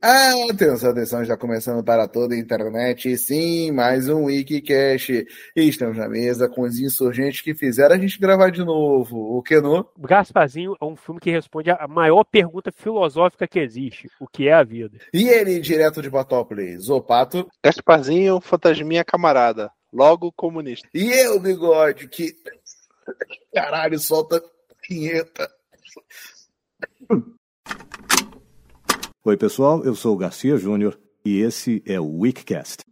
Atenção, 0.00 0.90
atenção, 0.90 1.24
já 1.24 1.36
começando 1.36 1.82
para 1.82 2.06
toda 2.06 2.32
a 2.32 2.38
internet. 2.38 3.18
Sim, 3.18 3.72
mais 3.72 4.08
um 4.08 4.26
Wikicast. 4.26 5.26
Estamos 5.56 5.96
na 5.96 6.08
mesa 6.08 6.48
com 6.48 6.62
os 6.62 6.78
insurgentes 6.78 7.40
que 7.40 7.52
fizeram 7.52 7.96
a 7.96 7.98
gente 7.98 8.16
gravar 8.20 8.50
de 8.50 8.64
novo. 8.64 9.16
O 9.36 9.42
que 9.42 9.60
no? 9.60 9.84
Gasparzinho 9.98 10.76
é 10.80 10.84
um 10.84 10.94
filme 10.94 11.20
que 11.20 11.32
responde 11.32 11.72
a 11.72 11.88
maior 11.88 12.22
pergunta 12.22 12.70
filosófica 12.70 13.48
que 13.48 13.58
existe: 13.58 14.08
o 14.20 14.28
que 14.28 14.46
é 14.46 14.52
a 14.52 14.62
vida? 14.62 14.98
E 15.12 15.28
ele, 15.28 15.58
direto 15.58 16.00
de 16.00 16.08
Batópolis, 16.08 16.88
o 16.88 17.00
Pato. 17.00 17.48
Gasparzinho, 17.64 18.40
fantasminha 18.40 19.04
camarada. 19.04 19.68
Logo 19.92 20.30
comunista. 20.30 20.88
E 20.94 21.10
eu, 21.10 21.40
bigode, 21.40 22.06
que. 22.06 22.36
Caralho, 23.52 23.98
solta 23.98 24.40
vinheta. 24.88 25.50
Oi, 29.24 29.36
pessoal, 29.36 29.84
eu 29.84 29.96
sou 29.96 30.14
o 30.14 30.16
Garcia 30.16 30.56
Júnior 30.56 30.96
e 31.24 31.40
esse 31.40 31.82
é 31.84 31.98
o 31.98 32.20
Weekcast. 32.20 32.84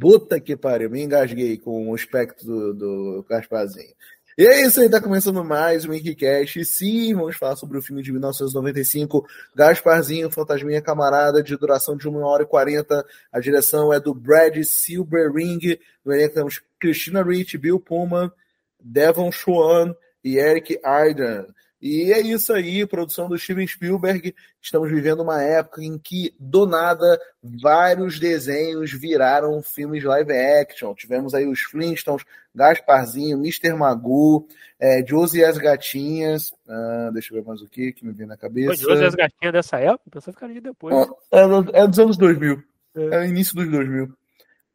Puta 0.00 0.40
que 0.40 0.56
pariu, 0.56 0.88
me 0.88 1.02
engasguei 1.02 1.58
com 1.58 1.90
o 1.90 1.94
espectro 1.94 2.72
do, 2.72 3.24
Gasparzinho. 3.28 3.94
E 4.38 4.46
é 4.46 4.66
isso 4.66 4.80
aí, 4.80 4.88
tá 4.88 5.02
começando 5.02 5.44
mais 5.44 5.84
um 5.84 5.90
Weekcast. 5.90 6.64
Sim, 6.64 7.14
vamos 7.14 7.36
falar 7.36 7.56
sobre 7.56 7.76
o 7.76 7.82
filme 7.82 8.02
de 8.02 8.10
1995, 8.10 9.26
Gasparzinho, 9.54 10.30
Fantasminha 10.30 10.80
Camarada, 10.80 11.42
de 11.42 11.54
duração 11.58 11.94
de 11.94 12.08
1 12.08 12.16
hora 12.22 12.42
e 12.44 12.46
40. 12.46 13.06
A 13.30 13.38
direção 13.38 13.92
é 13.92 14.00
do 14.00 14.14
Brad 14.14 14.56
Silberring. 14.64 15.78
No 16.02 16.12
elenco 16.14 16.34
temos 16.34 16.62
Christina 16.80 17.22
Ricci, 17.22 17.58
Bill 17.58 17.78
Pullman, 17.78 18.32
Devon 18.80 19.30
Schwan 19.30 19.94
e 20.24 20.38
Eric 20.38 20.80
Aidan. 20.82 21.46
E 21.80 22.12
é 22.12 22.20
isso 22.20 22.52
aí, 22.52 22.86
produção 22.86 23.28
do 23.28 23.38
Steven 23.38 23.66
Spielberg. 23.66 24.34
Estamos 24.62 24.90
vivendo 24.90 25.22
uma 25.22 25.42
época 25.42 25.82
em 25.82 25.98
que, 25.98 26.34
do 26.40 26.66
nada, 26.66 27.20
vários 27.42 28.18
desenhos 28.18 28.90
viraram 28.92 29.62
filmes 29.62 30.02
live 30.02 30.32
action. 30.32 30.94
Tivemos 30.94 31.34
aí 31.34 31.46
os 31.46 31.60
Flintstones, 31.60 32.24
Gasparzinho, 32.54 33.36
Mr. 33.38 33.74
Magoo, 33.74 34.48
é, 34.80 35.04
Josie 35.06 35.40
e 35.40 35.44
as 35.44 35.58
Gatinhas. 35.58 36.52
Ah, 36.66 37.10
deixa 37.12 37.34
eu 37.34 37.40
ver 37.40 37.46
mais 37.46 37.60
o 37.60 37.68
que 37.68 37.92
que 37.92 38.06
me 38.06 38.12
vem 38.12 38.26
na 38.26 38.36
cabeça. 38.36 38.68
Foi 38.68 38.76
Josie 38.76 39.04
e 39.04 39.08
as 39.08 39.14
Gatinhas 39.14 39.52
dessa 39.52 39.78
época? 39.78 40.10
Pensou 40.10 40.32
ficar 40.32 40.48
de 40.48 40.60
depois. 40.60 40.94
É, 41.30 41.38
é, 41.40 41.82
é 41.82 41.86
dos 41.86 41.98
anos 41.98 42.16
2000. 42.16 42.62
É. 42.96 43.16
é 43.16 43.20
o 43.20 43.24
início 43.24 43.54
dos 43.54 43.70
2000. 43.70 44.08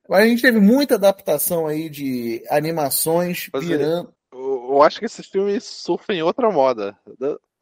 Mas 0.07 0.23
a 0.23 0.27
gente 0.27 0.41
teve 0.41 0.59
muita 0.59 0.95
adaptação 0.95 1.65
aí 1.65 1.89
de 1.89 2.43
animações 2.49 3.49
Pois 3.51 3.65
virando. 3.65 4.13
Eu 4.71 4.81
acho 4.81 4.99
que 4.99 5.05
esses 5.05 5.27
filmes 5.27 5.63
surfam 5.63 6.13
em 6.13 6.21
outra 6.23 6.49
moda. 6.49 6.97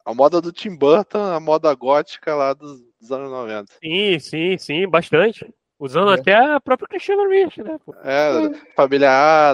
A 0.04 0.14
moda 0.14 0.40
do 0.40 0.52
Tim 0.52 0.76
Burton, 0.76 1.18
a 1.18 1.40
moda 1.40 1.74
gótica 1.74 2.34
lá 2.34 2.54
dos, 2.54 2.80
dos 3.00 3.10
anos 3.12 3.30
90. 3.30 3.72
Sim, 3.82 4.18
sim, 4.18 4.58
sim, 4.58 4.88
bastante. 4.88 5.52
Usando 5.78 6.10
É. 6.10 6.14
até 6.20 6.34
a 6.34 6.60
própria 6.60 6.86
Christina 6.86 7.26
Ricci, 7.26 7.62
né? 7.62 7.78
pô? 7.84 7.94
É, 8.04 8.50
Família 8.76 9.08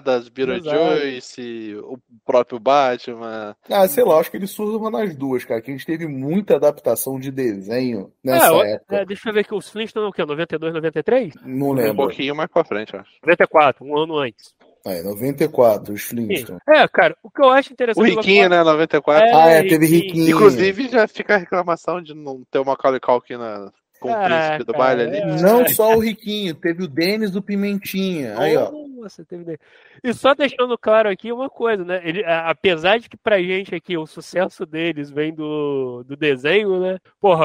Exato. 0.05 0.31
Beetlejuice, 0.33 1.77
o 1.85 1.99
próprio 2.25 2.59
Batman. 2.59 3.57
Ah, 3.71 3.87
sei 3.87 4.03
lá, 4.05 4.19
acho 4.19 4.31
que 4.33 4.37
eles 4.37 4.51
surgem 4.51 4.91
nas 4.91 5.15
duas, 5.15 5.45
cara. 5.45 5.61
Que 5.63 5.71
a 5.71 5.75
gente 5.75 5.87
teve 5.87 6.07
muita 6.09 6.57
adaptação 6.57 7.19
de 7.21 7.31
desenho 7.31 8.13
nessa 8.25 8.53
É, 8.57 8.73
época. 8.73 8.97
é, 8.97 9.05
deixa 9.05 9.29
eu 9.29 9.35
ver 9.35 9.41
aqui, 9.41 9.55
os 9.55 9.71
Flintstones 9.71 10.07
é 10.07 10.11
o 10.11 10.13
quê? 10.13 10.25
92, 10.25 10.75
93? 10.75 11.35
Não 11.45 11.69
Um 11.69 11.73
lembro. 11.75 11.97
pouquinho 11.97 12.35
mais 12.35 12.51
pra 12.51 12.65
frente, 12.65 12.97
acho. 12.97 13.11
94, 13.23 13.85
um 13.85 13.97
ano 13.97 14.19
antes. 14.19 14.53
É, 14.87 15.03
94, 15.03 15.93
os. 15.93 16.03
Flintstones. 16.03 16.63
É, 16.69 16.87
cara, 16.89 17.17
o 17.23 17.31
que 17.31 17.43
eu 17.43 17.51
acho 17.51 17.71
O 17.71 17.73
interessante... 17.73 18.11
Riquinho, 18.15 18.49
né, 18.49 18.63
94. 18.63 19.27
É, 19.27 19.33
Ah, 19.35 19.49
é, 19.51 19.63
teve 19.63 19.87
Riquinho. 19.87 20.15
Riquinho. 20.15 20.31
Inclusive, 20.37 20.89
já 20.89 21.07
fica 21.09 21.35
a 21.35 21.39
reclamação 21.39 22.01
de 22.01 22.15
não 22.15 22.43
ter 22.51 22.59
o 22.61 22.65
Macaulay 22.65 23.01
Culkin 23.01 23.37
na, 23.37 23.73
com 24.01 24.11
o 24.11 24.15
Ah, 24.15 24.25
príncipe 24.25 24.65
do 24.65 24.73
baile 24.73 25.03
ali. 25.03 25.17
é. 25.19 25.27
Não 25.43 25.67
só 25.69 25.95
o 25.95 25.99
Riquinho, 26.01 26.55
teve 26.55 26.85
o 26.85 26.89
Denis 26.89 27.31
do 27.31 27.43
Pimentinha. 27.43 28.39
Aí, 28.39 28.57
ó. 28.57 28.71
Nossa, 28.71 29.25
teve. 29.25 29.59
E 30.03 30.13
só 30.15 30.35
deixando 30.35 30.77
claro 30.79 31.09
aqui 31.09 31.31
uma 31.31 31.49
coisa, 31.51 31.85
né? 31.85 32.01
Ele, 32.03 32.25
apesar 32.25 32.99
de 32.99 33.09
que 33.09 33.17
pra 33.17 33.41
gente 33.41 33.75
aqui 33.75 33.97
o 33.97 34.07
sucesso 34.07 34.65
deles 34.67 35.11
vem 35.11 35.33
do, 35.35 36.03
do 36.05 36.17
desenho, 36.17 36.81
né? 36.81 36.99
Porra, 37.21 37.45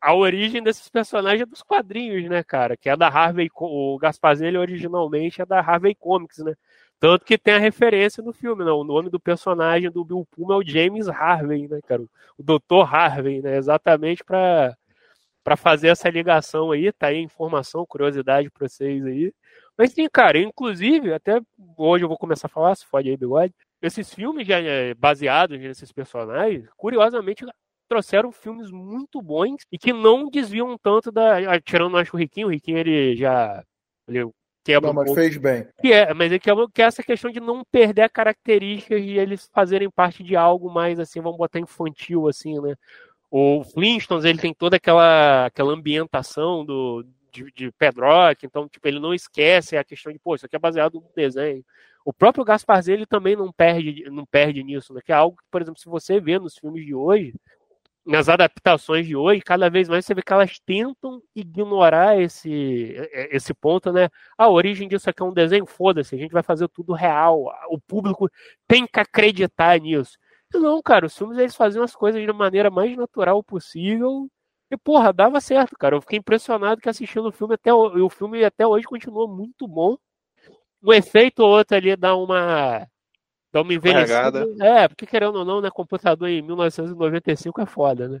a 0.00 0.14
origem 0.14 0.62
desses 0.62 0.88
personagens 0.88 1.42
é 1.42 1.46
dos 1.46 1.62
quadrinhos, 1.62 2.28
né, 2.28 2.44
cara? 2.44 2.76
Que 2.76 2.88
é 2.90 2.96
da 2.96 3.08
Harvey, 3.08 3.48
o 3.56 3.98
Gasparzinho 3.98 4.60
originalmente 4.60 5.40
é 5.42 5.46
da 5.46 5.58
Harvey 5.60 5.94
Comics, 5.94 6.38
né? 6.38 6.54
Tanto 7.00 7.24
que 7.24 7.38
tem 7.38 7.54
a 7.54 7.58
referência 7.58 8.22
no 8.22 8.32
filme, 8.32 8.64
né? 8.64 8.70
O 8.70 8.84
nome 8.84 9.08
do 9.10 9.18
personagem 9.18 9.90
do 9.90 10.04
Bill 10.04 10.26
Pullman 10.30 10.56
é 10.56 10.60
o 10.60 10.66
James 10.66 11.08
Harvey, 11.08 11.66
né, 11.66 11.80
cara? 11.88 12.02
O 12.38 12.42
Dr. 12.42 12.82
Harvey, 12.94 13.40
né? 13.42 13.56
Exatamente 13.56 14.22
pra 14.24 14.76
para 15.44 15.56
fazer 15.56 15.88
essa 15.88 16.08
ligação 16.10 16.70
aí, 16.72 16.92
tá 16.92 17.08
aí 17.08 17.18
informação, 17.18 17.86
curiosidade 17.86 18.50
pra 18.50 18.68
vocês 18.68 19.04
aí. 19.06 19.32
Mas 19.76 19.92
sim, 19.92 20.06
cara, 20.12 20.38
inclusive, 20.38 21.12
até 21.14 21.40
hoje 21.76 22.04
eu 22.04 22.08
vou 22.08 22.18
começar 22.18 22.46
a 22.46 22.50
falar, 22.50 22.74
se 22.76 22.84
fode 22.86 23.08
aí, 23.08 23.16
bigode. 23.16 23.54
Esses 23.82 24.12
filmes 24.12 24.46
já 24.46 24.60
eh, 24.60 24.94
baseados 24.94 25.58
nesses 25.58 25.90
personagens, 25.92 26.68
curiosamente, 26.76 27.44
trouxeram 27.88 28.30
filmes 28.30 28.70
muito 28.70 29.22
bons 29.22 29.62
e 29.72 29.78
que 29.78 29.92
não 29.92 30.28
desviam 30.30 30.76
tanto 30.78 31.10
da. 31.10 31.38
ah, 31.38 31.60
Tirando, 31.60 31.96
acho, 31.96 32.14
o 32.16 32.18
Riquinho, 32.18 32.48
o 32.48 32.50
Riquinho 32.50 32.78
ele 32.78 33.16
já. 33.16 33.64
Ele 34.08 34.30
quebra 34.64 34.88
Não, 34.88 34.92
um 34.92 34.96
mas 34.96 35.06
pouco. 35.06 35.20
fez 35.20 35.36
bem. 35.36 35.66
Que 35.80 35.92
é, 35.92 36.12
mas 36.14 36.32
é 36.32 36.38
que, 36.38 36.50
é 36.50 36.54
que 36.72 36.82
é 36.82 36.84
essa 36.84 37.02
questão 37.02 37.30
de 37.30 37.40
não 37.40 37.64
perder 37.64 38.02
a 38.02 38.08
característica 38.08 39.00
de 39.00 39.18
eles 39.18 39.48
fazerem 39.52 39.90
parte 39.90 40.22
de 40.22 40.36
algo 40.36 40.70
mais 40.70 40.98
assim, 40.98 41.20
vamos 41.20 41.38
botar 41.38 41.58
infantil, 41.58 42.28
assim, 42.28 42.60
né? 42.60 42.74
O 43.30 43.62
Flintstones, 43.62 44.24
ele 44.24 44.40
tem 44.40 44.52
toda 44.52 44.76
aquela, 44.76 45.46
aquela 45.46 45.72
ambientação 45.72 46.64
do, 46.64 47.04
de, 47.32 47.50
de 47.52 47.72
Pedrock, 47.72 48.44
então, 48.44 48.68
tipo, 48.68 48.86
ele 48.88 48.98
não 48.98 49.14
esquece 49.14 49.76
a 49.76 49.84
questão 49.84 50.12
de, 50.12 50.18
pô, 50.18 50.34
isso 50.34 50.46
aqui 50.46 50.56
é 50.56 50.58
baseado 50.58 50.94
no 50.94 51.10
desenho. 51.14 51.64
O 52.04 52.12
próprio 52.12 52.44
Gasparzinho, 52.44 52.96
ele 52.96 53.06
também 53.06 53.36
não 53.36 53.52
perde, 53.52 54.08
não 54.10 54.26
perde 54.26 54.64
nisso, 54.64 54.92
né? 54.92 55.00
Que 55.04 55.12
é 55.12 55.14
algo 55.14 55.36
que, 55.36 55.44
por 55.50 55.62
exemplo, 55.62 55.78
se 55.80 55.88
você 55.88 56.18
vê 56.18 56.38
nos 56.38 56.56
filmes 56.56 56.84
de 56.84 56.94
hoje, 56.94 57.34
nas 58.10 58.28
adaptações 58.28 59.06
de 59.06 59.14
hoje, 59.16 59.40
cada 59.40 59.70
vez 59.70 59.88
mais 59.88 60.04
você 60.04 60.14
vê 60.14 60.22
que 60.22 60.32
elas 60.32 60.58
tentam 60.60 61.22
ignorar 61.34 62.20
esse, 62.20 62.94
esse 63.30 63.54
ponto, 63.54 63.92
né? 63.92 64.08
A 64.36 64.48
origem 64.48 64.88
disso 64.88 65.08
aqui 65.08 65.22
é 65.22 65.24
um 65.24 65.32
desenho, 65.32 65.64
foda-se, 65.66 66.14
a 66.16 66.18
gente 66.18 66.32
vai 66.32 66.42
fazer 66.42 66.68
tudo 66.68 66.92
real. 66.92 67.44
O 67.70 67.78
público 67.80 68.28
tem 68.66 68.86
que 68.86 68.98
acreditar 69.00 69.78
nisso. 69.80 70.18
E 70.52 70.58
não, 70.58 70.82
cara, 70.82 71.06
os 71.06 71.16
filmes 71.16 71.38
eles 71.38 71.54
faziam 71.54 71.84
as 71.84 71.94
coisas 71.94 72.26
da 72.26 72.32
maneira 72.32 72.70
mais 72.70 72.96
natural 72.96 73.42
possível. 73.44 74.28
E, 74.70 74.76
porra, 74.76 75.12
dava 75.12 75.40
certo, 75.40 75.76
cara. 75.78 75.96
Eu 75.96 76.00
fiquei 76.00 76.18
impressionado 76.18 76.80
que 76.80 76.88
assistindo 76.88 77.28
o 77.28 77.32
filme 77.32 77.54
até 77.54 77.72
o, 77.72 78.06
o 78.06 78.10
filme 78.10 78.44
até 78.44 78.66
hoje 78.66 78.86
continua 78.86 79.28
muito 79.28 79.66
bom. 79.68 79.96
Um 80.82 80.92
efeito 80.92 81.40
ou 81.40 81.50
outro 81.50 81.76
ali 81.76 81.96
dá 81.96 82.16
uma. 82.16 82.86
Dá 83.52 83.62
uma 83.62 83.74
envelhecida. 83.74 84.46
É, 84.60 84.88
porque 84.88 85.06
querendo 85.06 85.36
ou 85.36 85.44
não, 85.44 85.60
né? 85.60 85.70
Computador 85.70 86.28
em 86.28 86.42
1995 86.42 87.60
é 87.60 87.66
foda, 87.66 88.08
né? 88.08 88.20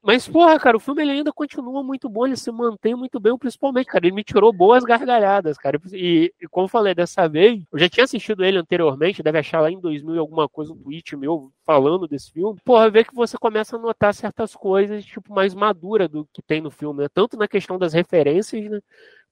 Mas, 0.00 0.28
porra, 0.28 0.58
cara, 0.60 0.76
o 0.76 0.80
filme 0.80 1.02
ele 1.02 1.10
ainda 1.10 1.32
continua 1.32 1.82
muito 1.82 2.08
bom, 2.08 2.24
ele 2.24 2.36
se 2.36 2.50
mantém 2.52 2.94
muito 2.94 3.18
bem, 3.18 3.36
principalmente, 3.36 3.86
cara, 3.86 4.06
ele 4.06 4.14
me 4.14 4.22
tirou 4.22 4.52
boas 4.52 4.84
gargalhadas, 4.84 5.58
cara. 5.58 5.78
E, 5.92 6.32
e 6.40 6.46
como 6.48 6.66
eu 6.66 6.68
falei 6.68 6.94
dessa 6.94 7.28
vez, 7.28 7.62
eu 7.72 7.78
já 7.78 7.88
tinha 7.88 8.04
assistido 8.04 8.44
ele 8.44 8.58
anteriormente, 8.58 9.22
deve 9.24 9.38
achar 9.38 9.60
lá 9.60 9.70
em 9.70 9.80
2000 9.80 10.14
e 10.14 10.18
alguma 10.18 10.48
coisa, 10.48 10.72
um 10.72 10.76
tweet 10.76 11.16
meu 11.16 11.50
falando 11.66 12.06
desse 12.06 12.30
filme. 12.30 12.58
Porra, 12.64 12.88
vê 12.88 13.02
que 13.02 13.14
você 13.14 13.36
começa 13.36 13.76
a 13.76 13.78
notar 13.78 14.14
certas 14.14 14.54
coisas, 14.54 15.04
tipo, 15.04 15.34
mais 15.34 15.52
madura 15.52 16.08
do 16.08 16.26
que 16.32 16.40
tem 16.42 16.60
no 16.60 16.70
filme, 16.70 17.02
né? 17.02 17.08
Tanto 17.12 17.36
na 17.36 17.48
questão 17.48 17.76
das 17.76 17.92
referências, 17.92 18.70
né? 18.70 18.80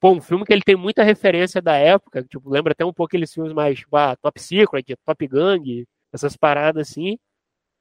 Pô, 0.00 0.10
um 0.12 0.20
filme 0.20 0.44
que 0.44 0.52
ele 0.52 0.62
tem 0.62 0.76
muita 0.76 1.02
referência 1.02 1.60
da 1.62 1.74
época, 1.76 2.22
tipo, 2.22 2.50
lembra 2.50 2.72
até 2.72 2.84
um 2.84 2.92
pouco 2.92 3.06
aqueles 3.10 3.32
filmes 3.32 3.52
mais, 3.54 3.78
tipo, 3.78 3.96
ah, 3.96 4.14
Top 4.16 4.38
Secret, 4.40 4.84
Top 5.04 5.26
Gang, 5.26 5.86
essas 6.12 6.36
paradas 6.36 6.88
assim. 6.90 7.18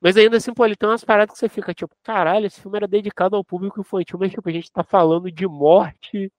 Mas 0.02 0.18
ainda 0.18 0.38
assim, 0.38 0.54
pô, 0.54 0.66
ele 0.66 0.76
tem 0.76 0.90
umas 0.90 1.04
paradas 1.06 1.34
que 1.34 1.40
você 1.40 1.50
fica, 1.50 1.74
tipo, 1.74 1.96
caralho, 2.04 2.46
esse 2.48 2.62
filme 2.62 2.78
era 2.78 2.88
dedicado 2.88 3.36
ao 3.38 3.44
público 3.46 3.82
infantil, 3.82 4.20
mas 4.20 4.32
tipo, 4.32 4.50
a 4.50 4.52
gente 4.54 4.72
tá 4.72 4.84
falando 4.84 5.32
de 5.32 5.48
morte. 5.48 6.32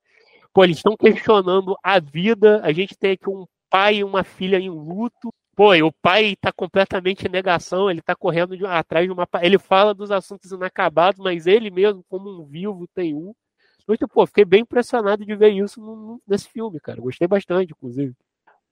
Pô, 0.55 0.65
eles 0.65 0.79
estão 0.79 0.97
questionando 0.97 1.77
a 1.83 2.01
vida. 2.01 2.61
A 2.65 2.73
gente 2.73 2.97
tem 2.99 3.13
aqui 3.13 3.29
um 3.31 3.47
pai 3.71 3.97
e 3.99 4.05
uma 4.05 4.25
filha 4.25 4.59
em 4.59 4.71
luto. 4.71 5.31
Pô, 5.57 5.75
e 5.75 5.83
o 5.83 5.93
pai 6.03 6.37
tá 6.41 6.53
completamente 6.53 7.27
em 7.27 7.31
negação, 7.31 7.91
ele 7.91 8.03
tá 8.03 8.15
correndo 8.17 8.57
de- 8.57 8.67
atrás 8.67 9.07
de 9.07 9.13
uma. 9.13 9.27
Ele 9.43 9.59
fala 9.59 9.95
dos 9.95 10.11
assuntos 10.11 10.53
inacabados, 10.53 11.21
mas 11.21 11.47
ele 11.47 11.71
mesmo, 11.71 12.05
como 12.09 12.31
um 12.31 12.45
vivo, 12.47 12.87
tem 12.95 13.15
um. 13.15 13.33
Tipo, 13.93 14.09
pô, 14.09 14.27
fiquei 14.27 14.45
bem 14.45 14.63
impressionado 14.63 15.25
de 15.25 15.35
ver 15.37 15.51
isso 15.51 15.81
no- 15.81 15.97
no- 15.97 16.23
nesse 16.27 16.49
filme, 16.49 16.81
cara. 16.81 17.01
Gostei 17.01 17.29
bastante, 17.29 17.73
inclusive. 17.73 18.15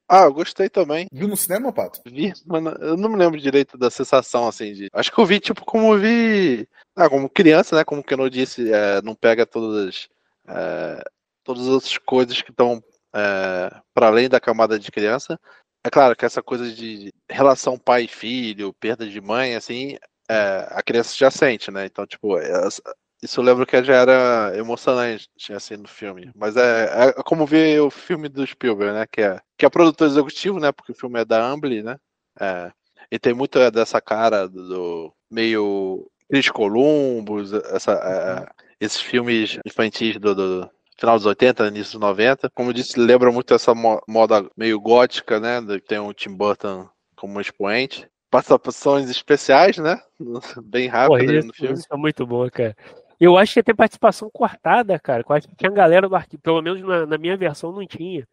Ah, 0.08 0.24
eu 0.24 0.34
gostei 0.34 0.68
também. 0.68 1.06
Viu 1.12 1.26
no 1.28 1.36
cinema, 1.36 1.72
Pato? 1.72 2.00
Vi, 2.04 2.32
mano, 2.44 2.70
eu 2.80 2.96
não 2.96 3.08
me 3.08 3.16
lembro 3.16 3.40
direito 3.40 3.78
da 3.78 3.90
sensação, 3.90 4.46
assim, 4.46 4.72
de. 4.72 4.88
Acho 4.92 5.10
que 5.10 5.18
eu 5.18 5.24
vi, 5.24 5.40
tipo, 5.40 5.64
como 5.64 5.94
eu 5.94 5.98
vi. 6.00 6.68
Ah, 6.94 7.08
como 7.08 7.28
criança, 7.30 7.74
né? 7.76 7.84
Como 7.84 8.00
o 8.00 8.04
Keno 8.04 8.28
disse, 8.28 8.70
é, 8.72 9.00
não 9.02 9.14
pega 9.14 9.46
todas. 9.46 10.08
é, 10.46 11.02
todas 11.42 11.62
as 11.62 11.68
outras 11.68 11.98
coisas 11.98 12.42
que 12.42 12.50
estão 12.50 12.82
é, 13.14 13.70
para 13.94 14.08
além 14.08 14.28
da 14.28 14.38
camada 14.40 14.78
de 14.78 14.90
criança. 14.90 15.38
É 15.86 15.90
claro 15.90 16.16
que 16.16 16.24
essa 16.24 16.42
coisa 16.42 16.70
de 16.70 17.12
relação 17.30 17.78
pai 17.78 18.04
e 18.04 18.08
filho, 18.08 18.72
perda 18.74 19.06
de 19.08 19.20
mãe, 19.20 19.54
assim, 19.54 19.96
é, 20.28 20.66
a 20.70 20.82
criança 20.82 21.14
já 21.16 21.30
sente, 21.30 21.70
né? 21.70 21.86
Então, 21.86 22.06
tipo, 22.06 22.36
essa- 22.38 22.82
Isso 23.24 23.40
eu 23.40 23.44
lembro 23.44 23.64
que 23.64 23.82
já 23.82 23.94
era 23.94 24.52
emocionante 24.54 25.28
assim 25.50 25.78
no 25.78 25.88
filme. 25.88 26.30
Mas 26.36 26.58
é, 26.58 27.08
é 27.08 27.12
como 27.22 27.46
ver 27.46 27.80
o 27.80 27.88
filme 27.88 28.28
do 28.28 28.46
Spielberg, 28.46 28.92
né? 28.92 29.06
Que 29.10 29.22
é, 29.22 29.40
que 29.56 29.64
é 29.64 29.70
produtor 29.70 30.06
executivo, 30.06 30.60
né? 30.60 30.70
Porque 30.70 30.92
o 30.92 30.94
filme 30.94 31.18
é 31.18 31.24
da 31.24 31.42
Amblin, 31.42 31.82
né? 31.82 31.96
É, 32.38 32.70
e 33.10 33.18
tem 33.18 33.32
muito 33.32 33.58
dessa 33.70 33.98
cara 33.98 34.46
do 34.46 35.10
meio 35.30 36.06
Chris 36.28 36.50
Columbus, 36.50 37.54
essa, 37.54 37.92
é, 37.92 38.64
esses 38.78 39.00
filmes 39.00 39.58
infantis 39.64 40.18
do, 40.18 40.34
do, 40.34 40.70
final 40.98 41.16
dos 41.16 41.24
80, 41.24 41.68
início 41.68 41.98
dos 41.98 42.06
90. 42.06 42.50
Como 42.50 42.68
eu 42.68 42.74
disse, 42.74 43.00
lembra 43.00 43.32
muito 43.32 43.54
essa 43.54 43.74
moda 43.74 44.46
meio 44.54 44.78
gótica, 44.78 45.40
né? 45.40 45.60
Tem 45.88 45.98
o 45.98 46.12
Tim 46.12 46.34
Burton 46.34 46.86
como 47.16 47.40
expoente. 47.40 48.06
Participações 48.30 49.08
especiais, 49.08 49.78
né? 49.78 49.98
Bem 50.62 50.88
rápidas 50.88 51.46
no 51.46 51.54
filme. 51.54 51.74
Isso 51.74 51.86
é 51.90 51.96
muito 51.96 52.26
bom, 52.26 52.46
cara. 52.50 52.76
Eu 53.20 53.36
acho 53.36 53.54
que 53.54 53.62
tem 53.62 53.74
participação 53.74 54.30
cortada, 54.32 54.98
cara. 54.98 55.24
Eu 55.28 55.34
acho 55.34 55.48
que 55.48 55.56
tinha 55.56 55.70
galera 55.70 56.08
do 56.08 56.16
arquivo, 56.16 56.42
pelo 56.42 56.62
menos 56.62 56.82
na, 56.82 57.06
na, 57.06 57.18
minha 57.18 57.36
versão 57.36 57.72
não 57.72 57.86
tinha. 57.86 58.26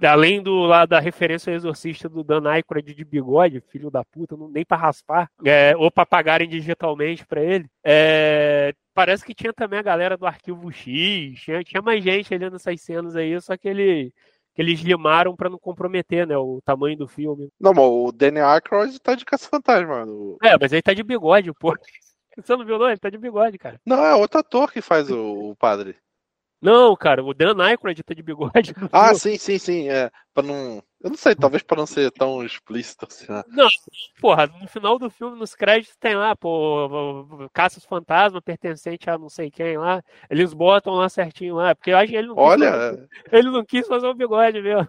Além 0.00 0.40
do 0.40 0.60
lá 0.60 0.86
da 0.86 1.00
referência 1.00 1.50
ao 1.50 1.56
exorcista 1.56 2.08
do 2.08 2.22
Dan 2.22 2.48
Aykroyd 2.48 2.94
de 2.94 3.04
bigode, 3.04 3.60
filho 3.68 3.90
da 3.90 4.04
puta, 4.04 4.36
não, 4.36 4.48
nem 4.48 4.64
para 4.64 4.76
raspar, 4.76 5.28
é, 5.44 5.76
ou 5.76 5.90
para 5.90 6.06
pagarem 6.06 6.48
digitalmente 6.48 7.26
para 7.26 7.42
ele. 7.42 7.66
É, 7.82 8.72
parece 8.94 9.24
que 9.24 9.34
tinha 9.34 9.52
também 9.52 9.78
a 9.78 9.82
galera 9.82 10.16
do 10.16 10.24
arquivo 10.24 10.70
X, 10.70 11.40
tinha, 11.40 11.64
tinha 11.64 11.82
mais 11.82 12.02
gente 12.04 12.32
ali 12.32 12.48
nessas 12.48 12.80
cenas 12.80 13.16
aí, 13.16 13.40
só 13.40 13.56
que 13.56 13.68
ele 13.68 14.12
que 14.58 14.62
eles 14.62 14.80
limaram 14.80 15.36
para 15.36 15.48
não 15.48 15.56
comprometer, 15.56 16.26
né, 16.26 16.36
o 16.36 16.60
tamanho 16.64 16.96
do 16.96 17.06
filme. 17.06 17.48
Não, 17.60 17.72
mas 17.72 17.84
o 17.84 18.10
Danny 18.10 18.40
Aykroyd 18.40 18.98
tá 18.98 19.14
de 19.14 19.24
caça-fantasma. 19.24 20.04
É, 20.42 20.58
mas 20.60 20.72
ele 20.72 20.82
tá 20.82 20.92
de 20.92 21.04
bigode, 21.04 21.52
pô. 21.52 21.76
Você 22.42 22.56
não 22.56 22.64
viu, 22.64 22.78
não? 22.78 22.88
Ele 22.88 22.98
tá 22.98 23.10
de 23.10 23.18
bigode, 23.18 23.58
cara. 23.58 23.80
Não, 23.84 24.04
é 24.04 24.14
outro 24.14 24.40
ator 24.40 24.72
que 24.72 24.80
faz 24.80 25.10
o, 25.10 25.50
o 25.50 25.56
padre. 25.56 25.96
Não, 26.60 26.96
cara, 26.96 27.24
o 27.24 27.32
Dan 27.32 27.54
Aykroyd 27.62 28.02
tá 28.02 28.14
de 28.14 28.22
bigode. 28.22 28.74
Ah, 28.92 29.14
sim, 29.14 29.38
sim, 29.38 29.58
sim. 29.58 29.88
É, 29.88 30.10
pra 30.34 30.42
não. 30.42 30.82
Eu 31.00 31.10
não 31.10 31.16
sei, 31.16 31.34
talvez 31.36 31.62
pra 31.62 31.76
não 31.76 31.86
ser 31.86 32.10
tão 32.10 32.44
explícito 32.44 33.06
assim. 33.08 33.30
Né? 33.30 33.44
Não, 33.46 33.68
porra, 34.20 34.48
no 34.48 34.66
final 34.66 34.98
do 34.98 35.08
filme, 35.08 35.38
nos 35.38 35.54
créditos, 35.54 35.96
tem 35.96 36.16
lá, 36.16 36.34
pô, 36.34 37.48
Caças 37.52 37.84
Fantasma 37.84 38.42
pertencente 38.42 39.08
a 39.08 39.16
não 39.16 39.28
sei 39.28 39.48
quem 39.48 39.78
lá. 39.78 40.02
Eles 40.28 40.52
botam 40.52 40.94
lá 40.94 41.08
certinho 41.08 41.54
lá, 41.54 41.74
porque 41.76 41.92
eu 41.92 41.96
acho 41.96 42.10
que 42.10 42.16
ele 42.16 42.26
não 42.26 42.34
quis. 42.34 42.44
Olha. 42.44 42.70
Fazer, 42.72 43.08
ele 43.30 43.50
não 43.50 43.64
quis 43.64 43.86
fazer 43.86 44.06
o 44.08 44.14
bigode 44.14 44.60
mesmo. 44.60 44.88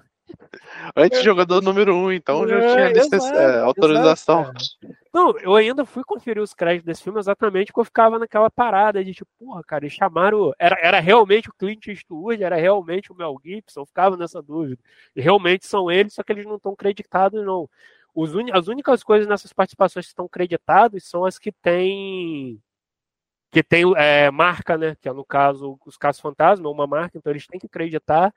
Antes 0.95 1.23
jogador 1.23 1.61
número 1.61 1.95
um, 1.95 2.11
então 2.11 2.47
já 2.47 2.57
é, 2.57 2.91
tinha 2.91 3.03
exato, 3.03 3.35
é, 3.35 3.59
autorização. 3.61 4.41
Exato, 4.41 4.99
não, 5.13 5.37
eu 5.39 5.55
ainda 5.55 5.85
fui 5.85 6.03
conferir 6.03 6.41
os 6.41 6.53
créditos 6.53 6.85
desse 6.85 7.03
filme 7.03 7.19
exatamente 7.19 7.67
porque 7.67 7.79
eu 7.79 7.85
ficava 7.85 8.19
naquela 8.19 8.49
parada 8.49 9.03
de 9.03 9.13
tipo, 9.13 9.29
porra, 9.39 9.63
cara, 9.63 9.83
eles 9.83 9.93
chamaram. 9.93 10.53
Era, 10.59 10.77
era 10.79 10.99
realmente 10.99 11.49
o 11.49 11.53
Clint 11.53 11.87
Eastwood, 11.87 12.43
era 12.43 12.55
realmente 12.55 13.11
o 13.11 13.15
Mel 13.15 13.35
Gibson, 13.43 13.81
eu 13.81 13.85
ficava 13.85 14.15
nessa 14.15 14.41
dúvida. 14.41 14.79
E 15.15 15.21
realmente 15.21 15.65
são 15.65 15.89
eles, 15.89 16.13
só 16.13 16.23
que 16.23 16.31
eles 16.31 16.45
não 16.45 16.57
estão 16.57 16.75
creditados, 16.75 17.43
não. 17.43 17.67
Os. 18.13 18.31
As 18.53 18.67
únicas 18.67 19.03
coisas 19.03 19.27
nessas 19.27 19.51
participações 19.51 20.05
que 20.05 20.11
estão 20.11 20.27
creditadas 20.27 21.03
são 21.05 21.25
as 21.25 21.39
que 21.39 21.51
têm 21.51 22.61
que 23.51 23.63
tem 23.63 23.83
é, 23.97 24.29
marca, 24.29 24.77
né? 24.77 24.95
Que 25.01 25.09
é 25.09 25.13
no 25.13 25.25
caso 25.25 25.79
os 25.85 25.97
casos 25.97 26.21
fantasma, 26.21 26.69
uma 26.69 26.85
marca, 26.85 27.17
então 27.17 27.31
eles 27.31 27.47
têm 27.47 27.59
que 27.59 27.65
acreditar. 27.65 28.33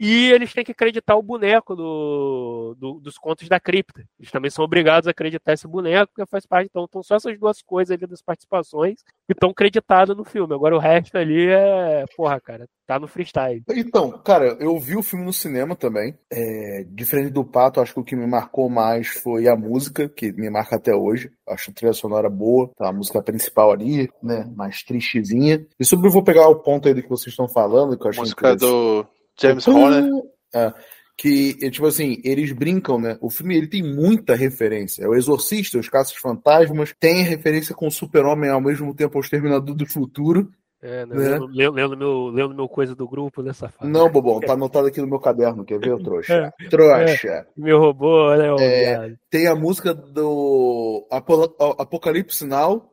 E 0.00 0.32
eles 0.32 0.54
têm 0.54 0.64
que 0.64 0.72
acreditar 0.72 1.14
o 1.14 1.22
boneco 1.22 1.76
do, 1.76 2.74
do, 2.78 3.00
dos 3.00 3.18
contos 3.18 3.46
da 3.50 3.60
cripta. 3.60 4.02
Eles 4.18 4.30
também 4.30 4.50
são 4.50 4.64
obrigados 4.64 5.06
a 5.06 5.10
acreditar 5.10 5.52
esse 5.52 5.68
boneco, 5.68 6.14
que 6.16 6.24
faz 6.24 6.46
parte. 6.46 6.68
Então, 6.70 6.86
então 6.88 7.02
só 7.02 7.16
essas 7.16 7.38
duas 7.38 7.60
coisas 7.60 7.94
ali 7.94 8.06
das 8.06 8.22
participações 8.22 9.02
que 9.26 9.34
estão 9.34 9.52
creditadas 9.52 10.16
no 10.16 10.24
filme. 10.24 10.54
Agora 10.54 10.74
o 10.74 10.78
resto 10.78 11.18
ali 11.18 11.48
é. 11.48 12.06
Porra, 12.16 12.40
cara, 12.40 12.66
tá 12.86 12.98
no 12.98 13.06
freestyle. 13.06 13.62
Então, 13.68 14.12
cara, 14.24 14.56
eu 14.58 14.78
vi 14.78 14.96
o 14.96 15.02
filme 15.02 15.26
no 15.26 15.34
cinema 15.34 15.76
também. 15.76 16.18
É, 16.32 16.82
diferente 16.88 17.30
do 17.30 17.44
Pato, 17.44 17.82
acho 17.82 17.92
que 17.92 18.00
o 18.00 18.04
que 18.04 18.16
me 18.16 18.26
marcou 18.26 18.70
mais 18.70 19.08
foi 19.08 19.48
a 19.48 19.54
música, 19.54 20.08
que 20.08 20.32
me 20.32 20.48
marca 20.48 20.76
até 20.76 20.94
hoje. 20.94 21.30
Acho 21.46 21.70
a 21.70 21.74
trilha 21.74 21.92
sonora 21.92 22.30
boa, 22.30 22.70
tá 22.74 22.88
a 22.88 22.92
música 22.92 23.22
principal 23.22 23.70
ali, 23.70 24.08
né? 24.22 24.50
Mais 24.56 24.82
tristezinha. 24.82 25.66
E 25.78 25.84
sobre 25.84 26.08
eu 26.08 26.12
vou 26.12 26.24
pegar 26.24 26.48
o 26.48 26.62
ponto 26.62 26.88
aí 26.88 26.94
do 26.94 27.02
que 27.02 27.08
vocês 27.10 27.34
estão 27.34 27.46
falando, 27.46 27.98
que 27.98 28.06
eu 28.06 28.08
acho 28.08 28.20
música 28.20 28.56
do 28.56 29.06
James 29.38 29.66
Horner. 29.66 30.10
É, 30.54 30.72
que, 31.20 31.54
tipo 31.70 31.86
assim, 31.86 32.20
eles 32.24 32.50
brincam, 32.50 32.98
né? 32.98 33.18
O 33.20 33.28
filme 33.28 33.54
ele 33.54 33.68
tem 33.68 33.82
muita 33.82 34.34
referência. 34.34 35.04
É 35.04 35.08
o 35.08 35.14
Exorcista, 35.14 35.78
os 35.78 35.88
Caças 35.88 36.16
Fantasmas, 36.16 36.94
tem 36.98 37.22
referência 37.22 37.74
com 37.74 37.86
o 37.86 37.90
Super-Homem 37.90 38.48
ao 38.48 38.60
mesmo 38.60 38.94
tempo 38.94 39.18
ao 39.18 39.20
Exterminador 39.20 39.74
do 39.74 39.86
Futuro. 39.86 40.50
É, 40.82 41.04
né? 41.04 41.14
Lendo, 41.14 41.46
lendo, 41.46 41.96
meu, 41.96 42.28
lendo 42.28 42.54
meu 42.54 42.66
coisa 42.66 42.94
do 42.94 43.06
grupo 43.06 43.42
nessa 43.42 43.68
fase. 43.68 43.92
Não, 43.92 44.10
Bobão, 44.10 44.40
tá 44.40 44.54
anotado 44.54 44.86
aqui 44.86 44.98
no 44.98 45.06
meu 45.06 45.18
caderno, 45.18 45.62
quer 45.62 45.78
ver, 45.78 46.02
trouxa? 46.02 46.54
É, 46.58 46.68
trouxa. 46.70 47.28
É, 47.28 47.46
meu 47.54 47.78
robô, 47.78 48.34
né? 48.34 48.46
É, 48.58 49.14
tem 49.28 49.46
a 49.46 49.54
música 49.54 49.92
do 49.92 51.06
Apocalipse 51.10 52.46
Now, 52.46 52.90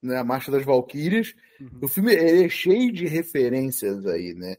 né? 0.00 0.16
A 0.16 0.22
Marcha 0.22 0.52
das 0.52 0.64
Valquírias. 0.64 1.34
Uhum. 1.60 1.80
O 1.82 1.88
filme 1.88 2.14
é 2.14 2.48
cheio 2.48 2.92
de 2.92 3.08
referências 3.08 4.06
aí, 4.06 4.32
né? 4.34 4.54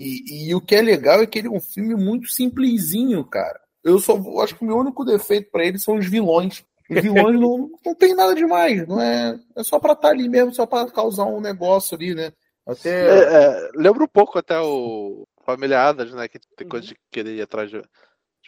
E, 0.00 0.48
e, 0.48 0.54
o 0.54 0.62
que 0.62 0.74
é 0.74 0.80
legal 0.80 1.20
é 1.20 1.26
que 1.26 1.38
ele 1.38 1.48
é 1.48 1.50
um 1.50 1.60
filme 1.60 1.94
muito 1.94 2.26
simplesinho, 2.28 3.22
cara. 3.22 3.60
Eu 3.84 3.98
só 3.98 4.18
acho 4.42 4.56
que 4.56 4.64
o 4.64 4.66
meu 4.66 4.78
único 4.78 5.04
defeito 5.04 5.50
para 5.50 5.62
ele 5.62 5.78
são 5.78 5.98
os 5.98 6.06
vilões. 6.06 6.64
Os 6.88 7.02
vilões 7.02 7.38
não, 7.38 7.70
não 7.84 7.94
tem 7.94 8.14
nada 8.14 8.34
demais, 8.34 8.88
não 8.88 8.98
é, 8.98 9.38
é 9.54 9.62
só 9.62 9.78
para 9.78 9.92
estar 9.92 10.08
tá 10.08 10.14
ali 10.14 10.26
mesmo, 10.26 10.54
só 10.54 10.64
para 10.64 10.90
causar 10.90 11.26
um 11.26 11.38
negócio 11.38 11.98
ali, 11.98 12.14
né? 12.14 12.32
Até 12.66 12.90
é, 12.90 13.44
é, 13.44 13.70
lembra 13.74 14.02
um 14.02 14.08
pouco 14.08 14.38
até 14.38 14.58
o 14.58 15.26
Família 15.44 15.82
Adams, 15.82 16.14
né? 16.14 16.28
Que 16.28 16.38
tem 16.56 16.66
coisa 16.66 16.86
de 16.86 16.96
querer 17.10 17.36
ir 17.36 17.42
atrás 17.42 17.70
de, 17.70 17.82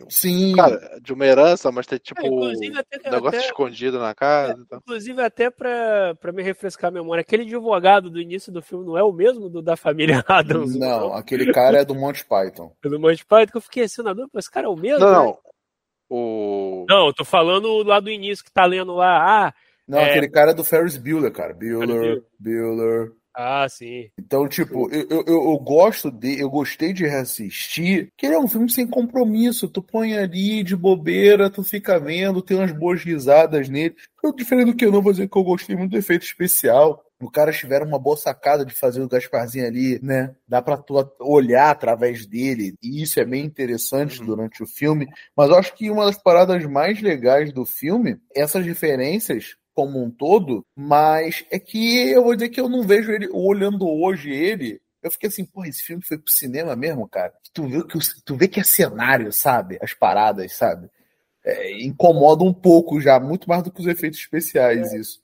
Sim. 0.08 0.54
Cara, 0.54 0.98
de 1.00 1.12
uma 1.12 1.26
herança, 1.26 1.70
mas 1.70 1.86
tem 1.86 1.98
tipo 1.98 2.20
é, 2.20 2.78
até, 2.78 3.08
um 3.08 3.12
negócio 3.12 3.38
até, 3.38 3.46
escondido 3.46 3.98
na 3.98 4.14
casa. 4.14 4.52
É, 4.52 4.56
então. 4.60 4.78
Inclusive, 4.78 5.22
até 5.22 5.50
pra, 5.50 6.14
pra 6.20 6.32
me 6.32 6.42
refrescar 6.42 6.88
a 6.88 6.92
memória, 6.92 7.22
aquele 7.22 7.42
advogado 7.42 8.10
do 8.10 8.20
início 8.20 8.52
do 8.52 8.62
filme 8.62 8.84
não 8.84 8.96
é 8.96 9.02
o 9.02 9.12
mesmo 9.12 9.48
do 9.48 9.62
da 9.62 9.76
família 9.76 10.24
Adams? 10.28 10.76
Não, 10.76 11.00
não? 11.00 11.14
aquele 11.14 11.52
cara 11.52 11.78
é 11.78 11.84
do 11.84 11.94
Monty 11.94 12.24
Python. 12.24 12.74
É 12.84 12.88
do 12.88 13.00
Monty 13.00 13.24
Python 13.24 13.52
que 13.52 13.56
eu 13.58 13.62
fiquei 13.62 13.84
assim, 13.84 14.02
não, 14.02 14.14
esse 14.36 14.50
cara 14.50 14.66
é 14.66 14.70
o 14.70 14.76
mesmo? 14.76 15.04
Não, 15.04 15.26
né? 15.26 15.34
O... 16.08 16.84
Não, 16.88 17.06
eu 17.06 17.14
tô 17.14 17.24
falando 17.24 17.82
lá 17.82 17.98
do 17.98 18.10
início 18.10 18.44
que 18.44 18.52
tá 18.52 18.66
lendo 18.66 18.94
lá. 18.94 19.46
Ah, 19.46 19.54
não, 19.88 19.98
é... 19.98 20.10
aquele 20.10 20.28
cara 20.28 20.50
é 20.52 20.54
do 20.54 20.64
Ferris 20.64 20.96
Bueller, 20.96 21.32
cara. 21.32 21.54
Bueller, 21.54 22.22
Bueller. 22.38 23.12
Ah, 23.34 23.66
sim. 23.68 24.10
Então, 24.18 24.46
tipo, 24.46 24.90
eu, 24.92 25.06
eu, 25.08 25.24
eu, 25.26 25.58
gosto 25.58 26.10
de. 26.10 26.38
Eu 26.38 26.50
gostei 26.50 26.92
de 26.92 27.06
reassistir, 27.06 28.12
que 28.16 28.26
ele 28.26 28.34
é 28.34 28.38
um 28.38 28.48
filme 28.48 28.70
sem 28.70 28.86
compromisso. 28.86 29.68
Tu 29.68 29.82
põe 29.82 30.14
ali 30.16 30.62
de 30.62 30.76
bobeira, 30.76 31.48
tu 31.48 31.62
fica 31.62 31.98
vendo, 31.98 32.42
tem 32.42 32.56
umas 32.56 32.72
boas 32.72 33.02
risadas 33.02 33.68
nele. 33.68 33.96
Eu, 34.22 34.34
diferente 34.34 34.66
do 34.66 34.76
que 34.76 34.84
eu 34.84 34.92
não 34.92 35.02
vou 35.02 35.12
dizer 35.12 35.28
que 35.28 35.36
eu 35.36 35.44
gostei 35.44 35.74
muito 35.74 35.92
do 35.92 35.98
efeito 35.98 36.24
especial. 36.24 37.02
O 37.20 37.30
cara 37.30 37.52
tiveram 37.52 37.86
uma 37.86 38.00
boa 38.00 38.16
sacada 38.16 38.66
de 38.66 38.74
fazer 38.74 39.00
o 39.00 39.08
Gasparzinho 39.08 39.64
ali, 39.64 40.00
né? 40.02 40.34
Dá 40.46 40.60
pra 40.60 40.76
tu 40.76 40.94
olhar 41.20 41.70
através 41.70 42.26
dele, 42.26 42.74
e 42.82 43.00
isso 43.00 43.20
é 43.20 43.24
bem 43.24 43.44
interessante 43.44 44.20
uhum. 44.20 44.26
durante 44.26 44.62
o 44.62 44.66
filme. 44.66 45.06
Mas 45.36 45.48
eu 45.48 45.56
acho 45.56 45.72
que 45.74 45.88
uma 45.88 46.04
das 46.04 46.20
paradas 46.20 46.64
mais 46.66 47.00
legais 47.00 47.52
do 47.52 47.64
filme, 47.64 48.18
essas 48.34 48.66
referências 48.66 49.56
como 49.74 50.02
um 50.02 50.10
todo, 50.10 50.64
mas 50.76 51.44
é 51.50 51.58
que 51.58 52.10
eu 52.10 52.22
vou 52.22 52.34
dizer 52.34 52.48
que 52.50 52.60
eu 52.60 52.68
não 52.68 52.82
vejo 52.82 53.10
ele, 53.10 53.28
olhando 53.32 53.88
hoje 53.88 54.30
ele, 54.30 54.80
eu 55.02 55.10
fiquei 55.10 55.28
assim, 55.28 55.44
pô, 55.44 55.64
esse 55.64 55.82
filme 55.82 56.02
foi 56.02 56.16
pro 56.16 56.32
cinema 56.32 56.76
mesmo, 56.76 57.08
cara. 57.08 57.32
Tu 57.52 57.66
vê 57.66 57.84
que, 57.84 57.98
tu 58.24 58.36
vê 58.36 58.48
que 58.48 58.60
é 58.60 58.64
cenário, 58.64 59.32
sabe? 59.32 59.78
As 59.82 59.92
paradas, 59.92 60.52
sabe? 60.54 60.88
É, 61.44 61.82
incomoda 61.82 62.44
um 62.44 62.54
pouco 62.54 63.00
já, 63.00 63.18
muito 63.18 63.48
mais 63.48 63.64
do 63.64 63.72
que 63.72 63.80
os 63.80 63.86
efeitos 63.86 64.20
especiais, 64.20 64.92
é, 64.92 64.98
isso. 64.98 65.20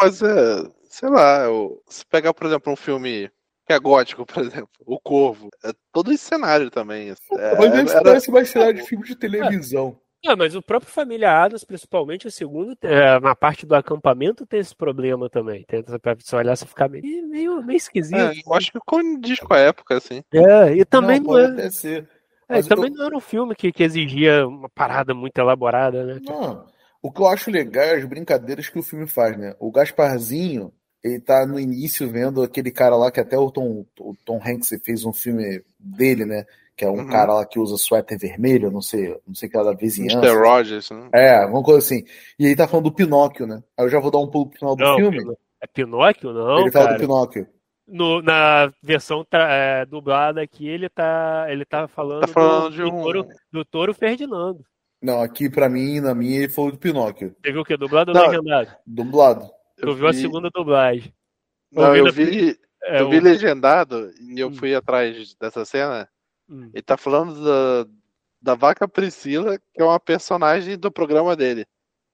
Mas 0.00 0.22
é, 0.22 0.70
sei 0.88 1.10
lá, 1.10 1.44
eu, 1.44 1.82
se 1.86 2.04
pegar, 2.06 2.32
por 2.32 2.46
exemplo, 2.46 2.72
um 2.72 2.76
filme 2.76 3.30
que 3.66 3.74
é 3.74 3.78
gótico, 3.78 4.24
por 4.24 4.42
exemplo, 4.42 4.70
O 4.86 4.98
Corvo, 4.98 5.50
é 5.62 5.72
todo 5.92 6.10
esse 6.10 6.24
cenário 6.24 6.70
também. 6.70 7.10
É, 7.10 7.56
mas 7.56 7.74
ele 7.74 7.90
era... 7.90 8.02
parece 8.02 8.30
mais 8.30 8.48
cenário 8.48 8.74
de 8.74 8.82
filme 8.88 9.04
de 9.04 9.14
televisão. 9.14 10.00
É, 10.24 10.34
mas 10.34 10.54
o 10.54 10.62
próprio 10.62 10.90
Família 10.90 11.30
Adams, 11.30 11.64
principalmente 11.64 12.26
o 12.26 12.30
segundo, 12.30 12.76
é, 12.82 13.20
na 13.20 13.36
parte 13.36 13.64
do 13.64 13.74
acampamento 13.74 14.46
tem 14.46 14.58
esse 14.58 14.74
problema 14.74 15.30
também. 15.30 15.64
Tenta 15.64 15.98
pra 15.98 16.14
você 16.14 16.34
olhar, 16.34 16.56
você 16.56 16.66
ficar 16.66 16.88
meio, 16.88 17.28
meio, 17.28 17.62
meio 17.62 17.76
esquisito. 17.76 18.16
É, 18.16 18.32
eu 18.44 18.54
acho 18.54 18.72
que 18.72 18.80
condiz 18.84 19.38
com 19.38 19.54
a 19.54 19.58
época, 19.58 19.96
assim. 19.96 20.22
É, 20.32 20.72
e 20.74 20.84
também 20.84 21.20
não, 21.20 21.32
não 21.32 21.38
é. 21.38 21.68
É, 22.48 22.62
também 22.62 22.90
eu... 22.90 22.96
não 22.96 23.06
era 23.06 23.16
um 23.16 23.20
filme 23.20 23.54
que, 23.54 23.70
que 23.70 23.82
exigia 23.82 24.46
uma 24.46 24.68
parada 24.68 25.14
muito 25.14 25.38
elaborada, 25.38 26.04
né? 26.04 26.20
Não. 26.24 26.66
O 27.00 27.12
que 27.12 27.20
eu 27.20 27.28
acho 27.28 27.50
legal 27.50 27.84
é 27.84 27.94
as 27.94 28.04
brincadeiras 28.04 28.68
que 28.68 28.78
o 28.78 28.82
filme 28.82 29.06
faz, 29.06 29.36
né? 29.36 29.54
O 29.60 29.70
Gasparzinho, 29.70 30.72
ele 31.02 31.20
tá 31.20 31.46
no 31.46 31.58
início 31.58 32.08
vendo 32.08 32.42
aquele 32.42 32.70
cara 32.70 32.96
lá 32.96 33.10
que 33.10 33.20
até 33.20 33.38
o 33.38 33.50
Tom, 33.50 33.86
o 34.00 34.14
Tom 34.24 34.40
Hanks 34.44 34.70
fez 34.84 35.04
um 35.04 35.12
filme 35.12 35.62
dele, 35.78 36.24
né? 36.24 36.44
que 36.78 36.84
é 36.84 36.88
um 36.88 36.98
uhum. 36.98 37.08
cara 37.08 37.34
lá 37.34 37.44
que 37.44 37.58
usa 37.58 37.76
suéter 37.76 38.16
vermelho, 38.16 38.70
não 38.70 38.80
sei, 38.80 39.08
não 39.26 39.34
sei 39.34 39.48
que 39.48 39.58
é 39.58 39.64
da 39.64 39.72
vizinhança. 39.72 40.18
Mr. 40.18 40.38
Rogers, 40.38 40.90
né? 40.92 41.08
É, 41.12 41.42
alguma 41.42 41.60
coisa 41.60 41.80
assim. 41.80 42.04
E 42.38 42.46
aí 42.46 42.54
tá 42.54 42.68
falando 42.68 42.84
do 42.84 42.94
Pinóquio, 42.94 43.48
né? 43.48 43.60
Aí 43.76 43.84
eu 43.84 43.88
já 43.90 43.98
vou 43.98 44.12
dar 44.12 44.18
um 44.18 44.30
pulo 44.30 44.48
pro 44.48 44.58
final 44.60 44.76
do 44.76 44.84
não, 44.84 44.96
filme. 44.96 45.34
É 45.60 45.66
Pinóquio? 45.66 46.32
Não, 46.32 46.60
ele 46.60 46.70
fala 46.70 46.84
cara. 46.84 46.96
do 46.96 47.00
Pinóquio. 47.00 47.48
No- 47.88 48.22
na 48.22 48.72
versão 48.80 49.26
é, 49.32 49.84
dublada 49.86 50.40
aqui, 50.40 50.68
ele 50.68 50.88
tá, 50.88 51.46
ele 51.48 51.64
tá 51.64 51.88
falando, 51.88 52.20
Tá 52.20 52.28
falando 52.28 52.70
do, 52.70 52.76
de 52.76 52.82
do 52.82 52.94
um. 52.94 53.02
touro, 53.02 53.28
do 53.50 53.64
Touro 53.64 53.92
Ferdinando. 53.92 54.64
Não, 55.02 55.20
aqui 55.20 55.50
pra 55.50 55.68
mim, 55.68 55.98
na 55.98 56.14
minha, 56.14 56.38
ele 56.38 56.48
falou 56.48 56.70
do 56.70 56.78
Pinóquio. 56.78 57.34
Você 57.42 57.50
viu 57.50 57.62
o 57.62 57.64
quê? 57.64 57.76
Dublado 57.76 58.12
ou 58.12 58.16
Não. 58.16 58.28
legendado? 58.28 58.70
Dublado. 58.86 59.50
Tu 59.80 59.94
viu 59.94 60.06
a 60.08 60.12
vi- 60.12 60.20
segunda 60.20 60.50
dublagem. 60.52 61.12
Não, 61.70 61.94
eu 61.94 62.10
vi, 62.12 62.58
É, 62.82 63.00
eu 63.00 63.08
vi 63.10 63.18
o- 63.18 63.22
legendado 63.22 64.10
e 64.20 64.38
eu 64.40 64.48
Hum. 64.48 64.54
fui 64.54 64.74
atrás 64.74 65.34
dessa 65.34 65.64
cena. 65.64 66.08
Hum. 66.48 66.70
Ele 66.72 66.82
tá 66.82 66.96
falando 66.96 67.44
da, 67.44 67.90
da 68.40 68.54
vaca 68.54 68.88
Priscila, 68.88 69.58
que 69.58 69.82
é 69.82 69.84
uma 69.84 70.00
personagem 70.00 70.78
do 70.78 70.90
programa 70.90 71.36
dele. 71.36 71.66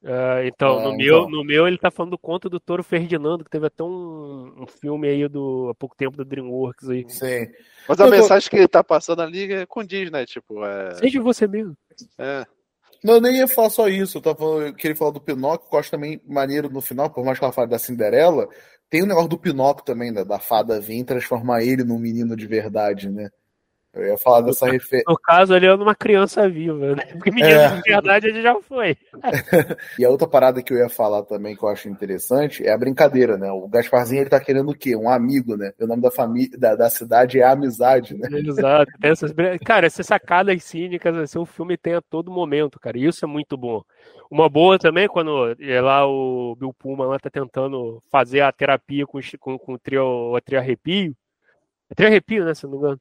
Ah, 0.07 0.45
então, 0.45 0.81
Ah, 0.81 0.85
no, 0.85 0.97
meu, 0.97 1.19
então. 1.21 1.31
no 1.31 1.43
meu 1.45 1.67
ele 1.67 1.79
tá 1.79 1.91
falando 1.91 2.11
do 2.11 2.19
conto 2.19 2.51
do 2.51 2.61
Touro 2.61 2.83
Ferdinando, 2.85 3.43
que 3.43 3.49
teve 3.51 3.67
até 3.67 3.83
um, 3.83 4.53
um 4.63 4.67
filme 4.67 5.09
aí 5.09 5.27
do, 5.29 5.69
há 5.71 5.75
pouco 5.75 5.97
tempo 5.97 6.15
do 6.17 6.25
DreamWorks 6.27 6.91
aí. 6.91 7.07
Sim. 7.09 7.47
Mas 7.89 7.99
a 8.01 8.05
Eu 8.05 8.11
tô- 8.11 8.17
mensagem 8.17 8.51
que 8.51 8.57
ele 8.57 8.69
tá 8.69 8.85
passando 8.85 9.23
ali 9.23 9.51
é 9.51 9.65
condiz, 9.65 10.11
né? 10.11 10.27
Tipo, 10.27 10.63
é. 10.65 10.95
Seja 10.97 11.23
você 11.23 11.47
mesmo. 11.47 11.75
é. 12.19 12.45
Não, 13.05 13.15
eu 13.17 13.21
nem 13.21 13.37
ia 13.37 13.47
falar 13.47 13.69
só 13.71 13.87
isso. 13.89 14.17
Eu 14.19 14.23
tava 14.23 14.37
falando 14.39 14.75
que 14.75 14.87
ele 14.89 14.95
falou 14.95 15.13
do 15.13 15.21
Pinóquio, 15.21 15.69
que 15.69 15.75
eu 15.75 15.79
acho 15.79 15.91
também 15.91 16.21
maneiro 16.27 16.71
no 16.71 16.81
final, 16.81 17.11
por 17.11 17.23
mais 17.25 17.39
que 17.39 17.45
ela 17.45 17.53
fale 17.53 17.69
da 17.71 17.79
Cinderela, 17.79 18.49
tem 18.89 19.03
o 19.03 19.07
negócio 19.07 19.29
do 19.29 19.39
Pinóquio 19.39 19.85
também, 19.85 20.11
né? 20.11 20.25
Da 20.25 20.39
fada 20.39 20.81
vir 20.81 21.05
transformar 21.05 21.63
ele 21.63 21.85
num 21.85 21.99
menino 21.99 22.35
de 22.35 22.47
verdade, 22.47 23.11
né? 23.11 23.29
Eu 23.95 24.07
ia 24.07 24.19
falar 24.19 24.41
dessa 24.41 24.67
referência. 24.67 25.05
No 25.07 25.17
caso, 25.17 25.55
ele 25.55 25.67
é 25.67 25.75
uma 25.75 25.95
criança 25.95 26.49
viva, 26.49 26.97
né? 26.97 27.05
Porque 27.13 27.31
menino 27.31 27.55
É. 27.55 27.77
de 27.77 27.83
verdade 27.83 28.27
ele 28.29 28.43
já 28.43 28.55
foi. 28.61 28.97
E 29.99 30.05
a 30.05 30.11
outra 30.11 30.27
parada 30.27 30.63
que 30.63 30.73
eu 30.73 30.79
ia 30.79 30.89
falar 30.89 31.23
também, 31.23 31.57
que 31.57 31.65
eu 31.65 31.69
acho 31.69 31.89
interessante, 31.89 32.67
é 32.67 32.73
a 32.73 32.79
brincadeira, 32.79 33.37
né? 33.37 33.51
O 33.53 33.69
Gasparzinho, 33.69 34.23
ele 34.23 34.31
tá 34.31 34.41
querendo 34.41 34.71
o 34.71 34.75
quê? 34.75 34.97
Um 34.97 35.09
amigo, 35.09 35.57
né? 35.57 35.73
O 35.81 35.87
nome 35.87 36.03
da 36.03 36.11
família, 36.11 36.59
da, 36.59 36.75
da 36.75 36.91
cidade 36.91 37.39
é 37.39 37.45
amizade, 37.45 38.17
né? 38.17 38.29
Exato. 38.33 38.91
Essas... 39.03 39.33
Cara, 39.65 39.87
essas 39.87 40.07
sacadas 40.07 40.63
cínicas, 40.65 41.17
assim, 41.17 41.39
o 41.39 41.47
filme 41.47 41.77
tem 41.77 41.95
a 41.95 42.03
todo 42.03 42.31
momento, 42.31 42.81
cara. 42.81 42.99
E 42.99 43.07
isso 43.07 43.25
é 43.25 43.29
muito 43.29 43.57
bom. 43.57 43.83
Uma 44.31 44.49
boa 44.49 44.79
também, 44.79 45.07
quando 45.07 45.55
é 45.61 45.81
lá 45.81 46.07
o 46.07 46.57
Bill 46.57 46.75
Pullman 46.75 47.07
lá 47.07 47.19
tá 47.19 47.31
tentando 47.31 48.03
fazer 48.11 48.41
a 48.41 48.51
terapia 48.51 49.07
com, 49.07 49.21
com, 49.39 49.59
com 49.59 49.73
o 49.75 49.79
trio, 49.79 50.35
a 50.35 50.41
trio 50.41 50.59
arrepio. 50.59 51.15
É 51.91 51.95
trio 51.95 52.09
arrepio, 52.09 52.45
né, 52.45 52.55
se 52.55 52.65
não 52.65 52.73
me 52.73 52.79
engano. 52.79 53.01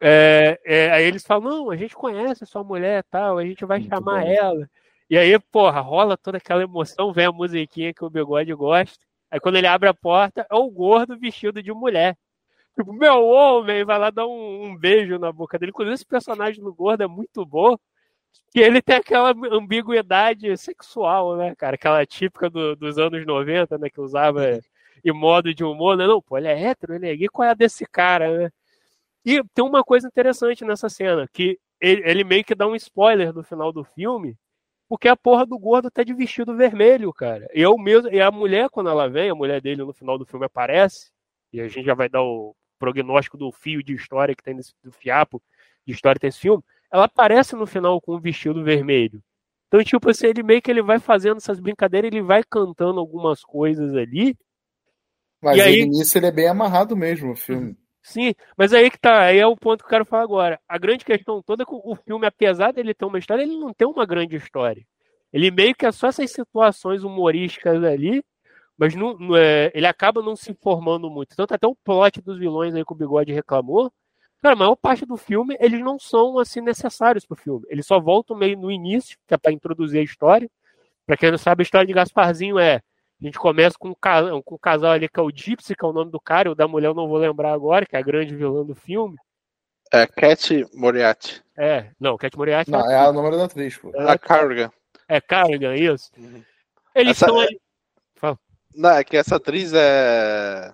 É, 0.00 0.60
é, 0.64 0.90
aí 0.90 1.04
eles 1.04 1.24
falam, 1.24 1.50
não, 1.50 1.70
a 1.70 1.76
gente 1.76 1.94
conhece 1.94 2.44
a 2.44 2.46
sua 2.46 2.62
mulher 2.62 3.00
e 3.00 3.10
tal, 3.10 3.38
a 3.38 3.44
gente 3.44 3.64
vai 3.64 3.78
Muito 3.78 3.88
chamar 3.88 4.22
bom. 4.22 4.28
ela. 4.28 4.70
E 5.08 5.16
aí, 5.16 5.38
porra, 5.38 5.80
rola 5.80 6.16
toda 6.16 6.38
aquela 6.38 6.62
emoção, 6.62 7.12
vem 7.12 7.26
a 7.26 7.32
musiquinha 7.32 7.94
que 7.94 8.04
o 8.04 8.10
Bigode 8.10 8.52
gosta. 8.54 8.98
Aí 9.30 9.40
quando 9.40 9.56
ele 9.56 9.66
abre 9.66 9.88
a 9.88 9.94
porta, 9.94 10.46
é 10.50 10.54
o 10.54 10.70
gordo 10.70 11.18
vestido 11.18 11.62
de 11.62 11.72
mulher. 11.72 12.16
Tipo, 12.76 12.92
meu 12.92 13.24
homem, 13.24 13.84
vai 13.84 13.98
lá 13.98 14.10
dar 14.10 14.26
um, 14.26 14.64
um 14.66 14.76
beijo 14.76 15.18
na 15.18 15.32
boca 15.32 15.58
dele. 15.58 15.70
Inclusive, 15.70 15.94
esse 15.94 16.06
personagem 16.06 16.62
do 16.62 16.74
gordo 16.74 17.02
é 17.02 17.06
muito 17.06 17.44
bom. 17.46 17.76
Que 18.52 18.60
ele 18.60 18.82
tem 18.82 18.96
aquela 18.96 19.30
ambiguidade 19.50 20.56
sexual, 20.58 21.36
né, 21.36 21.54
cara? 21.56 21.76
Aquela 21.76 22.04
típica 22.06 22.50
do- 22.50 22.76
dos 22.76 22.98
anos 22.98 23.24
90, 23.26 23.78
né? 23.78 23.88
Que 23.90 24.00
usava 24.00 24.40
em 25.04 25.12
modo 25.12 25.54
de 25.54 25.64
humor, 25.64 25.96
né? 25.96 26.06
Não, 26.06 26.20
pô, 26.20 26.36
ele 26.38 26.48
é 26.48 26.64
hétero, 26.68 26.94
ele 26.94 27.08
é 27.08 27.16
gay, 27.16 27.28
qual 27.28 27.48
é 27.48 27.50
a 27.52 27.54
desse 27.54 27.86
cara, 27.86 28.36
né? 28.38 28.50
E 29.26 29.42
tem 29.52 29.64
uma 29.64 29.82
coisa 29.82 30.06
interessante 30.06 30.64
nessa 30.64 30.88
cena, 30.88 31.26
que 31.32 31.58
ele, 31.80 32.22
meio 32.22 32.44
que 32.44 32.54
dá 32.54 32.64
um 32.64 32.76
spoiler 32.76 33.34
no 33.34 33.42
final 33.42 33.72
do 33.72 33.82
filme, 33.82 34.38
porque 34.88 35.08
a 35.08 35.16
porra 35.16 35.44
do 35.44 35.58
gordo 35.58 35.90
tá 35.90 36.04
de 36.04 36.14
vestido 36.14 36.56
vermelho, 36.56 37.12
cara. 37.12 37.48
E 37.52 37.60
eu 37.60 37.76
mesmo, 37.76 38.08
e 38.08 38.20
a 38.20 38.30
mulher, 38.30 38.70
quando 38.70 38.88
ela 38.88 39.08
vem, 39.08 39.28
a 39.28 39.34
mulher 39.34 39.60
dele 39.60 39.82
no 39.82 39.92
final 39.92 40.16
do 40.16 40.24
filme 40.24 40.46
aparece, 40.46 41.10
e 41.52 41.60
a 41.60 41.66
gente 41.66 41.84
já 41.84 41.92
vai 41.92 42.08
dar 42.08 42.22
o 42.22 42.54
prognóstico 42.78 43.36
do 43.36 43.50
fio 43.50 43.82
de 43.82 43.94
história 43.94 44.34
que 44.34 44.44
tem 44.44 44.54
nesse 44.54 44.72
do 44.84 44.92
fiapo 44.92 45.42
de 45.84 45.92
história 45.92 46.14
que 46.14 46.20
tem 46.20 46.28
esse 46.28 46.38
filme, 46.38 46.62
ela 46.92 47.06
aparece 47.06 47.56
no 47.56 47.66
final 47.66 48.00
com 48.00 48.14
um 48.14 48.20
vestido 48.20 48.62
vermelho. 48.62 49.20
Então, 49.66 49.82
tipo 49.82 50.08
assim, 50.08 50.28
ele 50.28 50.44
meio 50.44 50.62
que 50.62 50.70
ele 50.70 50.82
vai 50.82 51.00
fazendo 51.00 51.38
essas 51.38 51.58
brincadeiras, 51.58 52.12
ele 52.12 52.22
vai 52.22 52.44
cantando 52.44 53.00
algumas 53.00 53.42
coisas 53.42 53.92
ali, 53.96 54.36
Mas 55.42 55.58
E 55.58 55.60
aí- 55.62 55.74
ele, 55.80 55.86
nisso 55.90 56.16
ele 56.16 56.26
é 56.26 56.32
bem 56.32 56.48
amarrado 56.48 56.96
mesmo, 56.96 57.32
o 57.32 57.36
filme. 57.36 57.76
Sim, 58.06 58.34
mas 58.56 58.72
aí 58.72 58.88
que 58.88 58.98
tá, 59.00 59.22
aí 59.22 59.38
é 59.38 59.46
o 59.46 59.56
ponto 59.56 59.80
que 59.80 59.86
eu 59.86 59.90
quero 59.90 60.04
falar 60.04 60.22
agora. 60.22 60.60
A 60.68 60.78
grande 60.78 61.04
questão 61.04 61.42
toda 61.42 61.64
é 61.64 61.66
que 61.66 61.72
o 61.74 61.96
filme, 61.96 62.24
apesar 62.24 62.72
dele 62.72 62.94
ter 62.94 63.04
uma 63.04 63.18
história, 63.18 63.42
ele 63.42 63.58
não 63.58 63.74
tem 63.74 63.86
uma 63.88 64.06
grande 64.06 64.36
história. 64.36 64.86
Ele 65.32 65.50
meio 65.50 65.74
que 65.74 65.84
é 65.84 65.90
só 65.90 66.06
essas 66.06 66.30
situações 66.30 67.02
humorísticas 67.02 67.82
ali, 67.82 68.22
mas 68.78 68.94
não, 68.94 69.18
não 69.18 69.36
é, 69.36 69.72
ele 69.74 69.86
acaba 69.86 70.22
não 70.22 70.36
se 70.36 70.52
informando 70.52 71.10
muito. 71.10 71.36
Tanto 71.36 71.54
até 71.54 71.66
o 71.66 71.76
plot 71.76 72.20
dos 72.22 72.38
vilões 72.38 72.74
aí 72.74 72.84
que 72.84 72.92
o 72.92 72.96
Bigode 72.96 73.32
reclamou, 73.32 73.92
cara, 74.42 74.54
a 74.54 74.58
maior 74.58 74.76
parte 74.76 75.06
do 75.06 75.16
filme, 75.16 75.56
eles 75.60 75.80
não 75.80 75.98
são 75.98 76.38
assim 76.38 76.60
necessários 76.60 77.24
pro 77.26 77.36
filme. 77.36 77.66
Eles 77.70 77.86
só 77.86 78.00
voltam 78.00 78.36
meio 78.36 78.58
no 78.58 78.70
início, 78.70 79.18
que 79.26 79.34
é 79.34 79.38
pra 79.38 79.52
introduzir 79.52 80.00
a 80.00 80.04
história. 80.04 80.48
Pra 81.06 81.16
quem 81.16 81.30
não 81.30 81.38
sabe, 81.38 81.62
a 81.62 81.64
história 81.64 81.86
de 81.86 81.94
Gasparzinho 81.94 82.58
é 82.58 82.82
a 83.20 83.24
gente 83.24 83.38
começa 83.38 83.76
com 83.78 83.90
o, 83.90 83.96
ca- 83.96 84.22
com 84.44 84.54
o 84.54 84.58
casal 84.58 84.92
ali 84.92 85.08
que 85.08 85.18
é 85.18 85.22
o 85.22 85.30
Gypsy, 85.30 85.74
que 85.74 85.84
é 85.84 85.88
o 85.88 85.92
nome 85.92 86.10
do 86.10 86.20
cara, 86.20 86.50
o 86.50 86.54
da 86.54 86.68
mulher 86.68 86.88
eu 86.88 86.94
não 86.94 87.08
vou 87.08 87.16
lembrar 87.18 87.52
agora, 87.52 87.86
que 87.86 87.96
é 87.96 87.98
a 87.98 88.02
grande 88.02 88.34
vilã 88.36 88.64
do 88.64 88.74
filme. 88.74 89.16
É 89.92 90.06
Cat 90.06 90.66
Moriarty. 90.74 91.42
É, 91.56 91.90
não, 91.98 92.16
Cat 92.18 92.36
Moriarty 92.36 92.70
Não, 92.70 92.90
é 92.90 92.98
a 92.98 93.12
número 93.12 93.36
da 93.36 93.44
atriz, 93.44 93.76
pô. 93.78 93.90
A 93.96 94.18
Carrigan. 94.18 94.70
é 95.08 95.20
Carrigan, 95.20 95.74
isso. 95.76 96.10
Uhum. 96.18 96.42
Eles 96.94 97.12
Essa- 97.12 97.26
estão 97.26 97.40
ali. 97.40 97.60
Não, 98.74 98.90
é 98.90 99.02
que 99.04 99.16
essa 99.16 99.36
atriz 99.36 99.72
é. 99.74 100.70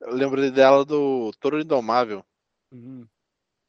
Eu 0.00 0.12
lembro 0.14 0.48
dela 0.52 0.84
do 0.84 1.32
Toro 1.40 1.60
Indomável. 1.60 2.24
Uhum. 2.70 3.04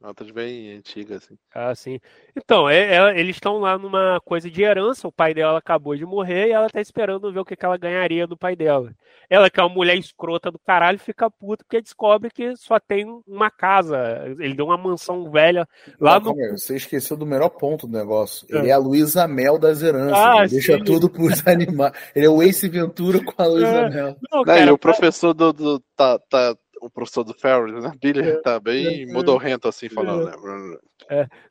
Atriz 0.02 0.32
bem 0.32 0.72
antiga, 0.78 1.18
assim. 1.18 1.38
Ah, 1.54 1.76
sim. 1.76 2.00
Então, 2.34 2.70
é- 2.70 2.96
é- 2.96 3.20
eles 3.20 3.36
estão 3.36 3.60
lá 3.60 3.78
numa 3.78 4.18
coisa 4.24 4.50
de 4.50 4.64
herança, 4.64 5.06
o 5.08 5.12
pai 5.12 5.34
dela 5.34 5.58
acabou 5.60 5.94
de 5.94 6.06
morrer 6.06 6.48
e 6.48 6.52
ela 6.54 6.70
tá 6.70 6.80
esperando 6.80 7.34
ver 7.34 7.40
o 7.40 7.44
que, 7.46 7.54
que 7.56 7.66
ela 7.66 7.76
ganharia 7.78 8.26
do 8.26 8.38
pai 8.38 8.56
dela. 8.56 8.94
Ela, 9.30 9.50
que 9.50 9.60
é 9.60 9.64
uma 9.64 9.74
mulher 9.76 9.98
escrota 9.98 10.50
do 10.50 10.58
caralho, 10.58 10.98
fica 10.98 11.30
puta 11.30 11.66
porque 11.66 11.82
descobre 11.82 12.30
que 12.32 12.56
só 12.56 12.80
tem 12.80 13.06
uma 13.28 13.52
casa. 13.52 14.24
Ele 14.40 14.54
deu 14.54 14.68
uma 14.68 14.78
mansão 14.78 15.30
velha 15.30 15.68
lá 16.00 16.18
Não, 16.18 16.34
no. 16.34 16.42
aí, 16.46 16.52
Você 16.52 16.78
esqueceu 16.78 17.18
do 17.18 17.26
melhor 17.26 17.50
ponto 17.50 17.86
do 17.86 17.98
negócio. 17.98 18.48
É. 18.50 18.58
Ele 18.58 18.70
é 18.70 18.72
a 18.72 18.78
Luísa 18.78 19.28
Mel 19.28 19.60
das 19.60 19.84
heranças. 19.84 20.18
Ah, 20.18 20.46
deixa 20.46 20.78
sim. 20.78 20.84
tudo 20.86 21.10
pros 21.10 21.44
animais. 21.46 21.92
Ele 22.16 22.26
é 22.26 22.30
o 22.30 22.42
Ace 22.42 22.70
Ventura 22.70 23.20
com 23.22 23.34
a 23.42 23.46
Luísa 23.46 23.68
É. 23.68 23.90
Mel. 23.90 24.16
Não, 24.32 24.44
Né, 24.46 24.56
e 24.56 24.60
cara, 24.60 24.74
o 24.74 24.78
professor 24.78 25.34
do. 25.34 25.52
do- 25.52 25.84
tá, 25.96 26.18
tá- 26.30 26.56
o 26.82 26.90
professor 26.90 27.24
do 27.24 27.34
Ferris, 27.34 27.84
né? 27.84 27.92
Billy, 28.02 28.30
É. 28.30 28.42
tá 28.42 28.60
bem 28.60 29.04
É. 29.04 29.14
modorrento 29.14 29.68
assim, 29.68 29.90
falando, 29.90 30.26
né? 30.26 30.78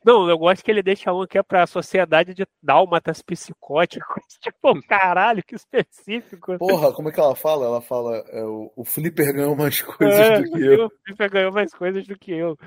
Não, 0.05 0.29
eu 0.29 0.37
gosto 0.37 0.63
que 0.63 0.71
ele 0.71 0.81
deixa 0.83 1.13
um 1.13 1.25
que 1.25 1.37
é 1.37 1.43
pra 1.43 1.67
sociedade 1.67 2.33
de 2.33 2.45
dálmatas 2.61 3.21
psicóticos. 3.21 4.23
Tipo, 4.41 4.81
caralho, 4.87 5.43
que 5.43 5.55
específico. 5.55 6.57
Porra, 6.57 6.93
como 6.93 7.09
é 7.09 7.11
que 7.11 7.19
ela 7.19 7.35
fala? 7.35 7.65
Ela 7.65 7.81
fala, 7.81 8.17
é, 8.29 8.43
o, 8.43 8.71
o 8.75 8.85
Flipper 8.85 9.33
ganhou 9.33 9.55
mais 9.55 9.81
coisas 9.81 10.17
É, 10.19 10.41
do 10.41 10.51
que 10.51 10.63
eu. 10.65 10.85
o 10.85 10.91
Flipper 11.05 11.29
ganhou 11.31 11.51
mais 11.51 11.73
coisas 11.73 12.07
do 12.07 12.17
que 12.17 12.31
eu. 12.31 12.57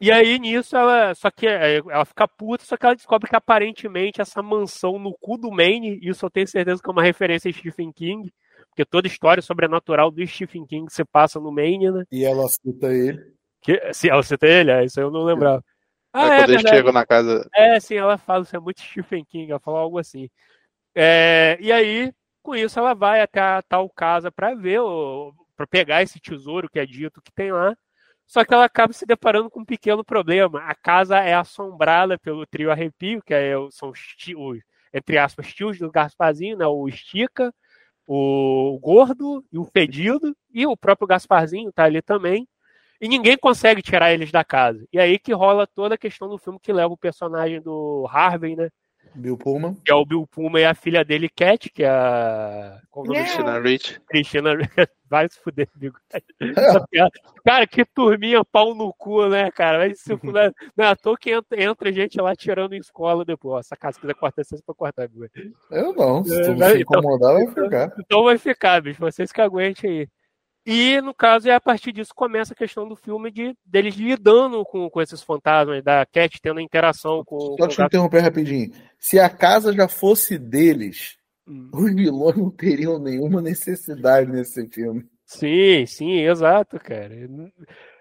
E 0.00 0.12
aí, 0.12 0.38
nisso, 0.38 0.76
ela. 0.76 1.14
Só 1.14 1.30
que 1.30 1.46
é, 1.46 1.76
ela 1.78 2.04
fica 2.04 2.28
puta, 2.28 2.64
só 2.64 2.76
que 2.76 2.84
ela 2.84 2.94
descobre 2.94 3.30
que 3.30 3.36
aparentemente 3.36 4.20
essa 4.20 4.42
mansão 4.42 4.98
no 4.98 5.14
cu 5.18 5.38
do 5.38 5.50
Maine, 5.50 5.98
isso 6.02 6.26
eu 6.26 6.30
tenho 6.30 6.46
certeza 6.48 6.82
que 6.82 6.90
é 6.90 6.92
uma 6.92 7.02
referência 7.02 7.48
a 7.50 7.54
Stephen 7.54 7.90
King, 7.92 8.30
porque 8.76 8.84
toda 8.84 9.06
história 9.08 9.42
sobrenatural 9.42 10.10
do 10.10 10.24
Stephen 10.26 10.66
King 10.66 10.92
se 10.92 11.02
passa 11.02 11.40
no 11.40 11.50
Maine, 11.50 11.90
né? 11.90 12.04
E 12.12 12.26
ela 12.26 12.46
cita 12.46 12.92
ele. 12.92 13.18
Que, 13.62 13.80
se 13.94 14.10
ela 14.10 14.22
cita 14.22 14.46
ele, 14.46 14.70
é, 14.70 14.84
isso 14.84 15.00
aí 15.00 15.06
eu 15.06 15.10
não 15.10 15.24
lembrava. 15.24 15.64
Aí 16.12 16.24
Ah, 16.28 16.34
é, 16.34 16.36
quando 16.36 16.50
eles 16.50 16.60
verdade. 16.60 16.76
chegam 16.76 16.92
na 16.92 17.06
casa. 17.06 17.48
É, 17.56 17.80
sim, 17.80 17.94
ela 17.94 18.18
fala, 18.18 18.42
isso 18.42 18.54
é 18.54 18.60
muito 18.60 18.82
Stephen 18.82 19.24
King, 19.24 19.50
ela 19.50 19.58
fala 19.58 19.78
algo 19.78 19.98
assim. 19.98 20.28
É, 20.94 21.56
e 21.58 21.72
aí, 21.72 22.12
com 22.42 22.54
isso, 22.54 22.78
ela 22.78 22.92
vai 22.92 23.22
até 23.22 23.40
a 23.40 23.62
tal 23.62 23.88
casa 23.88 24.30
para 24.30 24.54
ver, 24.54 24.80
para 25.56 25.66
pegar 25.66 26.02
esse 26.02 26.20
tesouro 26.20 26.68
que 26.68 26.78
é 26.78 26.84
dito 26.84 27.22
que 27.22 27.32
tem 27.32 27.50
lá. 27.52 27.74
Só 28.26 28.44
que 28.44 28.52
ela 28.52 28.66
acaba 28.66 28.92
se 28.92 29.06
deparando 29.06 29.48
com 29.48 29.60
um 29.60 29.64
pequeno 29.64 30.04
problema. 30.04 30.60
A 30.64 30.74
casa 30.74 31.18
é 31.18 31.32
assombrada 31.32 32.18
pelo 32.18 32.46
trio 32.46 32.70
Arrepio, 32.70 33.22
que 33.24 33.32
é, 33.32 33.56
o- 33.56 33.70
são 33.70 33.88
os, 33.88 33.98
entre 34.92 35.16
aspas, 35.16 35.46
tios 35.54 35.78
do 35.78 35.90
Gasparzinho, 35.90 36.58
né? 36.58 36.66
O 36.66 36.86
Estica, 36.88 37.54
o 38.06 38.78
Gordo 38.80 39.44
e 39.52 39.58
o 39.58 39.64
Fedido, 39.64 40.36
e 40.52 40.66
o 40.66 40.76
próprio 40.76 41.08
Gasparzinho 41.08 41.72
tá 41.72 41.84
ali 41.84 42.00
também. 42.00 42.46
E 43.00 43.08
ninguém 43.08 43.36
consegue 43.36 43.82
tirar 43.82 44.12
eles 44.12 44.32
da 44.32 44.44
casa. 44.44 44.86
E 44.92 44.98
aí 44.98 45.18
que 45.18 45.32
rola 45.32 45.66
toda 45.66 45.96
a 45.96 45.98
questão 45.98 46.28
do 46.28 46.38
filme 46.38 46.58
que 46.60 46.72
leva 46.72 46.92
o 46.92 46.96
personagem 46.96 47.60
do 47.60 48.06
Harvey, 48.10 48.56
né? 48.56 48.70
Bill 49.16 49.36
Pullman. 49.36 49.74
Que 49.84 49.92
é 49.92 49.94
o 49.94 50.04
Bill 50.04 50.26
Pullman 50.26 50.62
e 50.62 50.66
a 50.66 50.74
filha 50.74 51.04
dele, 51.04 51.28
Cat, 51.28 51.70
que 51.70 51.82
é 51.82 51.88
a. 51.88 52.80
Qual 52.90 53.04
o 53.04 53.08
nome 53.08 53.20
Christina 53.20 53.60
Rich. 53.60 54.00
Vai 55.08 55.28
se 55.28 55.40
fuder, 55.40 55.68
amigo. 55.76 55.96
cara, 57.44 57.66
que 57.66 57.84
turminha 57.84 58.44
pau 58.44 58.74
no 58.74 58.92
cu, 58.92 59.28
né, 59.28 59.50
cara? 59.52 59.78
Vai 59.78 59.94
se 59.94 60.16
fuder. 60.16 60.52
Não 60.76 60.84
é 60.84 60.88
à 60.88 60.96
toa 60.96 61.16
que 61.16 61.30
entra, 61.30 61.62
entra 61.62 61.92
gente 61.92 62.20
lá 62.20 62.34
tirando 62.34 62.74
em 62.74 62.78
escola 62.78 63.24
depois. 63.24 63.66
Essa 63.66 63.76
casa, 63.76 63.94
se 63.94 64.00
quiser 64.00 64.14
cortar, 64.14 64.44
você 64.44 64.56
pode 64.66 64.76
cortar, 64.76 65.04
amigo. 65.04 65.26
Eu 65.70 65.94
não. 65.94 66.24
Se 66.24 66.42
tu 66.42 66.62
é, 66.62 66.70
se 66.70 66.82
incomodar, 66.82 67.34
vai 67.34 67.46
ficar. 67.46 67.92
Então 67.98 68.24
vai 68.24 68.36
ficar, 68.36 68.82
bicho. 68.82 69.00
Vocês 69.00 69.30
que 69.30 69.40
aguentem 69.40 69.90
aí. 69.90 70.08
E, 70.66 71.00
no 71.00 71.14
caso, 71.14 71.48
é 71.48 71.54
a 71.54 71.60
partir 71.60 71.92
disso 71.92 72.12
começa 72.12 72.52
a 72.52 72.56
questão 72.56 72.88
do 72.88 72.96
filme 72.96 73.30
de 73.30 73.56
deles 73.64 73.94
lidando 73.94 74.64
com, 74.64 74.90
com 74.90 75.00
esses 75.00 75.22
fantasmas, 75.22 75.84
da 75.84 76.04
Cat 76.04 76.40
tendo 76.42 76.58
interação 76.58 77.22
com. 77.24 77.38
Só 77.38 77.66
deixa 77.66 77.82
eu 77.82 77.86
interromper 77.86 78.18
rapidinho. 78.18 78.72
Se 78.98 79.20
a 79.20 79.30
casa 79.30 79.72
já 79.72 79.86
fosse 79.86 80.36
deles, 80.36 81.16
hum. 81.46 81.70
os 81.72 81.94
vilões 81.94 82.36
não 82.36 82.50
teriam 82.50 82.98
nenhuma 82.98 83.40
necessidade 83.40 84.28
nesse 84.28 84.66
filme. 84.68 85.06
Sim, 85.24 85.86
sim, 85.86 86.20
exato, 86.22 86.80
cara. 86.80 87.14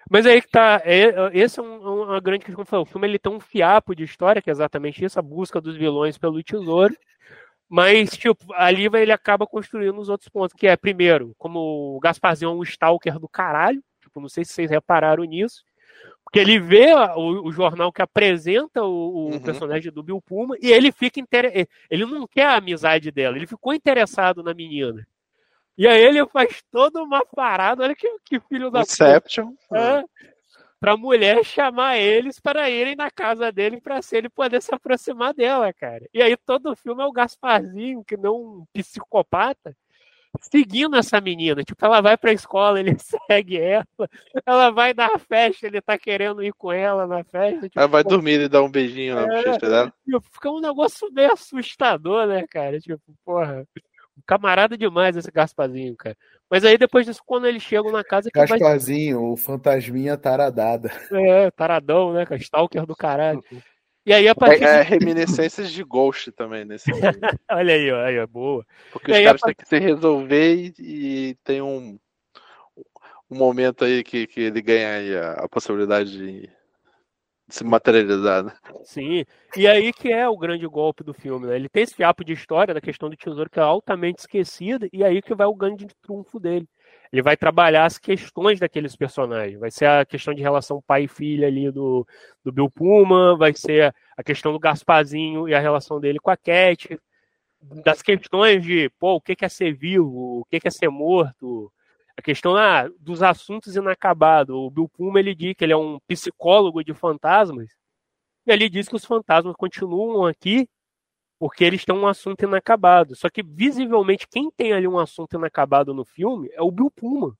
Mas 0.09 0.25
aí 0.25 0.41
que 0.41 0.49
tá. 0.49 0.81
É, 0.83 1.29
esse 1.33 1.59
é 1.59 1.63
um, 1.63 2.03
uma 2.03 2.19
grande 2.19 2.45
questão. 2.45 2.81
O 2.81 2.85
filme 2.85 3.07
ele 3.07 3.19
tem 3.19 3.31
um 3.31 3.39
fiapo 3.39 3.95
de 3.95 4.03
história, 4.03 4.41
que 4.41 4.49
é 4.49 4.53
exatamente 4.53 5.05
isso, 5.05 5.19
a 5.19 5.21
busca 5.21 5.61
dos 5.61 5.77
vilões 5.77 6.17
pelo 6.17 6.41
tesouro. 6.41 6.95
Mas, 7.69 8.11
tipo, 8.11 8.53
ali 8.53 8.85
ele 8.85 9.11
acaba 9.11 9.47
construindo 9.47 9.99
os 9.99 10.09
outros 10.09 10.29
pontos, 10.29 10.55
que 10.55 10.67
é, 10.67 10.75
primeiro, 10.75 11.33
como 11.37 11.95
o 11.95 11.99
Gasparzinho 11.99 12.51
é 12.51 12.53
um 12.53 12.63
stalker 12.63 13.19
do 13.19 13.27
caralho, 13.27 13.83
tipo, 14.01 14.19
não 14.19 14.29
sei 14.29 14.45
se 14.45 14.53
vocês 14.53 14.69
repararam 14.69 15.23
nisso, 15.23 15.63
porque 16.23 16.39
ele 16.39 16.59
vê 16.59 16.93
o, 17.15 17.47
o 17.47 17.51
jornal 17.51 17.91
que 17.91 18.01
apresenta 18.01 18.83
o, 18.83 18.87
o 18.87 19.31
uhum. 19.31 19.39
personagem 19.39 19.91
do 19.91 20.03
Bill 20.03 20.21
Puma 20.21 20.55
e 20.61 20.71
ele 20.71 20.91
fica 20.91 21.19
inter... 21.19 21.67
ele 21.89 22.05
não 22.05 22.27
quer 22.27 22.45
a 22.45 22.57
amizade 22.57 23.11
dela, 23.11 23.35
ele 23.35 23.47
ficou 23.47 23.73
interessado 23.73 24.43
na 24.43 24.53
menina. 24.53 25.07
E 25.77 25.87
aí 25.87 26.01
ele 26.01 26.25
faz 26.27 26.63
toda 26.71 27.01
uma 27.01 27.25
parada, 27.25 27.83
olha 27.83 27.95
que, 27.95 28.07
que 28.23 28.39
filho 28.39 28.71
da 28.71 28.81
Inception. 28.81 29.53
puta. 29.67 29.77
É, 29.77 30.03
pra 30.85 30.95
mulher 30.95 31.43
chamar 31.43 31.97
eles 31.97 32.39
para 32.39 32.69
irem 32.69 32.95
na 32.95 33.09
casa 33.09 33.51
dele 33.51 33.81
para 33.81 34.03
se 34.03 34.15
ele 34.15 34.29
poder 34.29 34.61
se 34.61 34.71
aproximar 34.71 35.33
dela, 35.33 35.73
cara. 35.73 36.07
E 36.13 36.21
aí 36.21 36.37
todo 36.37 36.69
o 36.69 36.75
filme 36.75 37.01
é 37.01 37.05
o 37.07 37.11
Gasparzinho, 37.11 38.03
que 38.03 38.15
não 38.15 38.35
um 38.35 38.65
psicopata, 38.71 39.75
seguindo 40.39 40.95
essa 40.95 41.19
menina. 41.19 41.63
Tipo, 41.63 41.83
ela 41.83 42.01
vai 42.01 42.15
pra 42.15 42.31
escola, 42.31 42.79
ele 42.79 42.95
segue 43.27 43.57
ela. 43.57 43.87
Ela 44.45 44.69
vai 44.69 44.93
dar 44.93 45.17
festa, 45.17 45.65
ele 45.65 45.81
tá 45.81 45.97
querendo 45.97 46.43
ir 46.43 46.53
com 46.53 46.71
ela 46.71 47.07
na 47.07 47.23
festa. 47.23 47.67
Tipo, 47.67 47.79
ela 47.79 47.87
vai 47.87 48.03
pô, 48.03 48.09
dormir 48.11 48.41
e 48.41 48.47
dar 48.47 48.61
um 48.61 48.69
beijinho 48.69 49.15
na 49.15 49.39
é, 49.39 49.57
dela. 49.57 49.91
Tipo, 50.05 50.21
fica 50.33 50.51
um 50.51 50.61
negócio 50.61 51.11
meio 51.11 51.33
assustador, 51.33 52.27
né, 52.27 52.45
cara? 52.47 52.79
Tipo, 52.79 53.01
porra. 53.25 53.67
Camarada 54.25 54.77
demais 54.77 55.17
esse 55.17 55.31
Gasparzinho, 55.31 55.95
cara. 55.95 56.15
Mas 56.49 56.63
aí 56.63 56.77
depois 56.77 57.05
disso, 57.05 57.21
quando 57.25 57.47
eles 57.47 57.63
chegam 57.63 57.91
na 57.91 58.03
casa. 58.03 58.29
Gasparzinho, 58.33 59.19
vai... 59.19 59.29
o 59.29 59.35
fantasminha 59.35 60.17
taradada. 60.17 60.91
É, 61.11 61.49
taradão, 61.51 62.13
né? 62.13 62.25
Stalker 62.39 62.85
do 62.85 62.95
caralho. 62.95 63.43
E 64.05 64.13
aí 64.13 64.27
a 64.27 64.35
partir. 64.35 64.63
É, 64.63 64.79
é 64.79 64.81
reminiscências 64.83 65.71
de 65.71 65.83
Ghost 65.83 66.31
também 66.31 66.63
nesse 66.63 66.91
Olha 67.51 67.73
aí, 67.73 67.91
ó, 67.91 68.05
aí, 68.05 68.27
boa. 68.27 68.63
Porque 68.91 69.11
e 69.11 69.17
os 69.17 69.23
caras 69.23 69.41
têm 69.41 69.55
que 69.55 69.67
se 69.67 69.79
resolver 69.79 70.55
e, 70.55 70.73
e, 70.79 71.35
tem 71.43 71.61
um, 71.61 71.97
um 73.29 73.35
momento 73.35 73.83
aí 73.83 74.03
que, 74.03 74.27
que 74.27 74.41
ele 74.41 74.61
ganha 74.61 74.97
aí 74.97 75.17
a, 75.17 75.31
a 75.31 75.49
possibilidade 75.49 76.11
de 76.11 76.49
se 77.47 77.63
materializar, 77.63 78.43
né? 78.43 78.53
Sim, 78.83 79.23
e 79.55 79.67
aí 79.67 79.93
que 79.93 80.11
é 80.11 80.27
o 80.27 80.37
grande 80.37 80.65
golpe 80.67 81.03
do 81.03 81.13
filme, 81.13 81.47
né? 81.47 81.55
Ele 81.55 81.69
tem 81.69 81.83
esse 81.83 81.95
fiapo 81.95 82.23
de 82.23 82.33
história 82.33 82.73
da 82.73 82.81
questão 82.81 83.09
do 83.09 83.15
tesouro 83.15 83.49
que 83.49 83.59
é 83.59 83.63
altamente 83.63 84.19
esquecida, 84.19 84.89
e 84.91 85.03
aí 85.03 85.21
que 85.21 85.35
vai 85.35 85.45
o 85.45 85.55
grande 85.55 85.87
trunfo 86.01 86.39
dele. 86.39 86.67
Ele 87.13 87.21
vai 87.21 87.37
trabalhar 87.37 87.85
as 87.85 87.97
questões 87.97 88.59
daqueles 88.59 88.95
personagens. 88.95 89.59
Vai 89.59 89.71
ser 89.71 89.85
a 89.85 90.05
questão 90.05 90.33
de 90.33 90.41
relação 90.41 90.83
pai 90.85 91.03
e 91.03 91.07
filha 91.07 91.47
ali 91.47 91.71
do, 91.71 92.05
do 92.43 92.51
Bill 92.51 92.69
Puma, 92.69 93.37
vai 93.37 93.53
ser 93.53 93.93
a 94.17 94.23
questão 94.23 94.51
do 94.51 94.59
Gasparzinho 94.59 95.47
e 95.47 95.53
a 95.53 95.59
relação 95.59 95.99
dele 95.99 96.19
com 96.19 96.31
a 96.31 96.37
Cat, 96.37 96.99
das 97.61 98.01
questões 98.01 98.63
de, 98.63 98.89
pô, 98.99 99.15
o 99.15 99.21
que 99.21 99.35
é 99.39 99.49
ser 99.49 99.73
vivo, 99.73 100.41
o 100.41 100.45
que 100.45 100.59
é 100.67 100.69
ser 100.69 100.89
morto, 100.89 101.71
a 102.17 102.21
questão 102.21 102.55
ah, 102.55 102.89
dos 102.99 103.21
assuntos 103.21 103.75
inacabados. 103.75 104.55
O 104.55 104.69
Bill 104.69 104.89
Puma 104.89 105.19
ele 105.19 105.35
diz 105.35 105.53
que 105.55 105.63
ele 105.63 105.73
é 105.73 105.77
um 105.77 105.99
psicólogo 106.07 106.83
de 106.83 106.93
fantasmas, 106.93 107.69
e 108.45 108.51
ele 108.51 108.69
diz 108.69 108.87
que 108.87 108.95
os 108.95 109.05
fantasmas 109.05 109.55
continuam 109.55 110.25
aqui 110.25 110.67
porque 111.37 111.63
eles 111.63 111.83
têm 111.83 111.95
um 111.95 112.07
assunto 112.07 112.43
inacabado. 112.43 113.15
Só 113.15 113.29
que 113.29 113.43
visivelmente 113.43 114.27
quem 114.27 114.49
tem 114.51 114.73
ali 114.73 114.87
um 114.87 114.97
assunto 114.97 115.35
inacabado 115.35 115.93
no 115.93 116.05
filme 116.05 116.49
é 116.53 116.61
o 116.61 116.71
Bill 116.71 116.89
Puma. 116.91 117.35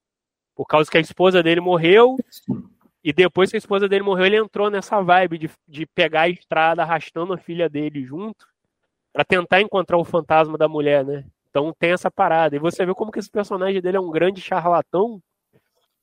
Por 0.54 0.66
causa 0.66 0.90
que 0.90 0.98
a 0.98 1.02
esposa 1.02 1.42
dele 1.42 1.62
morreu, 1.62 2.18
e 3.04 3.14
depois 3.14 3.52
que 3.52 3.58
a 3.58 3.60
esposa 3.60 3.88
dele 3.88 4.04
morreu, 4.04 4.26
ele 4.26 4.38
entrou 4.38 4.70
nessa 4.70 5.02
vibe 5.02 5.38
de, 5.38 5.50
de 5.68 5.86
pegar 5.86 6.22
a 6.22 6.30
estrada 6.30 6.82
arrastando 6.82 7.34
a 7.34 7.38
filha 7.38 7.70
dele 7.70 8.04
junto 8.04 8.48
para 9.14 9.24
tentar 9.24 9.62
encontrar 9.62 9.98
o 9.98 10.04
fantasma 10.04 10.58
da 10.58 10.68
mulher, 10.68 11.06
né? 11.06 11.26
Então 11.56 11.74
tem 11.80 11.94
essa 11.94 12.12
parada. 12.12 12.54
E 12.54 12.60
você 12.60 12.86
vê 12.86 12.94
como 12.94 13.10
que 13.10 13.18
esse 13.18 13.32
personagem 13.32 13.82
dele 13.82 13.96
é 13.96 14.00
um 14.00 14.12
grande 14.12 14.42
charlatão. 14.42 15.22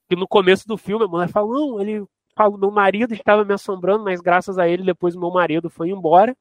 Que 0.08 0.16
no 0.16 0.26
começo 0.26 0.66
do 0.66 0.78
filme 0.78 1.04
a 1.04 1.08
mulher 1.08 1.28
fala: 1.28 1.46
Não, 1.46 1.78
ele 1.78 2.06
fala, 2.34 2.56
meu 2.56 2.70
marido 2.70 3.12
estava 3.12 3.44
me 3.44 3.52
assombrando, 3.52 4.02
mas 4.02 4.22
graças 4.22 4.56
a 4.58 4.66
ele 4.66 4.82
depois 4.82 5.14
meu 5.14 5.30
marido 5.30 5.68
foi 5.68 5.90
embora. 5.90 6.34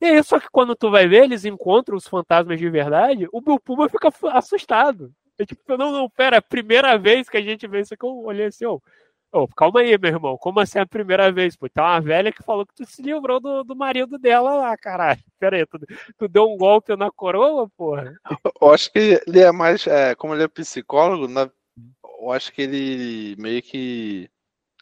E 0.00 0.06
aí, 0.06 0.22
só 0.22 0.38
que 0.38 0.48
quando 0.52 0.76
tu 0.76 0.90
vai 0.90 1.08
ver, 1.08 1.24
eles 1.24 1.44
encontram 1.44 1.96
os 1.96 2.06
fantasmas 2.06 2.58
de 2.60 2.70
verdade, 2.70 3.28
o 3.32 3.40
Bill 3.40 3.58
Puma 3.58 3.88
fica 3.88 4.10
assustado. 4.32 5.12
É 5.36 5.44
tipo, 5.44 5.76
não, 5.76 5.90
não, 5.90 6.08
pera, 6.08 6.36
é 6.36 6.38
a 6.38 6.42
primeira 6.42 6.96
vez 6.96 7.28
que 7.28 7.36
a 7.36 7.42
gente 7.42 7.66
vê 7.66 7.80
isso 7.80 7.94
aqui, 7.94 8.06
eu 8.06 8.16
olhei 8.24 8.46
assim, 8.46 8.64
ó, 8.66 8.74
Oh, 8.74 8.80
calma 9.56 9.80
aí, 9.80 9.98
meu 9.98 10.10
irmão. 10.10 10.36
Como 10.38 10.60
assim 10.60 10.78
é 10.78 10.82
a 10.82 10.86
primeira 10.86 11.32
vez? 11.32 11.56
Pô, 11.56 11.68
tem 11.68 11.82
uma 11.82 12.00
velha 12.00 12.32
que 12.32 12.42
falou 12.42 12.64
que 12.64 12.74
tu 12.74 12.86
se 12.86 13.02
livrou 13.02 13.40
do, 13.40 13.64
do 13.64 13.74
marido 13.74 14.18
dela 14.18 14.54
lá, 14.54 14.76
caralho. 14.76 15.20
Pera 15.38 15.56
aí, 15.56 15.66
tu, 15.66 15.78
tu 16.16 16.28
deu 16.28 16.44
um 16.44 16.56
golpe 16.56 16.94
na 16.96 17.10
coroa, 17.10 17.68
porra? 17.76 18.14
Eu 18.60 18.72
acho 18.72 18.92
que 18.92 19.20
ele 19.26 19.40
é 19.40 19.50
mais. 19.50 19.86
É, 19.86 20.14
como 20.14 20.34
ele 20.34 20.44
é 20.44 20.48
psicólogo, 20.48 21.26
na, 21.26 21.50
eu 22.20 22.30
acho 22.30 22.52
que 22.52 22.62
ele 22.62 23.36
meio 23.38 23.62
que. 23.62 24.30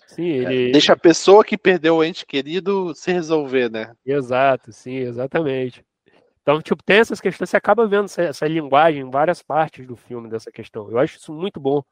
Sim, 0.06 0.28
ele... 0.28 0.68
É, 0.68 0.72
deixa 0.72 0.92
a 0.92 0.96
pessoa 0.96 1.44
que 1.44 1.56
perdeu 1.56 1.96
o 1.96 2.04
ente 2.04 2.26
querido 2.26 2.94
se 2.94 3.10
resolver, 3.10 3.70
né? 3.70 3.94
Exato, 4.04 4.72
sim, 4.72 4.96
exatamente. 4.96 5.84
Então, 6.42 6.60
tipo, 6.60 6.82
tem 6.82 6.98
essas 6.98 7.20
questões, 7.20 7.50
você 7.50 7.56
acaba 7.56 7.86
vendo 7.86 8.06
essa, 8.06 8.22
essa 8.22 8.46
linguagem 8.46 9.02
em 9.02 9.10
várias 9.10 9.42
partes 9.42 9.86
do 9.86 9.96
filme 9.96 10.28
dessa 10.28 10.50
questão. 10.50 10.90
Eu 10.90 10.98
acho 10.98 11.16
isso 11.16 11.32
muito 11.32 11.60
bom. 11.60 11.82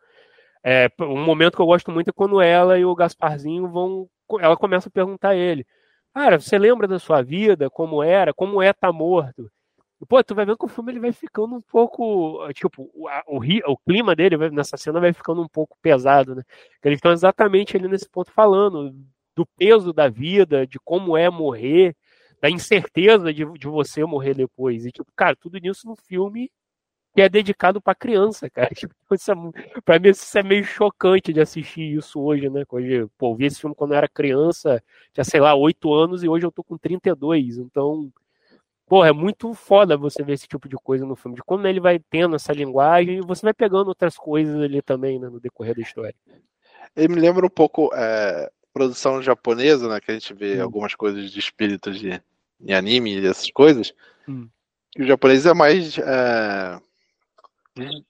É, 0.63 0.91
um 1.01 1.25
momento 1.25 1.57
que 1.57 1.63
eu 1.63 1.67
gosto 1.67 1.91
muito 1.91 2.09
é 2.09 2.13
quando 2.13 2.41
ela 2.41 2.79
e 2.79 2.85
o 2.85 2.95
Gasparzinho 2.95 3.69
vão. 3.69 4.09
Ela 4.41 4.57
começa 4.57 4.89
a 4.89 4.93
perguntar 4.93 5.31
a 5.31 5.37
ele: 5.37 5.67
Cara, 6.15 6.41
você 6.41 6.59
lembra 6.59 6.89
da 6.89 6.99
sua 6.99 7.23
vida? 7.23 7.71
Como 7.71 8.03
era? 8.03 8.35
Como 8.35 8.63
é 8.63 8.71
estar 8.71 8.89
tá 8.89 8.93
morto? 8.93 9.51
E, 10.01 10.07
pô, 10.07 10.23
tu 10.25 10.35
vai 10.35 10.45
vendo 10.47 10.59
que 10.59 10.65
o 10.65 10.69
filme 10.69 10.93
ele 10.93 11.01
vai 11.01 11.13
ficando 11.13 11.55
um 11.57 11.61
pouco. 11.61 12.53
Tipo, 12.53 12.91
o, 12.95 13.09
o, 13.29 13.73
o 13.73 13.79
clima 13.79 14.17
dele 14.17 14.37
nessa 14.51 14.77
cena 14.77 15.01
vai 15.01 15.13
ficando 15.13 15.43
um 15.43 15.49
pouco 15.49 15.77
pesado, 15.83 16.35
né? 16.35 16.43
Eles 16.85 16.99
estão 16.99 17.13
exatamente 17.13 17.77
ali 17.77 17.87
nesse 17.89 18.09
ponto 18.09 18.33
falando 18.33 18.95
do 19.37 19.47
peso 19.57 19.93
da 19.93 20.09
vida, 20.09 20.67
de 20.67 20.79
como 20.81 21.17
é 21.17 21.31
morrer, 21.31 21.95
da 22.43 22.51
incerteza 22.51 23.33
de, 23.33 23.45
de 23.59 23.69
você 23.69 24.05
morrer 24.05 24.35
depois. 24.35 24.85
E, 24.87 24.91
tipo, 24.91 25.11
cara, 25.17 25.37
tudo 25.37 25.59
isso 25.63 25.87
no 25.87 25.97
filme 25.97 26.51
que 27.15 27.21
é 27.21 27.29
dedicado 27.29 27.81
para 27.81 27.95
criança, 27.95 28.49
cara. 28.49 28.71
Tipo, 28.75 28.95
isso 29.13 29.31
é, 29.33 29.35
pra 29.85 29.99
mim 29.99 30.09
isso 30.11 30.39
é 30.39 30.43
meio 30.43 30.65
chocante 30.65 31.33
de 31.33 31.41
assistir 31.41 31.97
isso 31.97 32.21
hoje, 32.21 32.49
né? 32.49 32.65
Hoje, 32.71 33.07
pô, 33.19 33.33
eu 33.33 33.37
vi 33.37 33.47
esse 33.47 33.61
filme 33.61 33.75
quando 33.75 33.93
eu 33.93 33.99
era 33.99 34.09
criança, 34.09 34.83
tinha, 35.13 35.25
sei 35.25 35.41
lá, 35.41 35.55
8 35.55 35.93
anos 35.93 36.23
e 36.23 36.29
hoje 36.29 36.47
eu 36.47 36.53
tô 36.53 36.63
com 36.63 36.79
32. 36.79 37.59
Então, 37.59 38.13
pô, 38.87 39.05
é 39.05 39.13
muito 39.13 39.53
foda 39.55 39.97
você 39.97 40.23
ver 40.23 40.35
esse 40.35 40.47
tipo 40.47 40.69
de 40.69 40.77
coisa 40.77 41.05
no 41.05 41.17
filme, 41.17 41.37
de 41.37 41.43
como 41.43 41.67
ele 41.67 41.81
vai 41.81 41.99
tendo 41.99 42.37
essa 42.37 42.53
linguagem 42.53 43.19
e 43.19 43.27
você 43.27 43.43
vai 43.43 43.55
pegando 43.55 43.89
outras 43.89 44.17
coisas 44.17 44.57
ali 44.61 44.81
também, 44.81 45.19
né, 45.19 45.29
no 45.29 45.41
decorrer 45.41 45.75
da 45.75 45.83
história. 45.83 46.15
Ele 46.97 47.15
me 47.15 47.21
lembra 47.21 47.45
um 47.45 47.51
pouco 47.51 47.91
é, 47.95 48.51
produção 48.73 49.23
japonesa, 49.23 49.89
né? 49.89 50.01
Que 50.01 50.11
a 50.11 50.15
gente 50.15 50.33
vê 50.35 50.59
hum. 50.59 50.63
algumas 50.63 50.95
coisas 50.95 51.31
de 51.31 51.39
espíritos 51.39 51.99
de, 51.99 52.21
de 52.59 52.73
anime 52.73 53.19
e 53.19 53.27
essas 53.27 53.51
coisas. 53.51 53.93
Hum. 54.29 54.49
O 54.99 55.05
japonês 55.05 55.47
é 55.47 55.55
mais. 55.55 55.99
É 55.99 56.81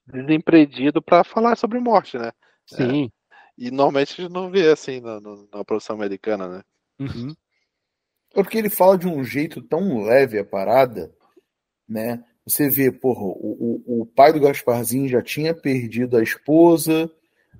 desempreendido 0.06 1.02
para 1.02 1.24
falar 1.24 1.56
sobre 1.56 1.78
morte, 1.78 2.18
né? 2.18 2.32
Sim. 2.66 3.06
É, 3.06 3.20
e 3.58 3.70
normalmente 3.70 4.12
a 4.12 4.22
gente 4.22 4.32
não 4.32 4.50
vê 4.50 4.70
assim 4.70 5.00
na, 5.00 5.20
na 5.20 5.64
produção 5.64 5.96
americana, 5.96 6.48
né? 6.48 6.62
Uhum. 6.98 7.34
Porque 8.32 8.56
ele 8.56 8.70
fala 8.70 8.96
de 8.96 9.06
um 9.08 9.24
jeito 9.24 9.60
tão 9.60 10.02
leve 10.02 10.38
a 10.38 10.44
parada, 10.44 11.12
né? 11.88 12.24
Você 12.46 12.68
vê, 12.70 12.90
porra, 12.90 13.22
o, 13.22 13.82
o, 13.86 14.02
o 14.02 14.06
pai 14.06 14.32
do 14.32 14.40
Gasparzinho 14.40 15.08
já 15.08 15.22
tinha 15.22 15.54
perdido 15.54 16.16
a 16.16 16.22
esposa, 16.22 17.10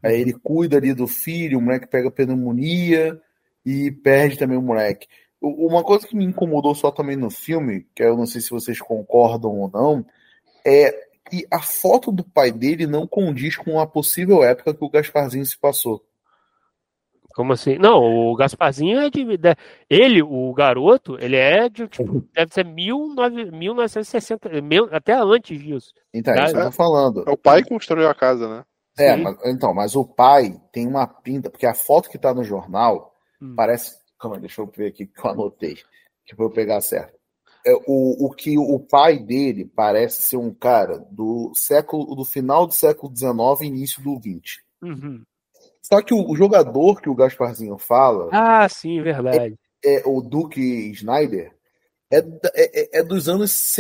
aí 0.02 0.20
ele 0.20 0.32
cuida 0.32 0.76
ali 0.76 0.94
do 0.94 1.06
filho, 1.06 1.58
o 1.58 1.62
moleque 1.62 1.86
pega 1.86 2.10
pneumonia 2.10 3.20
e 3.64 3.90
perde 3.90 4.38
também 4.38 4.56
o 4.56 4.62
moleque. 4.62 5.06
Uma 5.40 5.82
coisa 5.82 6.06
que 6.06 6.16
me 6.16 6.24
incomodou 6.24 6.74
só 6.74 6.90
também 6.90 7.16
no 7.16 7.30
filme, 7.30 7.86
que 7.94 8.02
eu 8.02 8.16
não 8.16 8.26
sei 8.26 8.40
se 8.40 8.50
vocês 8.50 8.78
concordam 8.78 9.58
ou 9.58 9.70
não, 9.70 10.06
é 10.64 11.10
que 11.31 11.47
a 11.51 11.61
foto 11.61 12.11
do 12.11 12.25
pai 12.25 12.51
dele 12.51 12.87
não 12.87 13.07
condiz 13.07 13.57
com 13.57 13.79
a 13.79 13.87
possível 13.87 14.43
época 14.43 14.75
que 14.75 14.85
o 14.85 14.90
Gasparzinho 14.90 15.47
se 15.47 15.59
passou. 15.59 16.05
Como 17.35 17.53
assim? 17.53 17.79
Não, 17.79 18.03
o 18.03 18.35
Gasparzinho 18.35 18.99
é 18.99 19.09
de. 19.09 19.37
de 19.37 19.57
ele, 19.88 20.21
o 20.23 20.53
garoto, 20.53 21.16
ele 21.21 21.37
é 21.37 21.69
de. 21.69 21.87
Tipo, 21.87 22.27
deve 22.35 22.53
ser 22.53 22.64
19, 22.64 23.53
1960, 23.53 24.61
mil, 24.61 24.88
até 24.90 25.14
antes 25.14 25.59
disso. 25.59 25.93
Então, 26.12 26.35
é 26.35 26.45
isso 26.45 26.57
eu 26.57 26.64
tô 26.64 26.73
falando. 26.73 27.25
É 27.27 27.31
o 27.31 27.37
pai 27.37 27.62
que 27.62 27.69
construiu 27.69 28.09
a 28.09 28.14
casa, 28.14 28.49
né? 28.49 28.64
É, 28.99 29.16
mas, 29.16 29.37
então, 29.47 29.73
mas 29.73 29.95
o 29.95 30.05
pai 30.05 30.61
tem 30.73 30.87
uma 30.87 31.07
pinta, 31.07 31.49
porque 31.49 31.66
a 31.66 31.75
foto 31.75 32.11
que 32.11 32.19
tá 32.19 32.35
no 32.35 32.43
jornal 32.43 33.14
hum. 33.40 33.55
parece. 33.57 33.99
Calma, 34.19 34.38
deixa 34.38 34.61
eu 34.61 34.66
ver 34.66 34.88
aqui 34.88 35.07
que 35.07 35.25
eu 35.25 35.31
anotei, 35.31 35.77
que 36.27 36.35
pra 36.35 36.45
eu 36.45 36.51
pegar 36.51 36.81
certo. 36.81 37.19
É, 37.66 37.75
o, 37.87 38.27
o 38.27 38.31
que 38.31 38.59
o 38.59 38.79
pai 38.79 39.18
dele 39.18 39.64
parece 39.64 40.23
ser 40.23 40.37
um 40.37 40.53
cara 40.53 40.99
do 41.11 41.53
século, 41.55 42.14
do 42.14 42.25
final 42.25 42.66
do 42.66 42.73
século 42.73 43.14
XIX 43.14 43.61
e 43.61 43.66
início 43.66 44.03
do 44.03 44.18
XX. 44.18 44.62
Uhum. 44.83 45.23
Só 45.83 46.01
que 46.03 46.14
o, 46.14 46.31
o, 46.31 46.37
jogador 46.37 47.01
que 47.01 47.09
o 47.09 47.14
Gasparzinho 47.14 47.77
fala. 47.77 48.29
Ah, 48.33 48.68
sim, 48.68 49.03
verdade. 49.03 49.57
É, 49.85 50.01
é 50.01 50.03
o 50.07 50.20
Duke 50.20 50.61
Snyder. 50.92 51.53
É, 52.12 52.18
é, 52.55 53.01
é, 53.01 53.03
dos 53.05 53.29
anos 53.29 53.77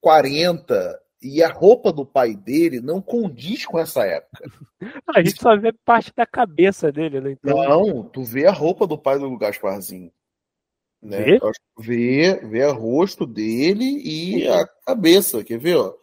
40 0.00 1.00
e 1.22 1.42
a 1.42 1.48
roupa 1.48 1.92
do 1.92 2.06
pai 2.06 2.34
dele 2.34 2.80
não 2.80 3.02
condiz 3.02 3.66
com 3.66 3.78
essa 3.78 4.04
época. 4.06 4.50
A 5.14 5.22
gente 5.22 5.40
só 5.40 5.56
vê 5.56 5.72
parte 5.84 6.12
da 6.16 6.24
cabeça 6.24 6.90
dele, 6.92 7.20
né? 7.20 7.32
Então... 7.32 7.56
Não, 7.56 8.02
tu 8.04 8.22
vê 8.24 8.46
a 8.46 8.52
roupa 8.52 8.86
do 8.86 8.96
pai 8.96 9.18
do 9.18 9.36
Gasparzinho. 9.36 10.10
Né? 11.02 11.38
Vê? 11.78 12.40
Vê, 12.44 12.66
o 12.66 12.72
rosto 12.72 13.24
dele 13.24 13.84
e 13.84 14.40
sim. 14.40 14.48
a 14.48 14.66
cabeça, 14.86 15.44
quer 15.44 15.58
ver? 15.58 15.76
Ó? 15.76 15.94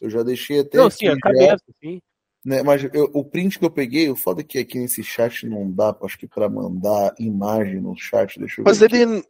Eu 0.00 0.10
já 0.10 0.22
deixei 0.22 0.60
até. 0.60 0.78
Não, 0.78 0.90
sim, 0.90 1.08
a 1.08 1.18
cabeça, 1.18 1.64
sim. 1.80 2.00
Né? 2.44 2.62
Mas 2.62 2.84
eu, 2.92 3.10
o 3.14 3.24
print 3.24 3.58
que 3.58 3.64
eu 3.64 3.70
peguei, 3.70 4.10
o 4.10 4.16
foda 4.16 4.42
é 4.42 4.44
que 4.44 4.58
aqui 4.58 4.78
nesse 4.78 5.02
chat 5.02 5.46
não 5.46 5.70
dá, 5.70 5.96
acho 6.02 6.18
que 6.18 6.26
para 6.26 6.48
mandar 6.48 7.14
imagem 7.18 7.80
no 7.80 7.96
chat, 7.96 8.38
deixa 8.38 8.60
eu 8.60 8.64
Mas 8.64 8.78
ver. 8.78 8.90
Mas 8.90 9.00
ele, 9.00 9.24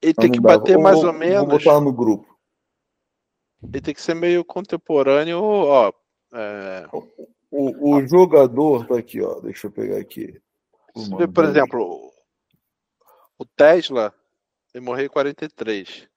ele 0.00 0.14
tem 0.14 0.30
que 0.30 0.40
bater 0.40 0.74
vou, 0.74 0.82
mais 0.82 1.02
ou 1.02 1.12
menos. 1.12 1.48
Vou 1.48 1.58
botar 1.58 1.80
no 1.80 1.92
grupo. 1.92 2.38
Ele 3.62 3.80
tem 3.80 3.94
que 3.94 4.00
ser 4.00 4.14
meio 4.14 4.44
contemporâneo, 4.44 5.40
ó. 5.42 5.92
É... 6.32 6.86
O, 7.50 7.96
o, 7.96 8.06
jogador 8.06 8.86
tá 8.86 8.98
aqui, 8.98 9.20
ó. 9.20 9.40
Deixa 9.40 9.66
eu 9.66 9.70
pegar 9.72 9.98
aqui. 9.98 10.40
Por 11.34 11.44
exemplo, 11.44 12.12
o 13.38 13.44
Tesla, 13.44 14.12
ele 14.74 14.84
morreu 14.84 15.06
em 15.06 15.08
43. 15.08 16.08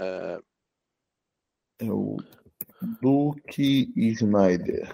É... 0.00 0.40
é 1.80 1.84
o 1.84 2.16
Duke 3.00 3.92
Snyder. 3.96 4.92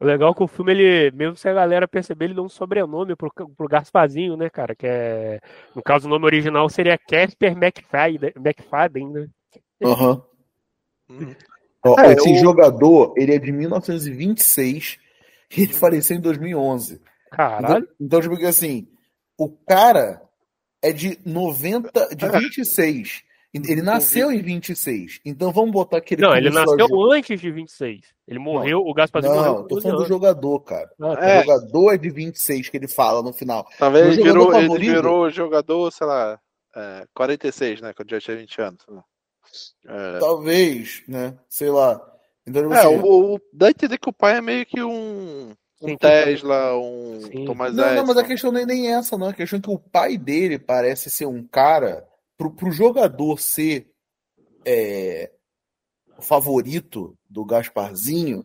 O 0.00 0.04
legal 0.04 0.32
é 0.32 0.34
que 0.34 0.42
o 0.42 0.48
filme, 0.48 0.72
ele, 0.72 1.10
mesmo 1.16 1.36
se 1.36 1.48
a 1.48 1.54
galera 1.54 1.88
perceber, 1.88 2.26
ele 2.26 2.34
dá 2.34 2.42
um 2.42 2.48
sobrenome 2.48 3.16
pro, 3.16 3.32
pro 3.32 3.68
Gaspazinho, 3.68 4.36
né, 4.36 4.50
cara? 4.50 4.74
Que 4.74 4.86
é. 4.86 5.40
No 5.74 5.82
caso, 5.82 6.06
o 6.06 6.10
nome 6.10 6.24
original 6.26 6.68
seria 6.68 6.98
Casper 6.98 7.52
McFadden, 7.52 8.32
McFadden 8.36 9.08
né? 9.08 9.28
Aham. 9.82 10.22
Uhum. 11.08 11.34
é, 11.98 12.12
esse 12.12 12.32
o... 12.32 12.36
jogador, 12.36 13.14
ele 13.16 13.34
é 13.34 13.38
de 13.38 13.52
1926 13.52 14.98
e 15.56 15.62
ele 15.62 15.72
faleceu 15.72 16.16
em 16.16 16.20
2011. 16.20 17.00
Caralho. 17.30 17.88
Então, 18.00 18.20
então 18.20 18.20
tipo 18.20 18.46
assim, 18.46 18.88
o 19.38 19.48
cara 19.48 20.22
é 20.82 20.92
de 20.92 21.18
90, 21.24 22.14
de 22.14 22.28
26. 22.28 23.24
Ele 23.54 23.82
nasceu 23.82 24.32
em 24.32 24.42
26. 24.42 25.20
Então 25.24 25.52
vamos 25.52 25.70
botar 25.70 26.00
que 26.00 26.14
ele 26.14 26.22
Não, 26.22 26.36
ele 26.36 26.50
nasceu 26.50 26.86
a... 27.10 27.14
antes 27.14 27.40
de 27.40 27.50
26. 27.52 28.00
Ele 28.26 28.38
morreu, 28.40 28.80
não, 28.80 28.90
o 28.90 28.92
Gasparzinho 28.92 29.34
não, 29.34 29.40
morreu. 29.40 29.60
Não, 29.60 29.68
tô 29.68 29.80
falando 29.80 29.98
do 29.98 30.08
jogador, 30.08 30.60
cara. 30.60 30.90
Ah, 31.00 31.16
tá. 31.16 31.40
O 31.40 31.44
jogador 31.44 31.94
é 31.94 31.98
de 31.98 32.10
26 32.10 32.68
que 32.68 32.76
ele 32.76 32.88
fala 32.88 33.22
no 33.22 33.32
final. 33.32 33.64
Talvez 33.78 34.06
ele 34.06 34.24
virou, 34.24 34.50
favorito... 34.50 34.74
ele 34.74 34.94
virou 34.94 35.30
jogador, 35.30 35.92
sei 35.92 36.06
lá, 36.06 36.40
é, 36.74 37.06
46, 37.14 37.80
né? 37.80 37.92
Quando 37.92 38.10
já 38.10 38.20
tinha 38.20 38.36
20 38.36 38.60
anos. 38.60 38.86
É... 39.86 40.18
Talvez, 40.18 41.04
né? 41.06 41.38
Sei 41.48 41.70
lá. 41.70 42.00
Então, 42.44 42.72
é, 42.72 42.78
assim... 42.78 42.96
o, 42.96 43.34
o, 43.34 43.40
dá 43.52 43.68
a 43.68 43.70
entender 43.70 43.98
que 43.98 44.08
o 44.08 44.12
pai 44.12 44.38
é 44.38 44.40
meio 44.40 44.66
que 44.66 44.82
um 44.82 45.54
um 45.82 45.96
Tesla, 45.96 46.78
um 46.78 47.20
Sim. 47.20 47.44
Thomas 47.44 47.74
Não, 47.74 47.94
não, 47.94 48.06
mas 48.06 48.16
a 48.16 48.24
questão 48.24 48.52
nem, 48.52 48.62
é 48.62 48.66
nem 48.66 48.94
essa, 48.94 49.18
não. 49.18 49.28
A 49.28 49.34
questão 49.34 49.58
é 49.58 49.62
que 49.62 49.70
o 49.70 49.78
pai 49.78 50.16
dele 50.16 50.58
parece 50.58 51.10
ser 51.10 51.26
um 51.26 51.42
cara. 51.46 52.06
Pro, 52.36 52.50
pro 52.50 52.70
jogador 52.70 53.38
ser 53.38 53.90
é, 54.64 55.30
o 56.18 56.22
favorito 56.22 57.16
do 57.28 57.44
Gasparzinho, 57.44 58.44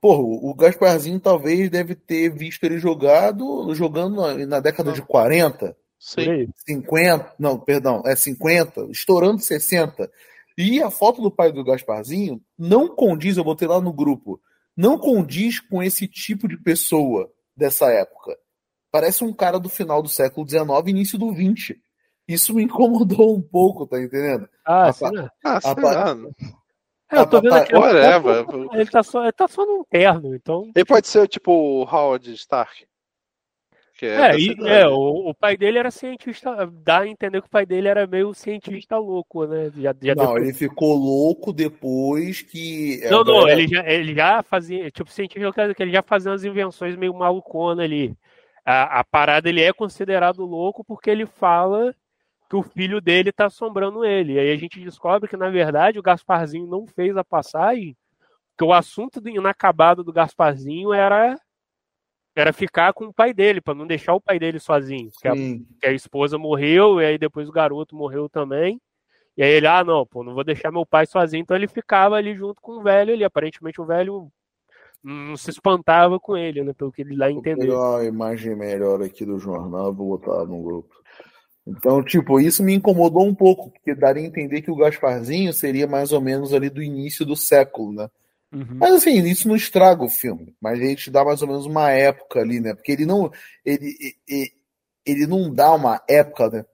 porra, 0.00 0.22
o 0.22 0.54
Gasparzinho 0.54 1.20
talvez 1.20 1.70
deve 1.70 1.94
ter 1.94 2.30
visto 2.30 2.64
ele 2.64 2.78
jogado, 2.78 3.72
jogando 3.74 4.16
na, 4.16 4.46
na 4.46 4.60
década 4.60 4.92
de 4.92 5.02
40. 5.02 5.76
Sim. 5.98 6.48
50, 6.66 7.34
não, 7.38 7.58
perdão, 7.58 8.02
é 8.06 8.14
50, 8.14 8.86
estourando 8.90 9.40
60. 9.40 10.10
E 10.56 10.82
a 10.82 10.90
foto 10.90 11.20
do 11.20 11.30
pai 11.30 11.52
do 11.52 11.64
Gasparzinho 11.64 12.40
não 12.56 12.88
condiz, 12.88 13.36
eu 13.36 13.44
botei 13.44 13.66
lá 13.66 13.80
no 13.80 13.92
grupo, 13.92 14.40
não 14.78 14.96
condiz 14.96 15.58
com 15.58 15.82
esse 15.82 16.06
tipo 16.06 16.46
de 16.46 16.56
pessoa 16.56 17.28
dessa 17.56 17.86
época. 17.90 18.38
Parece 18.92 19.24
um 19.24 19.34
cara 19.34 19.58
do 19.58 19.68
final 19.68 20.00
do 20.00 20.08
século 20.08 20.48
XIX, 20.48 20.68
início 20.86 21.18
do 21.18 21.32
XX. 21.32 21.76
Isso 22.28 22.54
me 22.54 22.62
incomodou 22.64 23.36
um 23.36 23.42
pouco, 23.42 23.88
tá 23.88 24.00
entendendo? 24.00 24.48
Ah, 24.64 24.92
sim. 24.92 25.04
Ah, 25.44 25.58
a, 25.58 27.16
é, 27.16 27.20
eu 27.20 27.26
tô 27.26 27.40
vendo 27.40 27.54
aqui. 27.54 27.74
Whatever. 27.74 28.46
Ele 28.72 28.86
tá, 28.86 29.02
só, 29.02 29.22
ele 29.22 29.32
tá 29.32 29.48
só 29.48 29.66
num 29.66 29.82
terno, 29.90 30.32
então. 30.34 30.70
Ele 30.74 30.84
pode 30.84 31.08
ser 31.08 31.26
tipo 31.26 31.50
o 31.50 31.82
Howard 31.82 32.32
Stark. 32.34 32.86
É, 34.06 34.30
é, 34.30 34.38
e, 34.38 34.56
é 34.66 34.86
o, 34.88 35.30
o, 35.30 35.34
pai 35.34 35.56
dele 35.56 35.78
era 35.78 35.90
cientista. 35.90 36.66
Dá 36.84 37.00
a 37.00 37.08
entender 37.08 37.40
que 37.40 37.48
o 37.48 37.50
pai 37.50 37.66
dele 37.66 37.88
era 37.88 38.06
meio 38.06 38.32
cientista 38.32 38.96
louco, 38.96 39.46
né? 39.46 39.70
Já, 39.76 39.94
já 40.00 40.14
não, 40.14 40.24
depois... 40.26 40.42
ele 40.42 40.54
ficou 40.54 40.94
louco 40.94 41.52
depois 41.52 42.42
que. 42.42 43.00
Não, 43.10 43.24
não, 43.24 43.48
ele 43.48 43.66
já, 43.66 43.84
ele 43.84 44.14
já 44.14 44.42
fazia. 44.42 44.90
Tipo, 44.90 45.10
cientista 45.10 45.74
que 45.74 45.82
ele 45.82 45.92
já 45.92 46.02
fazia 46.02 46.30
umas 46.30 46.44
invenções 46.44 46.96
meio 46.96 47.14
malucona 47.14 47.82
ali. 47.82 48.14
A, 48.64 49.00
a 49.00 49.04
parada 49.04 49.48
ele 49.48 49.62
é 49.62 49.72
considerado 49.72 50.44
louco 50.44 50.84
porque 50.84 51.10
ele 51.10 51.26
fala 51.26 51.94
que 52.48 52.56
o 52.56 52.62
filho 52.62 53.00
dele 53.00 53.32
tá 53.32 53.46
assombrando 53.46 54.04
ele. 54.04 54.34
E 54.34 54.38
aí 54.38 54.52
a 54.52 54.56
gente 54.56 54.80
descobre 54.80 55.28
que, 55.28 55.36
na 55.36 55.50
verdade, 55.50 55.98
o 55.98 56.02
Gasparzinho 56.02 56.66
não 56.66 56.86
fez 56.86 57.16
a 57.16 57.24
passagem, 57.24 57.96
que 58.56 58.64
o 58.64 58.72
assunto 58.72 59.20
do 59.20 59.28
inacabado 59.28 60.02
do 60.02 60.12
Gasparzinho 60.12 60.92
era 60.92 61.38
era 62.40 62.52
ficar 62.52 62.92
com 62.92 63.06
o 63.06 63.12
pai 63.12 63.34
dele, 63.34 63.60
para 63.60 63.74
não 63.74 63.86
deixar 63.86 64.14
o 64.14 64.20
pai 64.20 64.38
dele 64.38 64.58
sozinho. 64.58 65.10
Porque 65.10 65.28
a, 65.28 65.32
porque 65.32 65.86
a, 65.86 65.92
esposa 65.92 66.38
morreu, 66.38 67.00
e 67.00 67.04
aí 67.04 67.18
depois 67.18 67.48
o 67.48 67.52
garoto 67.52 67.96
morreu 67.96 68.28
também. 68.28 68.80
E 69.36 69.42
aí 69.42 69.50
ele, 69.50 69.66
ah, 69.66 69.84
não, 69.84 70.06
pô, 70.06 70.22
não 70.22 70.34
vou 70.34 70.44
deixar 70.44 70.70
meu 70.70 70.86
pai 70.86 71.06
sozinho. 71.06 71.42
Então 71.42 71.56
ele 71.56 71.68
ficava 71.68 72.16
ali 72.16 72.34
junto 72.34 72.60
com 72.60 72.72
o 72.72 72.82
velho 72.82 73.12
ali. 73.12 73.24
Aparentemente 73.24 73.80
o 73.80 73.84
velho 73.84 74.30
não 75.02 75.36
se 75.36 75.50
espantava 75.50 76.18
com 76.18 76.36
ele, 76.36 76.62
né? 76.62 76.72
Pelo 76.72 76.92
que 76.92 77.02
ele 77.02 77.16
lá 77.16 77.30
entendeu. 77.30 77.66
Vou 77.66 77.76
pegar 77.76 77.90
uma 77.90 78.04
imagem 78.04 78.56
melhor 78.56 79.02
aqui 79.02 79.24
do 79.24 79.38
jornal, 79.38 79.92
vou 79.92 80.18
botar 80.18 80.44
no 80.44 80.62
grupo. 80.62 80.94
Então, 81.66 82.02
tipo, 82.02 82.40
isso 82.40 82.62
me 82.62 82.74
incomodou 82.74 83.26
um 83.26 83.34
pouco, 83.34 83.70
porque 83.70 83.94
daria 83.94 84.22
a 84.22 84.26
entender 84.26 84.62
que 84.62 84.70
o 84.70 84.76
Gasparzinho 84.76 85.52
seria 85.52 85.86
mais 85.86 86.12
ou 86.12 86.20
menos 86.20 86.54
ali 86.54 86.70
do 86.70 86.82
início 86.82 87.26
do 87.26 87.36
século, 87.36 87.92
né? 87.92 88.08
Uhum. 88.52 88.76
Mas 88.76 88.94
assim, 88.94 89.22
isso 89.24 89.46
não 89.46 89.56
estraga 89.56 90.02
o 90.02 90.08
filme, 90.08 90.54
mas 90.60 90.80
a 90.80 90.82
gente 90.82 91.10
dá 91.10 91.24
mais 91.24 91.42
ou 91.42 91.48
menos 91.48 91.66
uma 91.66 91.90
época 91.90 92.40
ali, 92.40 92.60
né? 92.60 92.74
Porque 92.74 92.92
ele 92.92 93.04
não 93.04 93.30
ele, 93.64 93.94
ele, 94.26 94.52
ele 95.04 95.26
não 95.26 95.52
dá 95.52 95.74
uma 95.74 96.02
época, 96.08 96.48
né, 96.48 96.64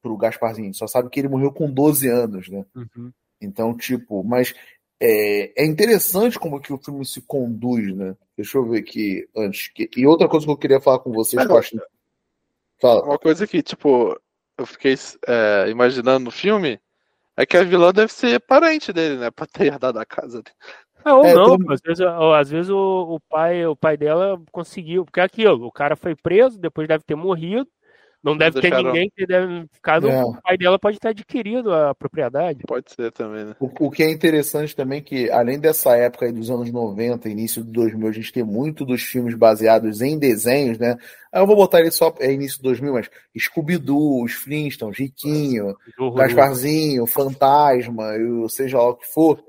pro 0.00 0.16
Gasparzinho, 0.16 0.72
só 0.72 0.86
sabe 0.86 1.10
que 1.10 1.18
ele 1.18 1.28
morreu 1.28 1.52
com 1.52 1.70
12 1.70 2.08
anos, 2.08 2.48
né? 2.48 2.64
Uhum. 2.74 3.12
Então, 3.40 3.76
tipo, 3.76 4.22
mas 4.22 4.54
é, 5.00 5.62
é 5.62 5.66
interessante 5.66 6.38
como 6.38 6.60
que 6.60 6.72
o 6.72 6.78
filme 6.78 7.04
se 7.04 7.20
conduz, 7.20 7.94
né? 7.94 8.16
Deixa 8.36 8.58
eu 8.58 8.68
ver 8.68 8.80
aqui 8.80 9.28
antes. 9.36 9.68
Que, 9.68 9.90
e 9.96 10.06
outra 10.06 10.28
coisa 10.28 10.46
que 10.46 10.52
eu 10.52 10.56
queria 10.56 10.80
falar 10.80 11.00
com 11.00 11.12
vocês, 11.12 11.44
que 11.44 11.52
eu 11.52 11.58
acho... 11.58 11.76
Fala. 12.80 13.02
Uma 13.04 13.18
coisa 13.18 13.46
que, 13.46 13.62
tipo, 13.62 14.18
eu 14.58 14.66
fiquei 14.66 14.94
é, 15.26 15.68
imaginando 15.68 16.26
no 16.26 16.30
filme 16.30 16.80
é 17.36 17.44
que 17.44 17.56
a 17.56 17.62
vilã 17.62 17.92
deve 17.92 18.12
ser 18.12 18.40
parente 18.40 18.92
dele, 18.92 19.18
né? 19.18 19.30
Pra 19.32 19.46
ter 19.46 19.66
herdado 19.66 19.98
a 19.98 20.06
casa 20.06 20.42
dele. 20.42 20.56
É, 21.06 21.12
ou 21.12 21.24
é, 21.24 21.34
não, 21.34 21.56
tô... 21.56 21.72
às 21.72 21.80
vezes, 21.80 22.00
às 22.04 22.50
vezes 22.50 22.68
o, 22.70 23.14
o, 23.16 23.20
pai, 23.30 23.64
o 23.64 23.76
pai 23.76 23.96
dela 23.96 24.40
conseguiu, 24.50 25.04
porque 25.04 25.20
é 25.20 25.22
aquilo, 25.22 25.64
o 25.66 25.70
cara 25.72 25.94
foi 25.94 26.16
preso, 26.16 26.58
depois 26.58 26.88
deve 26.88 27.04
ter 27.04 27.14
morrido, 27.14 27.68
Não 28.24 28.36
deve 28.36 28.54
ter 28.60 28.62
deixaram- 28.62 28.86
ninguém 28.92 29.08
que 29.16 29.24
deve. 29.24 29.66
Cada 29.80 30.08
É. 30.10 30.24
o 30.24 30.42
pai 30.42 30.58
dela 30.58 30.80
pode 30.80 30.98
ter 30.98 31.08
adquirido 31.10 31.72
a 31.72 31.94
propriedade. 31.94 32.64
Pode 32.66 32.90
ser 32.90 33.12
também, 33.12 33.44
né? 33.44 33.54
O, 33.60 33.86
o 33.86 33.90
que 33.90 34.02
é 34.02 34.10
interessante 34.10 34.74
também 34.74 34.98
é 34.98 35.00
que, 35.02 35.30
além 35.30 35.60
dessa 35.60 35.94
época 35.96 36.26
aí 36.26 36.32
dos 36.32 36.50
anos 36.50 36.72
90, 36.72 37.28
início 37.28 37.62
de 37.62 37.70
2000, 37.70 38.08
a 38.08 38.12
gente 38.12 38.32
tem 38.32 38.42
muito 38.42 38.84
dos 38.84 39.02
filmes 39.02 39.36
baseados 39.36 40.00
em 40.00 40.18
desenhos, 40.18 40.76
né? 40.76 40.96
Eu 41.32 41.46
vou 41.46 41.54
botar 41.54 41.78
ele 41.78 41.92
só 41.92 42.12
é 42.18 42.32
início 42.32 42.56
de 42.56 42.64
2000, 42.64 42.94
mas 42.94 43.08
Scooby-Doo, 43.38 44.24
os 44.24 44.32
Flintstones, 44.32 44.98
Riquinho, 44.98 45.76
Gasparzinho, 46.16 47.06
Fantasma, 47.06 48.16
e 48.16 48.24
o 48.24 48.48
seja 48.48 48.78
lá 48.78 48.88
o 48.88 48.96
que 48.96 49.06
for, 49.06 49.40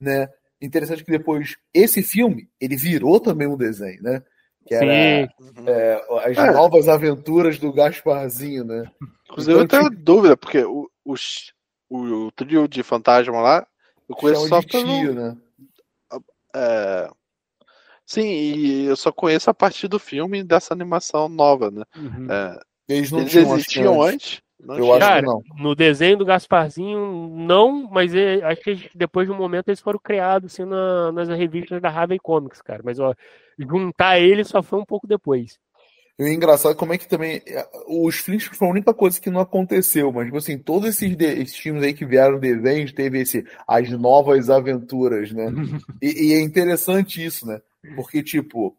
né? 0.00 0.28
Interessante 0.60 1.04
que 1.04 1.10
depois, 1.10 1.56
esse 1.72 2.02
filme, 2.02 2.48
ele 2.60 2.76
virou 2.76 3.18
também 3.18 3.48
um 3.48 3.56
desenho, 3.56 4.02
né? 4.02 4.22
Que 4.66 4.74
era 4.74 4.86
Sim, 4.92 5.28
é, 5.66 6.06
as 6.24 6.36
É. 6.36 6.52
novas 6.52 6.86
aventuras 6.88 7.58
do 7.58 7.72
Gasparzinho, 7.72 8.64
né? 8.64 8.90
Inclusive, 9.30 9.56
eu 9.58 9.64
Então, 9.64 9.88
tenho 9.88 10.04
dúvida, 10.04 10.36
porque 10.36 10.62
o, 10.64 10.90
os- 11.04 11.52
o, 11.88 12.26
o 12.26 12.32
trio 12.32 12.68
de 12.68 12.82
fantasma 12.82 13.40
lá, 13.40 13.66
eu 14.08 14.14
conheço 14.14 14.48
só 14.48 14.60
pelo. 14.60 14.84
tio, 14.84 15.14
né? 15.14 15.36
é, 16.54 17.10
Sim, 18.04 18.26
e 18.26 18.84
eu 18.86 18.96
só 18.96 19.12
conheço 19.12 19.48
a 19.50 19.54
partir 19.54 19.86
do 19.86 19.98
filme 19.98 20.42
dessa 20.42 20.74
animação 20.74 21.28
nova, 21.28 21.70
né? 21.70 21.84
Uhum. 21.96 22.26
É, 22.28 22.60
Eles 22.88 23.10
não 23.12 23.20
eles 23.20 23.34
existiam 23.36 24.02
antes. 24.02 24.14
antes? 24.14 24.42
Não 24.62 24.76
Eu 24.76 24.90
acho 24.92 25.00
Cara, 25.00 25.20
que 25.20 25.26
não. 25.26 25.42
No 25.58 25.74
desenho 25.74 26.16
do 26.18 26.24
Gasparzinho, 26.24 27.28
não, 27.34 27.88
mas 27.90 28.14
é- 28.14 28.42
acho 28.44 28.60
que 28.62 28.90
depois 28.94 29.26
de 29.26 29.32
um 29.32 29.36
momento 29.36 29.68
eles 29.68 29.80
foram 29.80 29.98
criados 29.98 30.52
assim, 30.52 30.64
na- 30.64 31.10
nas 31.12 31.28
revistas 31.28 31.80
da 31.80 31.88
Harvey 31.88 32.18
Comics, 32.18 32.60
cara. 32.62 32.82
Mas 32.84 32.98
ó, 32.98 33.14
juntar 33.58 34.18
eles 34.20 34.48
só 34.48 34.62
foi 34.62 34.78
um 34.78 34.84
pouco 34.84 35.06
depois. 35.06 35.58
E 36.18 36.22
o 36.22 36.28
engraçado 36.28 36.72
é 36.72 36.74
como 36.74 36.92
é 36.92 36.98
que 36.98 37.08
também. 37.08 37.40
é, 37.46 37.66
Os 37.88 38.16
Flintstones 38.18 38.58
foi 38.58 38.68
a 38.68 38.70
única 38.70 38.92
coisa 38.92 39.18
que 39.18 39.30
não 39.30 39.40
aconteceu, 39.40 40.12
mas, 40.12 40.26
tipo 40.26 40.36
assim, 40.36 40.58
todos 40.58 40.90
esses, 40.90 41.16
de- 41.16 41.24
esses 41.24 41.56
filmes 41.56 41.82
aí 41.82 41.94
que 41.94 42.04
vieram 42.04 42.38
desenhos, 42.38 42.92
teve 42.92 43.20
esse 43.20 43.42
As 43.66 43.90
Novas 43.90 44.50
Aventuras, 44.50 45.32
né? 45.32 45.46
E, 46.02 46.28
e 46.30 46.34
é 46.34 46.40
interessante 46.42 47.24
isso, 47.24 47.46
né? 47.46 47.60
Porque, 47.96 48.22
tipo, 48.22 48.76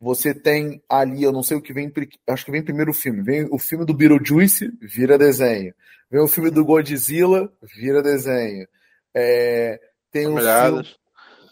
você 0.00 0.32
tem 0.34 0.82
ali, 0.88 1.22
eu 1.22 1.32
não 1.32 1.42
sei 1.42 1.56
o 1.56 1.62
que 1.62 1.72
vem, 1.72 1.92
acho 2.28 2.44
que 2.44 2.50
vem 2.50 2.62
primeiro 2.64 2.90
o 2.90 2.94
filme. 2.94 3.22
Vem 3.22 3.46
o 3.50 3.58
filme 3.58 3.84
do 3.84 3.92
Beetlejuice, 3.94 4.72
vira 4.80 5.18
desenho. 5.18 5.74
Vem 6.10 6.20
o 6.22 6.28
filme 6.28 6.50
do 6.50 6.64
Godzilla, 6.64 7.52
vira 7.76 8.02
desenho. 8.02 8.66
É, 9.14 9.78
tem 10.10 10.26
o 10.26 10.30
filme 10.38 10.44
Familiares. 10.46 10.96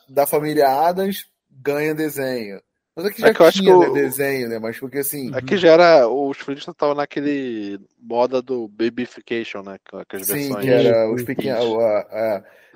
da 0.08 0.26
família 0.26 0.68
Adams, 0.68 1.26
ganha 1.50 1.94
desenho. 1.94 2.60
Mas 2.96 3.06
aqui 3.06 3.20
já 3.20 3.28
É 3.28 3.34
que 3.34 3.40
eu 3.42 3.46
acho 3.46 3.60
tinha 3.60 3.76
que 3.76 3.80
né, 3.80 3.88
o- 3.88 3.92
desenho, 3.92 4.48
né? 4.48 4.58
Mas 4.58 4.78
porque 4.78 4.98
assim. 4.98 5.30
Aqui 5.34 5.56
já 5.56 5.68
era. 5.68 6.08
Os 6.08 6.36
Flintstones 6.38 6.74
estavam 6.74 6.94
naquele 6.96 7.78
moda 8.00 8.42
do 8.42 8.66
babyfication, 8.66 9.62
né? 9.62 9.78
Com 9.88 9.98
as 9.98 10.26
Sim, 10.26 10.48
versões. 10.48 10.64
que 10.64 10.70
era 10.70 11.12
os 11.12 11.22
pequenos. 11.22 11.64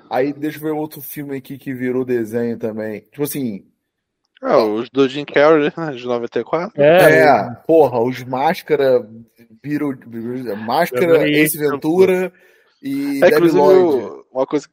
Aí 0.09 0.31
deixa 0.31 0.59
eu 0.59 0.61
ver 0.63 0.71
outro 0.71 1.01
filme 1.01 1.35
aqui 1.35 1.57
que 1.57 1.73
virou 1.73 2.05
desenho 2.05 2.57
também. 2.57 3.01
Tipo 3.01 3.23
assim, 3.23 3.65
Ah, 4.43 4.57
os 4.63 4.89
do 4.89 5.07
Jim 5.07 5.23
Carrey, 5.25 5.71
né, 5.77 5.91
de 5.93 6.05
94. 6.05 6.81
É, 6.81 7.21
é, 7.21 7.49
porra, 7.65 7.99
os 8.01 8.21
Máscara, 8.23 9.07
virou, 9.63 9.95
virou- 10.05 10.57
Máscara, 10.57 11.29
Ace 11.29 11.57
Ventura 11.57 12.31
e 12.81 13.17
É, 13.23 13.29
Debbie 13.29 13.35
inclusive, 13.47 13.57
Lloyd. 13.59 14.23
uma 14.31 14.45
coisa 14.45 14.67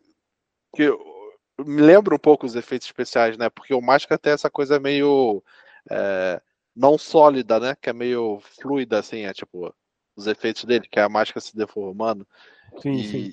que 0.75 0.89
me 1.65 1.83
lembra 1.83 2.15
um 2.15 2.19
pouco 2.19 2.47
os 2.47 2.57
efeitos 2.57 2.89
especiais, 2.89 3.37
né? 3.39 3.49
Porque 3.49 3.73
o 3.73 3.81
Máscara 3.81 4.19
tem 4.19 4.33
essa 4.33 4.51
coisa 4.51 4.81
meio 4.81 5.43
é, 5.91 6.41
não 6.75 6.99
sólida, 6.99 7.61
né? 7.61 7.77
Que 7.81 7.91
é 7.91 7.93
meio 7.93 8.41
fluida, 8.61 8.99
assim, 8.99 9.25
é 9.25 9.33
tipo 9.33 9.73
os 10.17 10.27
efeitos 10.27 10.65
dele, 10.65 10.87
que 10.91 10.99
é 10.99 11.03
a 11.03 11.09
máscara 11.09 11.41
se 11.41 11.57
deformando. 11.57 12.27
sim, 12.83 12.93
e 12.93 13.05
sim. 13.05 13.33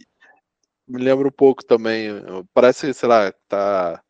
me 0.87 1.01
lembra 1.03 1.27
um 1.27 1.31
pouco 1.31 1.65
também. 1.65 2.09
Parece, 2.53 2.93
sei 2.93 3.09
lá, 3.09 3.33
tá. 3.47 4.01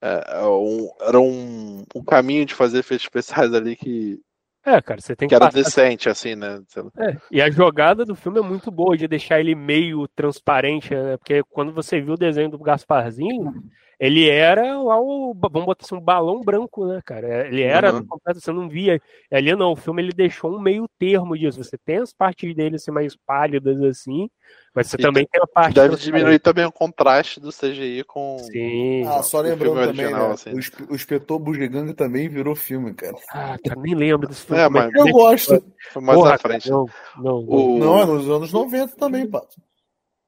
É, 0.00 0.38
é 0.40 0.46
um- 0.46 0.90
era 1.00 1.20
um, 1.20 1.84
um 1.94 2.04
caminho 2.04 2.44
de 2.46 2.54
fazer 2.54 2.78
efeitos 2.78 3.04
especiais 3.06 3.52
ali 3.54 3.76
que, 3.76 4.20
É, 4.64 4.80
cara, 4.82 5.00
você 5.00 5.16
tem 5.16 5.28
que 5.28 5.30
que 5.30 5.34
era 5.34 5.46
passar 5.46 5.62
decente, 5.62 6.08
assim, 6.08 6.34
né? 6.34 6.60
É, 6.98 7.16
e 7.30 7.40
a 7.40 7.50
jogada 7.50 8.04
do 8.04 8.14
filme 8.14 8.38
é 8.38 8.42
muito 8.42 8.70
boa 8.70 8.96
de 8.96 9.08
deixar 9.08 9.40
ele 9.40 9.54
meio 9.54 10.06
transparente, 10.08 10.94
né? 10.94 11.16
Porque 11.16 11.42
quando 11.44 11.72
você 11.72 12.00
viu 12.00 12.14
o 12.14 12.18
desenho 12.18 12.50
do 12.50 12.58
Gasparzinho, 12.58 13.54
ele 13.98 14.28
era 14.28 14.80
lá 14.80 15.00
o, 15.00 15.34
vamos 15.34 15.66
botar 15.66 15.84
assim, 15.84 15.94
um 15.96 16.00
balão 16.00 16.40
branco, 16.40 16.86
né, 16.86 17.00
cara? 17.04 17.46
Ele 17.48 17.62
era 17.62 17.92
Uhum. 17.92 18.06
completo, 18.06 18.40
você 18.40 18.52
não 18.52 18.68
via. 18.68 19.00
Ali 19.30 19.54
não, 19.56 19.72
o 19.72 19.76
filme 19.76 20.02
ele 20.02 20.12
deixou 20.12 20.54
um 20.54 20.60
meio 20.60 20.86
termo 20.98 21.36
disso. 21.36 21.62
Você 21.62 21.76
tem 21.76 21.96
as 21.96 22.12
partes 22.12 22.54
dele 22.54 22.76
assim, 22.76 22.90
mais 22.90 23.16
pálidas 23.16 23.82
assim, 23.82 24.30
mas 24.74 24.86
você 24.86 24.96
E 24.96 25.02
também 25.02 25.26
tem 25.26 25.40
a 25.42 25.46
parte 25.46 25.74
Deve 25.74 25.96
diminuir 25.96 26.38
também 26.38 26.64
o 26.64 26.70
contraste 26.72 27.40
do 27.40 27.50
CGI 27.50 28.04
com. 28.04 28.38
Sim. 28.38 29.04
Ah, 29.06 29.22
só 29.22 29.40
lembrando 29.40 29.72
filme 29.72 29.86
também, 29.86 30.04
original, 30.06 30.28
né? 30.28 30.34
assim. 30.34 30.50
O, 30.54 30.58
Esp- 30.58 30.90
o 30.90 30.94
Inspetor 30.94 31.38
Bugiganga 31.40 31.92
também 31.94 32.28
virou 32.28 32.54
filme, 32.54 32.94
cara. 32.94 33.16
Ah, 33.30 33.56
cara, 33.64 33.80
nem 33.80 33.94
lembro 33.96 34.28
desse 34.28 34.46
filme. 34.46 34.60
É, 34.60 34.64
como 34.66 34.76
mas- 34.78 34.94
Eu 34.94 35.12
gosto. 35.12 35.64
Foi 35.92 36.02
mais 36.02 36.18
Porra, 36.18 36.34
à 36.34 36.38
frente. 36.38 36.70
Não, 36.70 36.86
não, 37.16 37.42
não. 37.42 37.48
O- 37.48 37.78
Não, 37.78 38.00
é 38.00 38.06
nos 38.06 38.28
anos 38.30 38.52
90 38.52 38.94
também, 38.96 39.26
Pato. 39.28 39.60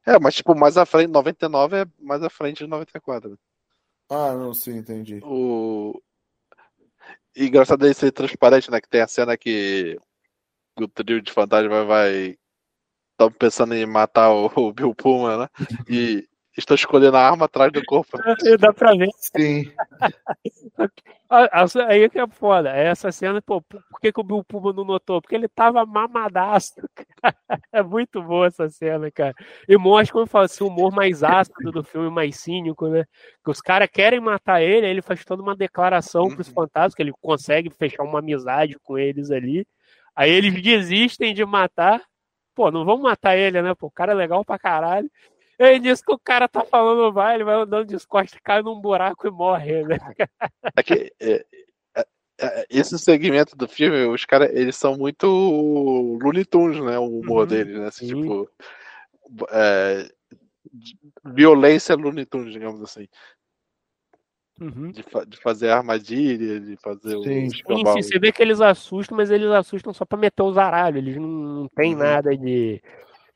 É, 0.06 0.18
mas 0.18 0.34
tipo, 0.34 0.54
mais 0.56 0.76
à 0.76 0.84
frente, 0.86 1.10
99 1.10 1.76
é 1.76 1.84
mais 2.00 2.22
à 2.22 2.30
frente 2.30 2.64
de 2.64 2.66
94. 2.66 3.38
Ah, 4.10 4.34
não, 4.34 4.52
sim, 4.52 4.76
entendi. 4.76 5.20
O... 5.22 6.02
E 7.36 7.46
engraçado 7.46 7.86
é 7.86 7.92
ser 7.92 8.10
transparente, 8.10 8.68
né? 8.70 8.80
Que 8.80 8.88
tem 8.88 9.00
a 9.00 9.08
cena 9.08 9.38
que 9.38 9.96
o 10.76 10.88
trio 10.88 11.22
de 11.22 11.32
fantasma 11.32 11.84
vai. 11.84 12.36
Estão 13.12 13.30
pensando 13.30 13.74
em 13.74 13.86
matar 13.86 14.32
o, 14.32 14.50
o 14.56 14.72
Bill 14.72 14.94
Pullman, 14.94 15.38
né? 15.38 15.48
E 15.88 16.28
estão 16.56 16.74
escolhendo 16.74 17.16
a 17.16 17.26
arma 17.28 17.46
atrás 17.46 17.72
do 17.72 17.84
corpo. 17.84 18.18
Dá 18.60 18.72
pra 18.72 18.94
ver. 18.94 19.08
Sim. 19.36 19.64
Ah, 21.32 21.64
Aí 21.86 22.02
é 22.02 22.08
que 22.08 22.18
é 22.18 22.26
foda. 22.26 22.70
Essa 22.70 23.12
cena, 23.12 23.40
pô, 23.40 23.62
por 23.62 23.80
por 23.88 24.00
que, 24.00 24.12
que 24.12 24.20
o 24.20 24.24
Bill 24.24 24.42
Pullman 24.42 24.74
não 24.74 24.84
notou? 24.84 25.22
Porque 25.22 25.36
ele 25.36 25.46
tava 25.46 25.86
mamadaço. 25.86 26.74
cara. 27.22 27.36
É 27.72 27.82
muito 27.84 28.20
boa 28.20 28.48
essa 28.48 28.68
cena, 28.68 29.10
cara. 29.12 29.32
E 29.68 29.76
mostra, 29.76 30.12
como 30.12 30.22
eu 30.24 30.26
falo, 30.26 30.46
esse 30.46 30.62
humor 30.64 30.90
mais 30.92 31.22
ácido 31.22 31.70
do 31.70 31.84
filme, 31.84 32.10
mais 32.10 32.36
cínico, 32.36 32.88
né? 32.88 33.04
Que 33.44 33.50
os 33.50 33.60
caras 33.60 33.88
querem 33.92 34.18
matar 34.18 34.60
ele, 34.60 34.86
aí 34.86 34.90
ele 34.90 35.02
faz 35.02 35.24
toda 35.24 35.40
uma 35.42 35.54
declaração 35.54 36.28
pros 36.28 36.48
Uhum. 36.48 36.54
fantasmas, 36.54 36.94
que 36.96 37.02
ele 37.02 37.12
consegue 37.20 37.70
fechar 37.70 38.02
uma 38.02 38.18
amizade 38.18 38.76
com 38.82 38.98
eles 38.98 39.30
ali. 39.30 39.64
Aí 40.16 40.30
eles 40.30 40.60
desistem 40.60 41.32
de 41.32 41.44
matar. 41.44 42.02
Pô, 42.56 42.70
não 42.72 42.84
vamos 42.84 43.02
matar 43.02 43.36
ele, 43.36 43.62
né? 43.62 43.72
Pô, 43.76 43.86
o 43.86 43.90
cara 43.92 44.10
é 44.12 44.14
legal 44.16 44.44
pra 44.44 44.58
caralho. 44.58 45.08
E 45.60 45.62
aí 45.62 45.78
nisso 45.78 46.02
que 46.02 46.10
o 46.14 46.18
cara 46.18 46.48
tá 46.48 46.64
falando, 46.64 47.12
vai, 47.12 47.34
ele 47.34 47.44
vai 47.44 47.54
andando 47.54 47.84
de 47.86 48.06
costas, 48.06 48.40
cai 48.42 48.62
num 48.62 48.80
buraco 48.80 49.28
e 49.28 49.30
morre, 49.30 49.84
né? 49.84 49.98
É 50.74 50.82
que, 50.82 51.12
é, 51.20 51.44
é, 51.94 52.06
é, 52.40 52.66
esse 52.70 52.98
segmento 52.98 53.54
do 53.54 53.68
filme, 53.68 54.06
os 54.06 54.24
caras, 54.24 54.48
eles 54.54 54.74
são 54.74 54.96
muito 54.96 55.26
Looney 56.22 56.46
Tunes, 56.46 56.82
né? 56.82 56.98
O 56.98 57.20
humor 57.20 57.42
Uhum, 57.42 57.46
deles, 57.46 57.78
né? 57.78 57.88
Assim, 57.88 58.08
sim. 58.08 58.22
tipo. 58.22 58.50
é, 59.50 60.08
violência 61.26 61.94
Looney 61.94 62.24
Tunes, 62.24 62.54
digamos 62.54 62.80
assim. 62.80 63.06
Uhum. 64.58 64.92
De, 64.92 65.02
fa- 65.02 65.26
de 65.26 65.36
fazer 65.42 65.68
armadilha, 65.68 66.58
de 66.58 66.74
fazer 66.78 67.16
o 67.16 67.22
Sim. 67.22 67.50
Sim, 67.50 67.60
sim, 67.86 68.02
você 68.02 68.18
vê 68.18 68.32
que 68.32 68.42
eles 68.42 68.62
assustam, 68.62 69.14
mas 69.14 69.30
eles 69.30 69.50
assustam 69.50 69.92
só 69.92 70.06
pra 70.06 70.18
meter 70.18 70.42
os 70.42 70.56
aralhos. 70.56 71.02
Eles 71.02 71.16
não, 71.18 71.28
não 71.28 71.68
tem 71.68 71.92
Uhum. 71.92 71.98
nada 71.98 72.34
de, 72.34 72.82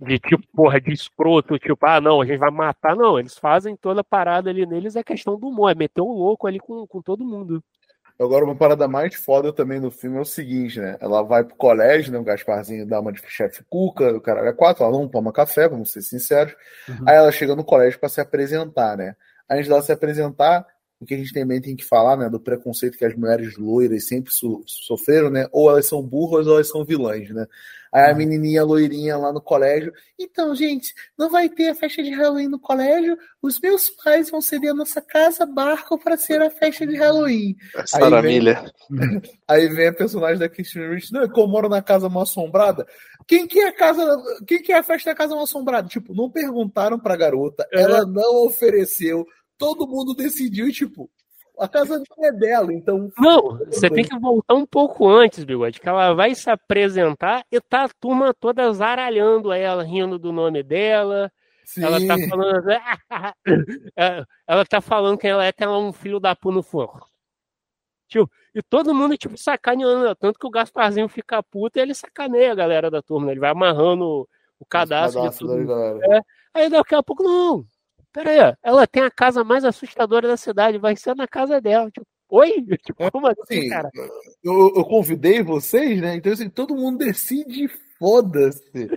de 0.00 0.18
tipo, 0.18 0.42
porra, 0.54 0.80
de 0.80 0.92
escroto, 0.92 1.58
tipo, 1.58 1.86
ah, 1.86 2.00
não, 2.00 2.20
a 2.20 2.26
gente 2.26 2.38
vai 2.38 2.50
matar. 2.50 2.96
Não, 2.96 3.18
eles 3.18 3.36
fazem 3.38 3.76
toda 3.76 4.00
a 4.00 4.04
parada 4.04 4.50
ali 4.50 4.66
neles, 4.66 4.96
é 4.96 5.02
questão 5.02 5.38
do 5.38 5.48
humor, 5.48 5.70
é 5.70 5.74
meter 5.74 6.00
o 6.00 6.12
louco 6.12 6.46
ali 6.46 6.58
com, 6.58 6.86
com 6.86 7.00
todo 7.00 7.24
mundo. 7.24 7.62
Agora, 8.18 8.44
uma 8.44 8.54
parada 8.54 8.86
mais 8.86 9.14
foda 9.16 9.52
também 9.52 9.80
no 9.80 9.90
filme 9.90 10.16
é 10.18 10.20
o 10.20 10.24
seguinte, 10.24 10.78
né? 10.78 10.96
Ela 11.00 11.22
vai 11.22 11.42
pro 11.42 11.56
colégio, 11.56 12.12
né? 12.12 12.18
O 12.18 12.22
Gasparzinho 12.22 12.86
dá 12.86 13.00
uma 13.00 13.12
de 13.12 13.20
chefe 13.26 13.64
cuca, 13.68 14.14
o 14.14 14.20
cara 14.20 14.48
é 14.48 14.52
quatro, 14.52 14.84
ela 14.84 14.92
não 14.92 15.08
toma 15.08 15.32
café, 15.32 15.68
vamos 15.68 15.90
ser 15.90 16.00
sinceros. 16.02 16.54
Uhum. 16.88 17.08
Aí 17.08 17.16
ela 17.16 17.32
chega 17.32 17.56
no 17.56 17.64
colégio 17.64 17.98
para 17.98 18.08
se 18.08 18.20
apresentar, 18.20 18.96
né? 18.96 19.16
Antes 19.50 19.68
dela 19.68 19.82
se 19.82 19.90
apresentar, 19.90 20.64
o 21.00 21.04
que 21.04 21.14
a 21.14 21.18
gente 21.18 21.32
também 21.32 21.60
tem 21.60 21.74
que 21.74 21.84
falar, 21.84 22.16
né? 22.16 22.28
Do 22.28 22.38
preconceito 22.38 22.96
que 22.96 23.04
as 23.04 23.16
mulheres 23.16 23.58
loiras 23.58 24.06
sempre 24.06 24.32
so- 24.32 24.62
sofreram, 24.64 25.28
né? 25.28 25.48
Ou 25.50 25.68
elas 25.68 25.86
são 25.86 26.00
burras 26.00 26.46
ou 26.46 26.54
elas 26.54 26.68
são 26.68 26.84
vilãs, 26.84 27.28
né? 27.30 27.46
Aí 27.94 28.10
a 28.10 28.14
menininha 28.14 28.64
loirinha 28.64 29.16
lá 29.16 29.32
no 29.32 29.40
colégio. 29.40 29.92
Então, 30.18 30.52
gente, 30.54 30.92
não 31.16 31.30
vai 31.30 31.48
ter 31.48 31.68
a 31.68 31.74
festa 31.76 32.02
de 32.02 32.10
Halloween 32.10 32.48
no 32.48 32.58
colégio. 32.58 33.16
Os 33.40 33.60
meus 33.60 33.88
pais 33.88 34.28
vão 34.30 34.40
ceder 34.40 34.72
a 34.72 34.74
nossa 34.74 35.00
casa 35.00 35.46
barco 35.46 35.96
para 35.96 36.16
ser 36.16 36.42
a 36.42 36.50
festa 36.50 36.84
de 36.86 36.96
Halloween. 36.96 37.54
Sarah 37.86 38.20
vem- 38.20 38.34
Miller. 38.40 38.72
Aí 39.46 39.68
vem 39.68 39.88
a 39.88 39.92
personagem 39.92 40.38
da 40.38 40.48
Christine 40.48 40.88
Rich, 40.94 41.12
não, 41.12 41.22
é 41.22 41.28
que 41.28 41.38
eu 41.38 41.46
moro 41.46 41.68
na 41.68 41.80
casa 41.82 42.08
mal 42.08 42.24
assombrada. 42.24 42.84
Quem 43.28 43.46
que 43.46 43.60
é 43.60 43.68
a 43.68 43.72
casa, 43.72 44.04
quem 44.46 44.60
que 44.60 44.72
é 44.72 44.78
a 44.78 44.82
festa 44.82 45.10
da 45.10 45.16
casa 45.16 45.34
mal 45.34 45.44
assombrada? 45.44 45.86
Tipo, 45.88 46.14
não 46.14 46.28
perguntaram 46.30 46.98
pra 46.98 47.14
garota, 47.16 47.64
É. 47.72 47.80
ela 47.82 48.04
não 48.04 48.44
ofereceu, 48.44 49.24
todo 49.56 49.86
mundo 49.86 50.14
decidiu 50.14 50.70
tipo, 50.72 51.08
A 51.58 51.68
casa 51.68 51.98
não 52.16 52.24
é 52.26 52.32
dela, 52.32 52.72
então. 52.72 53.10
Não, 53.16 53.58
você 53.66 53.88
tem 53.88 54.04
que 54.04 54.18
voltar 54.18 54.54
um 54.54 54.66
pouco 54.66 55.08
antes, 55.08 55.44
Bigode, 55.44 55.80
que 55.80 55.88
ela 55.88 56.12
vai 56.12 56.34
se 56.34 56.50
apresentar 56.50 57.44
e 57.50 57.60
tá 57.60 57.84
a 57.84 57.88
turma 57.88 58.34
toda 58.34 58.72
zaralhando 58.72 59.52
ela, 59.52 59.84
rindo 59.84 60.18
do 60.18 60.32
nome 60.32 60.62
dela. 60.64 61.30
Sim. 61.64 61.84
Ela 61.84 61.98
tá 62.06 62.16
falando. 62.28 62.64
É, 63.96 64.24
ela 64.46 64.64
tá 64.66 64.80
falando 64.80 65.16
que 65.16 65.26
ela 65.28 65.44
é 65.44 65.48
até 65.48 65.68
um 65.68 65.92
filho 65.92 66.18
da 66.18 66.34
pu 66.34 66.50
no 66.50 66.62
fogo. 66.62 67.06
Tipo, 68.08 68.28
e 68.54 68.62
todo 68.62 68.94
mundo, 68.94 69.16
tipo, 69.16 69.36
sacaneando. 69.38 70.04
ela, 70.06 70.16
Tanto 70.16 70.38
que 70.38 70.46
o 70.46 70.50
Gasparzinho 70.50 71.08
fica 71.08 71.42
puto 71.42 71.78
e 71.78 71.82
ele 71.82 71.94
sacaneia 71.94 72.52
a 72.52 72.54
galera 72.54 72.90
da 72.90 73.00
turma. 73.00 73.26
né? 73.26 73.32
Ele 73.32 73.40
vai 73.40 73.50
amarrando 73.50 74.28
o 74.58 74.66
cadastro 74.66 75.20
de 75.20 75.26
Cadastro 75.26 75.46
da 75.48 75.54
tudo. 75.54 75.66
galera. 75.66 76.24
Aí 76.52 76.68
daqui 76.68 76.94
a 76.94 77.02
pouco, 77.02 77.22
não. 77.22 77.64
Pera 78.14 78.30
aí, 78.30 78.54
ela 78.62 78.86
tem 78.86 79.02
a 79.02 79.10
casa 79.10 79.42
mais 79.42 79.64
assustadora 79.64 80.28
da 80.28 80.36
cidade, 80.36 80.78
vai 80.78 80.94
ser 80.94 81.16
na 81.16 81.26
casa 81.26 81.60
dela. 81.60 81.90
Tipo, 81.90 82.06
oi? 82.30 82.64
Tipo, 82.86 83.10
como 83.10 83.26
assim, 83.26 83.42
Assim, 83.42 83.68
cara? 83.68 83.90
eu, 84.42 84.72
eu 84.76 84.84
convidei 84.84 85.42
vocês, 85.42 86.00
né? 86.00 86.14
Então, 86.14 86.32
assim, 86.32 86.48
todo 86.48 86.76
mundo 86.76 86.98
decide, 86.98 87.68
foda-se. 87.98 88.88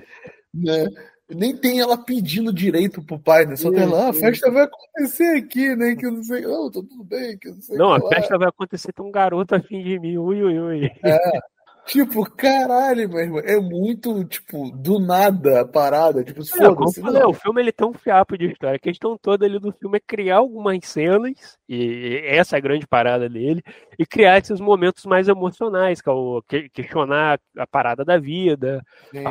Né? 0.53 0.85
Nem 1.29 1.57
tem 1.57 1.79
ela 1.79 1.97
pedindo 1.97 2.53
direito 2.53 3.03
pro 3.03 3.19
pai, 3.19 3.47
né? 3.47 3.55
Só 3.55 3.71
tem 3.71 3.87
lá, 3.87 4.05
ah, 4.05 4.09
a 4.09 4.13
festa 4.13 4.51
vai 4.51 4.63
acontecer 4.63 5.37
aqui, 5.37 5.75
né? 5.75 5.95
Que 5.95 6.05
eu 6.05 6.11
não 6.11 6.23
sei. 6.23 6.41
Não, 6.41 6.69
tá 6.69 6.79
tudo 6.79 7.03
bem, 7.03 7.37
que 7.39 7.47
eu 7.49 7.55
não 7.55 7.61
sei. 7.61 7.75
Não, 7.75 7.93
a 7.93 7.97
lá. 7.97 8.09
festa 8.09 8.37
vai 8.37 8.47
acontecer, 8.47 8.93
tem 8.93 9.03
um 9.03 9.11
garoto 9.11 9.55
a 9.55 9.59
fim 9.59 9.83
de 9.83 9.99
mim. 9.99 10.15
Ui, 10.17 10.43
ui, 10.43 10.59
ui. 10.59 10.91
Tipo, 11.87 12.29
caralho, 12.35 13.07
meu 13.07 13.19
irmão. 13.19 13.39
É 13.39 13.57
muito, 13.59 14.23
tipo, 14.25 14.69
do 14.71 14.99
nada 14.99 15.61
a 15.61 15.65
parada. 15.65 16.21
Tipo, 16.21 16.41
É, 16.41 16.45
como 16.57 16.65
eu 16.67 16.75
foda-se. 16.75 17.01
falei, 17.01 17.21
não. 17.21 17.29
o 17.29 17.33
filme 17.33 17.61
ele 17.61 17.71
tem 17.71 17.87
um 17.87 17.93
fiapo 17.93 18.37
de 18.37 18.45
história. 18.51 18.75
A 18.75 18.79
questão 18.79 19.17
toda 19.17 19.45
ali 19.45 19.57
do 19.57 19.71
filme 19.71 19.97
é 19.97 20.01
criar 20.05 20.37
algumas 20.37 20.77
cenas, 20.85 21.57
e 21.67 22.21
essa 22.25 22.55
é 22.55 22.59
a 22.59 22.61
grande 22.61 22.85
parada 22.85 23.29
dele, 23.29 23.63
e 23.97 24.05
criar 24.05 24.37
esses 24.37 24.59
momentos 24.59 25.05
mais 25.05 25.29
emocionais, 25.29 26.01
que 26.01 26.09
é 26.57 26.69
questionar 26.69 27.39
a 27.57 27.65
parada 27.65 28.03
da 28.03 28.17
vida, 28.17 28.83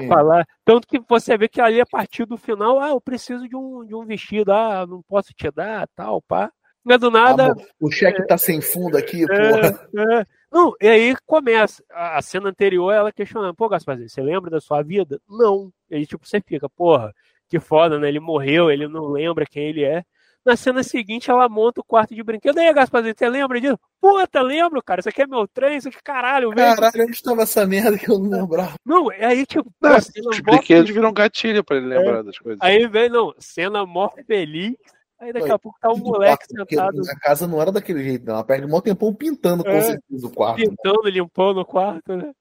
falar. 0.09 0.47
Tanto 0.65 0.89
que 0.89 0.99
você 1.07 1.37
vê 1.37 1.49
que 1.49 1.61
ali 1.61 1.79
a 1.81 1.87
partir 1.87 2.25
do 2.25 2.39
final, 2.39 2.81
ah, 2.81 2.89
eu 2.89 3.01
preciso 3.01 3.47
de 3.47 3.55
um, 3.55 3.85
de 3.85 3.95
um 3.95 4.07
vestido, 4.07 4.51
ah, 4.53 4.87
não 4.89 5.03
posso 5.07 5.35
te 5.35 5.51
dar, 5.51 5.87
tal, 5.95 6.23
pá. 6.23 6.51
Não 6.83 6.95
é 6.95 6.99
do 6.99 7.11
nada. 7.11 7.53
O 7.81 7.91
cheque 7.91 8.25
tá 8.29 8.39
sem 8.39 8.61
fundo 8.61 8.97
aqui, 8.97 9.27
porra. 9.27 9.89
É, 10.15 10.21
é. 10.21 10.27
Não, 10.51 10.73
e 10.81 10.89
aí 10.89 11.17
começa. 11.27 11.83
A 11.91 12.21
cena 12.23 12.49
anterior 12.49 12.93
ela 12.93 13.13
questionando, 13.13 13.55
pô, 13.55 13.69
Gasparzinho, 13.69 14.09
você 14.09 14.23
lembra 14.23 14.51
da 14.51 14.61
sua 14.61 14.83
vida? 14.83 15.21
Não. 15.29 15.73
E 15.91 15.97
aí, 15.97 16.07
tipo, 16.07 16.27
você 16.27 16.41
fica, 16.41 16.69
porra, 16.69 17.13
que 17.49 17.59
foda, 17.59 17.99
né? 17.99 18.09
Ele 18.09 18.21
morreu, 18.21 18.71
ele 18.71 18.89
não 18.89 19.07
lembra 19.07 19.47
quem 19.47 19.69
ele 19.69 19.85
é. 19.85 20.05
Na 20.45 20.55
cena 20.55 20.85
seguinte, 20.85 21.29
ela 21.29 21.49
monta 21.49 21.81
o 21.81 21.85
quarto 21.85 22.15
de 22.15 22.23
brinquedo. 22.23 22.59
E 22.59 22.61
aí, 22.61 22.73
Gasparzinho, 22.73 23.15
você 23.19 23.29
lembra 23.29 23.61
disso? 23.61 23.77
Puta, 24.01 24.41
lembro, 24.41 24.81
cara. 24.81 25.01
Isso 25.01 25.09
aqui 25.09 25.23
é 25.23 25.27
meu 25.27 25.49
trem, 25.49 25.77
isso 25.77 25.89
aqui, 25.89 25.99
caralho, 26.01 26.51
velho. 26.51 26.77
Caralho, 26.77 27.03
onde 27.03 27.13
estava 27.13 27.43
essa 27.43 27.67
merda 27.67 27.99
que 27.99 28.09
eu 28.09 28.17
não 28.17 28.31
lembrava? 28.31 28.75
Não, 28.85 29.13
e 29.13 29.25
aí, 29.25 29.45
tipo, 29.45 29.69
Não, 29.83 30.01
cena 30.01 30.31
os 30.31 30.39
brinquedos 30.39 30.89
viram 30.91 31.13
gatilho 31.13 31.65
pra 31.65 31.77
ele 31.77 31.87
lembrar 31.87 32.23
das 32.23 32.39
coisas. 32.39 32.61
Aí 32.63 32.87
vem, 32.87 33.09
não, 33.09 33.35
cena 33.41 33.85
mó 33.85 34.09
feliz. 34.25 34.77
Aí 35.19 35.33
daqui 35.33 35.51
a 35.51 35.59
pouco 35.59 35.79
tá 35.81 35.91
um 35.91 35.97
moleque 35.97 36.45
sentado 36.47 37.01
A 37.09 37.19
casa 37.21 37.47
não 37.47 37.61
era 37.61 37.73
daquele 37.73 38.03
jeito, 38.05 38.27
não. 38.27 38.35
Ela 38.35 38.45
perde 38.45 38.67
um 38.67 38.81
tempão 38.81 39.15
pintando, 39.15 39.65
com 39.65 39.71
É. 39.71 39.81
certeza, 39.81 40.27
o 40.27 40.31
quarto. 40.31 40.57
pintando, 40.57 41.09
limpando 41.09 41.61
o 41.61 41.65
quarto, 41.65 42.17
né? 42.17 42.33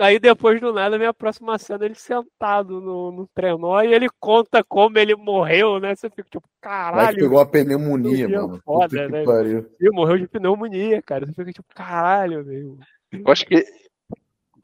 Aí 0.00 0.20
depois 0.20 0.60
do 0.60 0.72
nada 0.72 0.96
vem 0.96 1.08
a 1.08 1.12
próxima 1.14 1.58
cena 1.58 1.84
ele 1.84 1.96
sentado 1.96 2.80
no, 2.80 3.10
no 3.10 3.26
trenó 3.34 3.82
e 3.82 3.92
ele 3.92 4.08
conta 4.20 4.62
como 4.62 4.96
ele 4.96 5.16
morreu, 5.16 5.80
né? 5.80 5.94
Você 5.94 6.08
fica 6.08 6.28
tipo, 6.30 6.48
caralho, 6.60 7.16
pegou 7.18 7.38
uma 7.38 7.46
pneumonia, 7.46 8.28
mano. 8.28 8.60
foda, 8.64 9.08
né? 9.08 9.24
pariu. 9.24 9.68
ele 9.80 9.90
morreu 9.90 10.18
de 10.18 10.28
pneumonia, 10.28 11.02
cara. 11.02 11.26
Você 11.26 11.32
fica 11.32 11.52
tipo, 11.52 11.74
caralho, 11.74 12.44
meu. 12.44 12.78
Eu 13.10 13.32
acho 13.32 13.44
que 13.44 13.56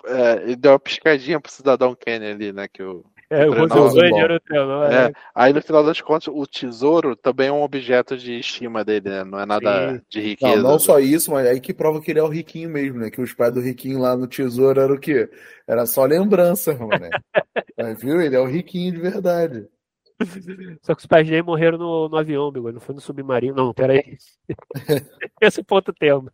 é, 0.07 0.43
ele 0.45 0.57
deu 0.57 0.71
uma 0.71 0.79
piscadinha 0.79 1.40
pro 1.40 1.51
cidadão 1.51 1.97
Kenny 1.97 2.27
ali, 2.27 2.53
né? 2.53 2.69
Que 2.69 2.85
o... 2.85 3.05
É, 3.31 3.49
o 3.49 3.55
era 3.55 4.37
o 4.37 4.41
trenó, 4.41 4.85
É, 4.85 5.07
é. 5.07 5.13
aí 5.35 5.53
no 5.53 5.63
final 5.63 5.83
das 5.83 6.01
contas, 6.01 6.29
o 6.29 6.47
tesouro 6.47 7.17
também 7.17 7.49
é 7.49 7.53
um 7.53 7.63
objeto 7.63 8.17
de 8.17 8.39
estima 8.39 8.85
dele, 8.85 9.09
né? 9.09 9.25
Não 9.25 9.41
é 9.41 9.47
nada 9.47 9.95
Sim. 9.95 10.01
de 10.09 10.21
riqueza. 10.21 10.63
Não, 10.63 10.73
não 10.73 10.79
só 10.79 10.99
isso, 10.99 11.31
mas 11.31 11.47
aí 11.47 11.61
que 11.61 11.73
prova 11.73 12.01
que 12.01 12.11
ele 12.11 12.21
é 12.21 12.23
o 12.23 12.29
riquinho 12.29 12.69
mesmo, 12.71 12.99
né? 12.99 13.11
Que 13.11 13.21
os 13.21 13.33
pais 13.33 13.53
do 13.53 13.61
riquinho 13.61 13.99
lá 13.99 14.17
no 14.17 14.27
tesouro 14.27 14.81
era 14.81 14.93
o 14.93 14.99
quê? 14.99 15.29
Era 15.67 15.87
só 15.87 16.05
lembrança, 16.05 16.75
mano. 16.75 16.91
Mas, 17.79 18.01
viu? 18.01 18.21
Ele 18.21 18.37
é 18.37 18.41
o 18.41 18.47
riquinho 18.47 18.93
de 18.93 19.01
verdade. 19.01 19.67
Só 20.83 20.95
que 20.95 21.01
os 21.01 21.07
pais 21.07 21.29
dele 21.29 21.43
morreram 21.43 21.79
no, 21.79 22.09
no 22.09 22.17
avião, 22.17 22.53
bigode, 22.53 22.75
não 22.75 22.81
foi 22.81 22.95
no 22.95 23.01
submarino. 23.01 23.55
Não, 23.55 23.75
peraí. 23.75 24.17
Esse 25.41 25.63
ponto 25.63 25.93
tema. 25.93 26.33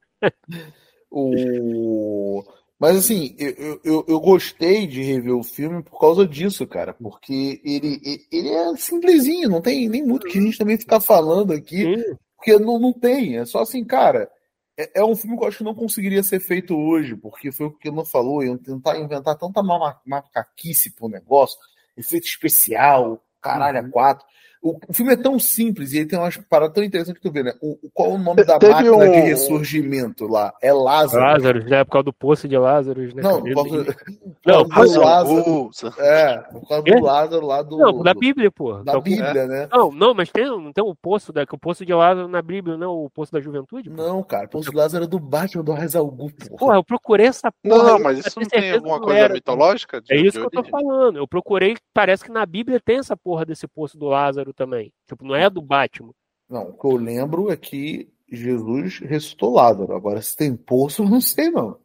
O... 1.10 2.42
Mas 2.80 2.96
assim, 2.96 3.36
eu, 3.38 3.80
eu- 3.84 4.04
eu, 4.08 4.20
gostei 4.20 4.86
de 4.86 5.02
rever 5.02 5.36
o 5.36 5.42
filme 5.42 5.82
por 5.82 6.00
causa 6.00 6.26
disso, 6.26 6.66
cara. 6.66 6.94
Porque 6.94 7.60
ele, 7.62 8.00
ele- 8.32 8.48
é 8.48 8.74
simplesinho, 8.76 9.48
não 9.50 9.60
tem 9.60 9.88
nem 9.88 10.02
muito 10.02 10.26
que 10.26 10.38
a 10.38 10.40
gente 10.40 10.56
também 10.56 10.78
ficar 10.78 11.00
falando 11.00 11.52
aqui. 11.52 11.82
Sim, 11.94 12.16
Porque 12.36 12.58
não, 12.58 12.78
não 12.78 12.92
tem, 12.92 13.36
é 13.36 13.44
só 13.44 13.60
assim, 13.60 13.84
cara. 13.84 14.30
É, 14.78 15.00
é 15.00 15.04
um 15.04 15.14
filme 15.14 15.36
que 15.36 15.44
eu 15.44 15.48
acho 15.48 15.58
que 15.58 15.64
não 15.64 15.74
conseguiria 15.74 16.22
ser 16.22 16.40
feito 16.40 16.74
hoje, 16.74 17.14
porque 17.14 17.52
foi 17.52 17.66
o 17.66 17.70
que 17.70 17.90
não 17.90 18.04
falou, 18.04 18.42
iam 18.42 18.56
tentar 18.56 18.98
inventar 18.98 19.36
tanta 19.36 19.62
ma- 19.62 20.00
macaquice 20.06 20.90
pro 20.94 21.08
negócio, 21.08 21.58
efeito 21.96 22.26
especial, 22.26 23.22
caralho, 23.42 23.78
a 23.80 23.90
quatro. 23.90 24.26
O, 24.62 24.78
o 24.88 24.92
filme 24.92 25.12
é 25.12 25.16
tão 25.16 25.38
simples 25.38 25.92
e 25.92 25.98
ele 25.98 26.06
tem 26.06 26.18
umas 26.18 26.36
paradas 26.36 26.74
tão 26.74 26.84
interessantes 26.84 27.20
que 27.22 27.26
tu 27.26 27.32
vê, 27.32 27.42
né? 27.42 27.54
O, 27.62 27.78
qual 27.94 28.10
é 28.10 28.14
o 28.14 28.18
nome 28.18 28.44
da 28.44 28.58
Teve 28.58 28.72
máquina 28.74 28.94
um- 28.94 29.10
de 29.10 29.20
ressurgimento 29.20 30.26
lá? 30.26 30.52
É 30.62 30.70
Lázaro. 30.72 31.24
Lázaro, 31.24 31.64
né? 31.64 31.84
Por 31.84 31.90
causa 31.92 32.04
do 32.04 32.12
poço 32.12 32.46
de 32.46 32.58
Lázaro, 32.58 33.00
né? 33.14 33.22
Não, 33.22 33.42
por 33.42 33.54
causa, 33.54 33.84
por 34.44 34.52
Não, 34.52 34.68
causa 34.68 34.94
do 34.94 35.00
Lázaro. 35.00 35.70
É, 35.98 36.38
por 36.52 36.68
causa 36.68 36.82
do 36.82 37.00
Lázaro 37.02 37.46
lá 37.46 37.62
do. 37.62 37.78
Não, 37.78 38.02
da 38.02 38.12
Bíblia, 38.14 38.50
pô. 38.50 38.74
da 38.82 38.92
Tá- 38.92 39.00
Bíblia, 39.00 39.46
né? 39.46 39.68
Não, 39.72 39.90
não, 39.90 40.12
mas 40.14 40.30
tem, 40.30 40.44
não 40.46 40.72
tem 40.72 40.84
o 40.84 40.94
poço, 40.94 41.32
da, 41.32 41.46
que 41.46 41.54
o 41.54 41.58
poço 41.58 41.86
de 41.86 41.94
Lázaro 41.94 42.28
na 42.28 42.42
Bíblia, 42.42 42.76
não 42.76 42.84
é 42.86 42.88
o 43.06 43.10
poço 43.10 43.32
da 43.32 43.40
juventude? 43.40 43.88
pô? 43.88 43.96
Não, 43.96 44.22
cara, 44.22 44.44
o 44.44 44.48
Poço 44.50 44.70
de 44.70 44.76
Lázaro 44.76 45.04
é 45.04 45.06
do 45.06 45.18
Batman 45.18 45.64
do 45.64 45.72
Raiz 45.72 45.96
Algu, 45.96 46.30
porra. 46.32 46.56
Porra, 46.58 46.74
eu 46.76 46.84
procurei 46.84 47.26
essa 47.26 47.50
Não, 47.64 47.76
porra. 47.78 47.92
não, 47.92 48.00
mas 48.00 48.18
isso 48.18 48.38
não 48.38 48.46
tem 48.46 48.72
alguma 48.72 48.96
não 48.98 49.04
coisa 49.04 49.18
era. 49.20 49.32
mitológica? 49.34 50.00
de- 50.02 50.12
É 50.12 50.16
isso 50.16 50.32
de 50.38 50.48
que 50.50 50.58
eu 50.58 50.62
tô 50.62 50.68
falando. 50.68 51.16
Eu 51.16 51.26
procurei, 51.26 51.76
parece 51.94 52.24
que 52.24 52.30
na 52.30 52.44
Bíblia 52.44 52.78
tem 52.78 52.98
essa 52.98 53.16
porra 53.16 53.46
desse 53.46 53.66
poço 53.66 53.96
do 53.96 54.06
Lázaro 54.06 54.49
também. 54.54 54.92
Tipo, 55.06 55.24
não 55.24 55.34
é 55.34 55.48
do 55.48 55.62
Batman. 55.62 56.12
Não, 56.48 56.70
o 56.70 56.78
que 56.78 56.86
eu 56.86 56.96
lembro 56.96 57.50
é 57.50 57.56
que 57.56 58.12
Jesus 58.30 58.98
ressuscitou 58.98 59.54
Lázaro. 59.54 59.94
Agora, 59.94 60.20
se 60.22 60.36
tem 60.36 60.56
poço, 60.56 61.02
eu 61.04 61.08
não 61.08 61.20
sei, 61.20 61.50
não. 61.50 61.78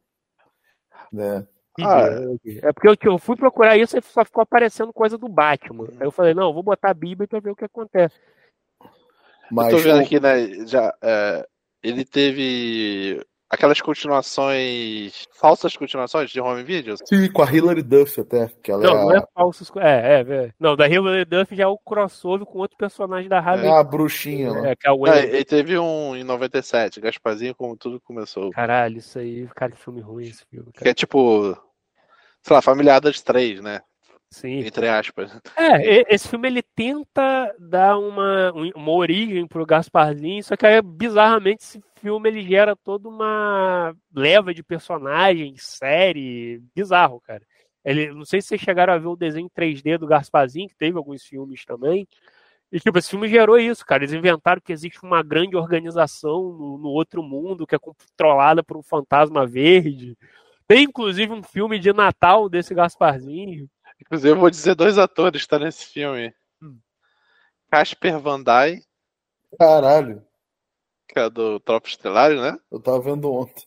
Né? 1.12 1.48
Ah, 1.80 2.08
É 2.64 2.72
porque 2.74 2.88
eu, 2.88 3.12
eu 3.14 3.18
fui 3.20 3.36
procurar 3.36 3.78
isso 3.78 3.98
e 3.98 4.02
só 4.02 4.24
ficou 4.24 4.42
aparecendo 4.42 4.94
coisa 4.94 5.18
do 5.18 5.28
Batman. 5.28 5.88
Aí 6.00 6.08
eu 6.08 6.12
falei, 6.12 6.34
não, 6.34 6.48
eu 6.50 6.54
vou 6.54 6.64
botar 6.64 6.92
a 6.92 6.94
Bíblia 6.96 7.28
pra 7.28 7.40
ver 7.40 7.52
o 7.52 7.56
que 7.56 7.66
acontece. 7.66 8.16
Mas 9.52 9.72
eu 9.74 9.78
tô 9.78 9.84
vendo 9.84 10.00
o- 10.00 10.04
aqui, 10.04 10.20
né? 10.20 10.66
Já, 10.66 10.94
é, 11.02 11.48
ele 11.84 12.04
teve 12.06 13.22
aquelas 13.50 13.80
continuações, 13.80 15.28
falsas 15.34 15.76
continuações 15.76 16.30
de 16.30 16.40
home 16.40 16.64
videos. 16.64 17.00
Sim, 17.06 17.32
com 17.32 17.42
a 17.42 17.52
Hilary 17.52 17.84
Duff 17.84 18.20
até, 18.20 18.50
que 18.62 18.72
ela 18.72 18.84
Não, 18.84 18.92
é, 18.92 19.04
não 19.04 19.16
é 19.16 19.28
falsos. 19.34 19.72
É, 19.78 20.20
é, 20.20 20.22
é. 20.22 20.52
Não, 20.60 20.76
da 20.76 20.88
Hilary 20.88 21.26
Duff 21.26 21.56
já 21.56 21.64
é 21.64 21.68
o 21.68 21.78
crossover 21.78 22.46
com 22.46 22.60
outro 22.60 22.78
personagem 22.78 23.30
da 23.30 23.38
é 23.38 23.40
Harley. 23.40 23.70
a 23.70 23.84
bruxinha, 23.84 24.54
né? 24.54 24.72
É, 24.72 24.76
que 24.76 24.88
é 24.88 24.92
o 24.92 25.00
Wayne. 25.00 25.28
ele 25.28 25.46
teve 25.46 25.78
um 25.78 26.16
em 26.16 26.24
97, 26.24 27.00
Gasparzinho, 27.00 27.56
como 27.56 27.78
tudo 27.78 28.02
começou. 28.02 28.52
Caralho, 28.52 28.98
isso 28.98 29.20
aí, 29.20 29.48
cara, 29.56 29.72
que 29.72 29.80
filme 29.80 30.02
ruim 30.02 30.26
esse 30.26 30.46
filme. 30.46 30.72
Que 30.72 30.80
Cara. 30.80 30.92
é 30.92 30.94
tipo, 30.94 31.56
sei 32.42 32.56
lá, 32.56 32.62
Familiadas 32.62 33.22
3, 33.22 33.62
né? 33.62 33.82
Sim. 34.30 34.60
Entre 34.60 34.88
aspas. 34.90 35.40
É, 35.56 36.14
esse 36.14 36.28
filme 36.28 36.48
ele 36.48 36.62
tenta 36.62 37.56
dar 37.58 37.98
uma, 37.98 38.52
um- 38.54 38.72
uma 38.76 38.92
origem 38.92 39.48
pro 39.48 39.66
Gasparzinho, 39.66 40.44
só 40.44 40.58
que 40.58 40.66
aí, 40.66 40.82
bizarramente 40.82 41.64
esse 41.64 41.82
filme 42.02 42.30
ele 42.30 42.42
gera 42.42 42.76
toda 42.76 43.08
uma 43.08 43.96
leva 44.14 44.54
de 44.54 44.62
personagens, 44.62 45.64
série, 45.66 46.62
bizarro, 46.76 47.22
cara. 47.22 47.44
Ele, 47.84 48.12
não 48.14 48.26
sei 48.26 48.42
se 48.42 48.50
vocês 48.50 48.62
chegaram 48.62 48.94
a 48.94 48.98
ver 48.98 49.08
o 49.08 49.16
desenho 49.16 49.50
3D 49.56 49.98
do 49.98 50.08
Gasparzinho, 50.08 50.68
que 50.68 50.76
teve 50.76 50.98
alguns 50.98 51.24
filmes 51.24 51.64
também. 51.64 52.06
E 52.72 52.80
tipo, 52.80 52.98
esse 52.98 53.10
filme 53.12 53.28
gerou 53.30 53.58
isso, 53.60 53.86
cara. 53.86 54.04
Eles 54.04 54.12
inventaram 54.14 54.60
que 54.60 54.74
existe 54.74 55.00
uma 55.04 55.24
grande 55.24 55.56
organização 55.56 56.42
no, 56.52 56.78
no 56.80 56.90
outro 56.90 57.24
mundo 57.24 57.66
que 57.66 57.76
é 57.76 57.80
controlada 57.80 58.64
por 58.64 58.76
um 58.76 58.84
fantasma 58.84 59.46
verde. 59.46 60.18
Tem 60.68 60.84
inclusive 60.84 61.32
um 61.32 61.44
filme 61.44 61.78
de 61.80 61.94
Natal 61.94 62.50
desse 62.50 62.74
Gasparzinho. 62.74 63.70
Inclusive, 64.02 64.30
eu 64.30 64.40
vou 64.40 64.50
dizer 64.50 64.76
dois 64.76 64.98
atores 64.98 65.44
que 65.44 65.48
tá 65.48 65.60
nesse 65.60 65.86
filme. 65.86 66.34
Hum. 66.62 66.78
Casper 67.72 68.20
Van 68.20 68.42
Dai, 68.42 68.82
Caralho, 69.58 70.22
que 71.08 71.20
é 71.20 71.30
do 71.30 71.60
Tropa 71.60 71.88
Estelário, 71.88 72.42
né? 72.42 72.58
eu 72.72 72.80
tava 72.80 73.00
vendo 73.02 73.32
ontem. 73.32 73.64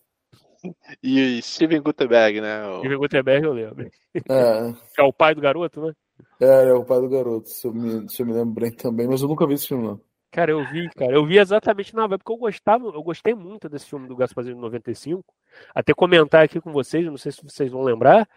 E 1.02 1.40
Steven 1.40 1.80
Gutenberg, 1.80 2.40
né? 2.40 2.66
O- 2.66 2.78
Steven 2.80 2.98
Gutenberg 2.98 3.46
eu 3.46 3.52
lembro. 3.52 3.90
É, 4.14 4.20
Que 4.94 5.00
é 5.00 5.04
o 5.04 5.12
pai 5.12 5.34
do 5.34 5.40
garoto, 5.40 5.80
né? 5.86 5.92
é, 6.40 6.68
é 6.68 6.72
o 6.72 6.84
pai 6.84 7.00
do 7.00 7.08
garoto, 7.08 7.48
se 7.48 7.66
eu 7.66 7.72
me, 7.72 8.08
se 8.08 8.20
eu 8.22 8.26
me 8.26 8.32
lembro 8.32 8.60
bem 8.60 8.72
também, 8.72 9.06
mas 9.06 9.22
eu 9.22 9.28
nunca 9.28 9.46
vi 9.46 9.54
esse 9.54 9.68
filme, 9.68 9.86
não. 9.86 10.00
Cara, 10.30 10.50
eu 10.50 10.62
vi, 10.66 10.90
cara. 10.90 11.12
Eu 11.12 11.24
vi 11.24 11.38
exatamente 11.38 11.94
na 11.94 12.02
época, 12.04 12.18
porque 12.18 12.32
eu 12.32 12.36
gostava, 12.36 12.84
eu 12.86 13.02
gostei 13.02 13.34
muito 13.34 13.66
desse 13.68 13.86
filme 13.86 14.06
do 14.06 14.14
Gasparzinho 14.16 14.56
de 14.56 14.60
95. 14.60 15.24
Até 15.74 15.94
comentar 15.94 16.44
aqui 16.44 16.60
com 16.60 16.70
vocês, 16.70 17.06
não 17.06 17.16
sei 17.16 17.32
se 17.32 17.42
vocês 17.42 17.70
vão 17.72 17.82
lembrar, 17.82 18.28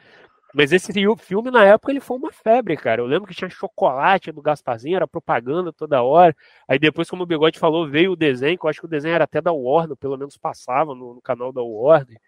mas 0.54 0.72
esse 0.72 0.92
filme 1.18 1.50
na 1.50 1.64
época 1.64 1.92
ele 1.92 2.00
foi 2.00 2.18
uma 2.18 2.32
febre, 2.32 2.76
cara. 2.76 3.02
Eu 3.02 3.06
lembro 3.06 3.28
que 3.28 3.36
tinha 3.36 3.50
chocolate 3.50 4.32
do 4.32 4.42
Gasparzinho, 4.42 4.96
era 4.96 5.08
propaganda 5.08 5.72
toda 5.72 6.04
hora. 6.04 6.36
Aí 6.68 6.78
depois, 6.78 7.10
como 7.10 7.24
o 7.24 7.26
Bigode 7.26 7.60
falou, 7.60 7.88
veio 7.88 8.12
o 8.12 8.16
desenho, 8.16 8.58
que 8.58 8.66
eu 8.66 8.70
acho 8.70 8.80
que 8.80 8.86
o 8.86 8.90
desenho 8.90 9.16
era 9.16 9.24
até 9.24 9.42
da 9.42 9.52
Warner, 9.52 9.96
pelo 9.96 10.18
menos 10.18 10.38
passava 10.38 10.94
no, 10.94 11.16
no 11.16 11.22
canal 11.22 11.52
da 11.52 11.62
Warner. 11.62 12.20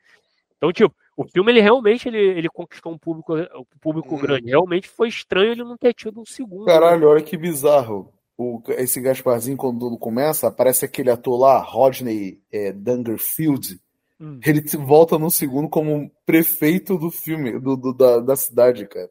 Então, 0.57 0.71
tipo, 0.71 0.95
o 1.17 1.26
filme 1.26 1.51
ele 1.51 1.61
realmente 1.61 2.07
ele, 2.07 2.17
ele 2.17 2.49
conquistou 2.49 2.93
um 2.93 2.97
público, 2.97 3.36
um 3.36 3.65
público 3.82 4.15
hum. 4.15 4.19
grande. 4.19 4.49
Realmente 4.49 4.88
foi 4.88 5.09
estranho 5.09 5.51
ele 5.51 5.63
não 5.63 5.78
ter 5.78 5.93
tido 5.93 6.21
um 6.21 6.26
segundo. 6.26 6.65
Caralho, 6.65 7.09
olha 7.09 7.21
que 7.21 7.36
bizarro. 7.36 8.11
O, 8.38 8.61
esse 8.69 8.99
Gasparzinho, 8.99 9.57
quando 9.57 9.80
tudo 9.80 9.97
começa, 9.97 10.47
aparece 10.47 10.86
aquele 10.86 11.11
ator 11.11 11.39
lá, 11.39 11.59
Rodney 11.59 12.41
é, 12.51 12.71
Dangerfield. 12.71 13.80
Hum. 14.24 14.39
Ele 14.45 14.61
volta 14.78 15.19
no 15.19 15.30
segundo 15.30 15.67
como 15.67 16.09
prefeito 16.26 16.97
do 16.97 17.11
filme, 17.11 17.59
do, 17.59 17.76
do 17.76 17.93
da, 17.93 18.19
da 18.19 18.36
cidade, 18.38 18.88
cara. 18.88 19.09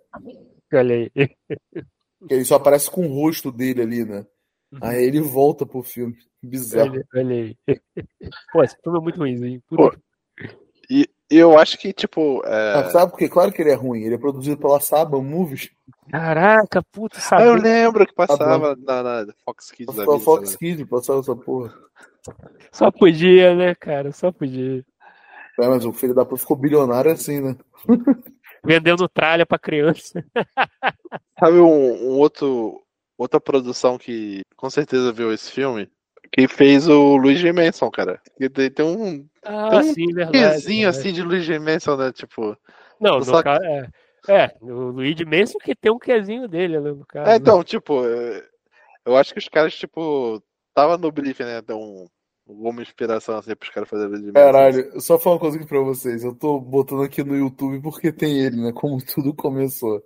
Olha 0.73 0.95
aí. 0.95 1.11
Ele 2.31 2.45
só 2.47 2.55
aparece 2.55 2.91
com 2.91 3.07
o 3.07 3.13
rosto 3.13 3.53
dele 3.53 3.83
ali, 3.83 4.05
né? 4.07 4.25
Uhum. 4.73 4.79
Aí 4.81 5.03
ele 5.03 5.21
volta 5.21 5.67
pro 5.67 5.83
filme. 5.83 6.17
Bizarro. 6.41 7.03
Olha, 7.15 7.35
aí. 7.35 7.57
Pô, 8.53 8.63
esse 8.63 8.77
filme 8.81 8.99
é 8.99 9.03
muito 9.03 9.19
ruimzinho. 9.19 9.61
Pô, 9.69 9.93
e, 10.89 11.09
eu 11.29 11.59
acho 11.59 11.77
que, 11.79 11.93
tipo. 11.93 12.43
É... 12.47 12.75
Ah, 12.75 12.91
sabe 12.91 13.11
porque? 13.11 13.29
Claro 13.29 13.53
que 13.53 13.61
ele 13.61 13.73
é 13.73 13.75
ruim. 13.75 14.05
Ele 14.05 14.15
é 14.15 14.19
produzido 14.19 14.57
pela 14.57 14.79
Saba 14.79 15.21
Movies. 15.21 15.69
Caraca, 16.11 16.81
puta, 16.93 17.19
sabe? 17.19 17.43
Ah, 17.43 17.47
eu 17.47 17.55
lembro 17.55 18.07
que 18.07 18.15
passava 18.15 18.77
na, 18.77 19.03
na, 19.03 19.33
Fox 19.45 19.73
Kids. 19.73 19.95
Só 19.95 20.21
Fox 20.21 20.57
Kids 20.57 20.89
passava 20.89 21.21
essa 21.21 21.35
porra. 21.35 21.75
Só 22.71 22.91
podia, 22.91 23.55
né, 23.57 23.75
cara? 23.75 24.13
Só 24.13 24.31
podia. 24.31 24.85
É, 25.61 25.69
mas 25.69 25.85
o 25.85 25.93
filho 25.93 26.15
da 26.15 26.25
puta 26.25 26.41
ficou 26.41 26.57
bilionário 26.57 27.13
assim, 27.13 27.41
né? 27.41 27.57
Vendendo 28.65 29.09
tralha 29.09 29.45
pra 29.45 29.59
criança. 29.59 30.25
Sabe 31.39 31.59
um, 31.59 32.11
um 32.11 32.19
outro. 32.19 32.81
Outra 33.19 33.41
produção 33.41 33.99
que 33.99 34.41
com 34.57 34.71
certeza 34.71 35.13
viu 35.13 35.33
esse 35.33 35.51
filme? 35.51 35.89
que 36.33 36.49
fez 36.49 36.89
o 36.89 37.17
Luigi 37.17 37.53
Manson, 37.53 37.91
cara. 37.91 38.21
Tem, 38.55 38.71
tem 38.71 38.85
um. 38.85 39.29
Ah, 39.45 39.69
tem 39.69 39.79
um 39.79 39.95
sim, 39.95 40.07
verdade. 40.15 40.87
assim 40.87 41.13
de 41.13 41.23
Luigi 41.23 41.59
Manson, 41.59 41.97
né? 41.97 42.11
Tipo. 42.11 42.57
Não, 42.99 43.19
no 43.19 43.25
só... 43.25 43.43
caso, 43.43 43.63
é, 43.65 43.89
é, 44.29 44.55
o 44.63 44.91
Luigi 44.91 45.25
Manson 45.25 45.59
que 45.59 45.75
tem 45.75 45.93
um 45.93 45.99
quezinho 45.99 46.49
dele, 46.49 46.81
né, 46.81 46.91
no 46.91 47.05
caso. 47.05 47.31
É, 47.31 47.37
então, 47.37 47.63
tipo, 47.63 48.07
é, 48.07 48.43
eu 49.05 49.17
acho 49.17 49.33
que 49.33 49.39
os 49.39 49.49
caras, 49.49 49.75
tipo, 49.75 50.43
tava 50.75 50.97
no 50.97 51.13
briefing, 51.13 51.45
né? 51.45 51.61
Dão 51.61 52.07
uma 52.47 52.83
inspiração 52.83 53.37
assim 53.37 53.55
pros 53.55 53.71
caras 53.71 53.89
fazerem. 53.89 54.33
Caralho, 54.33 55.01
só 55.01 55.19
falar 55.19 55.37
uma 55.37 55.41
coisa 55.41 55.57
aqui 55.57 55.67
pra 55.67 55.81
vocês. 55.81 56.25
Eu 56.25 56.35
tô 56.35 56.61
botando 56.61 57.03
aqui 57.03 57.23
no 57.23 57.37
YouTube 57.37 57.81
porque 57.81 58.13
tem 58.13 58.39
ele, 58.39 58.57
né? 58.57 58.73
Como 58.73 58.99
tudo 59.05 59.35
começou. 59.35 60.03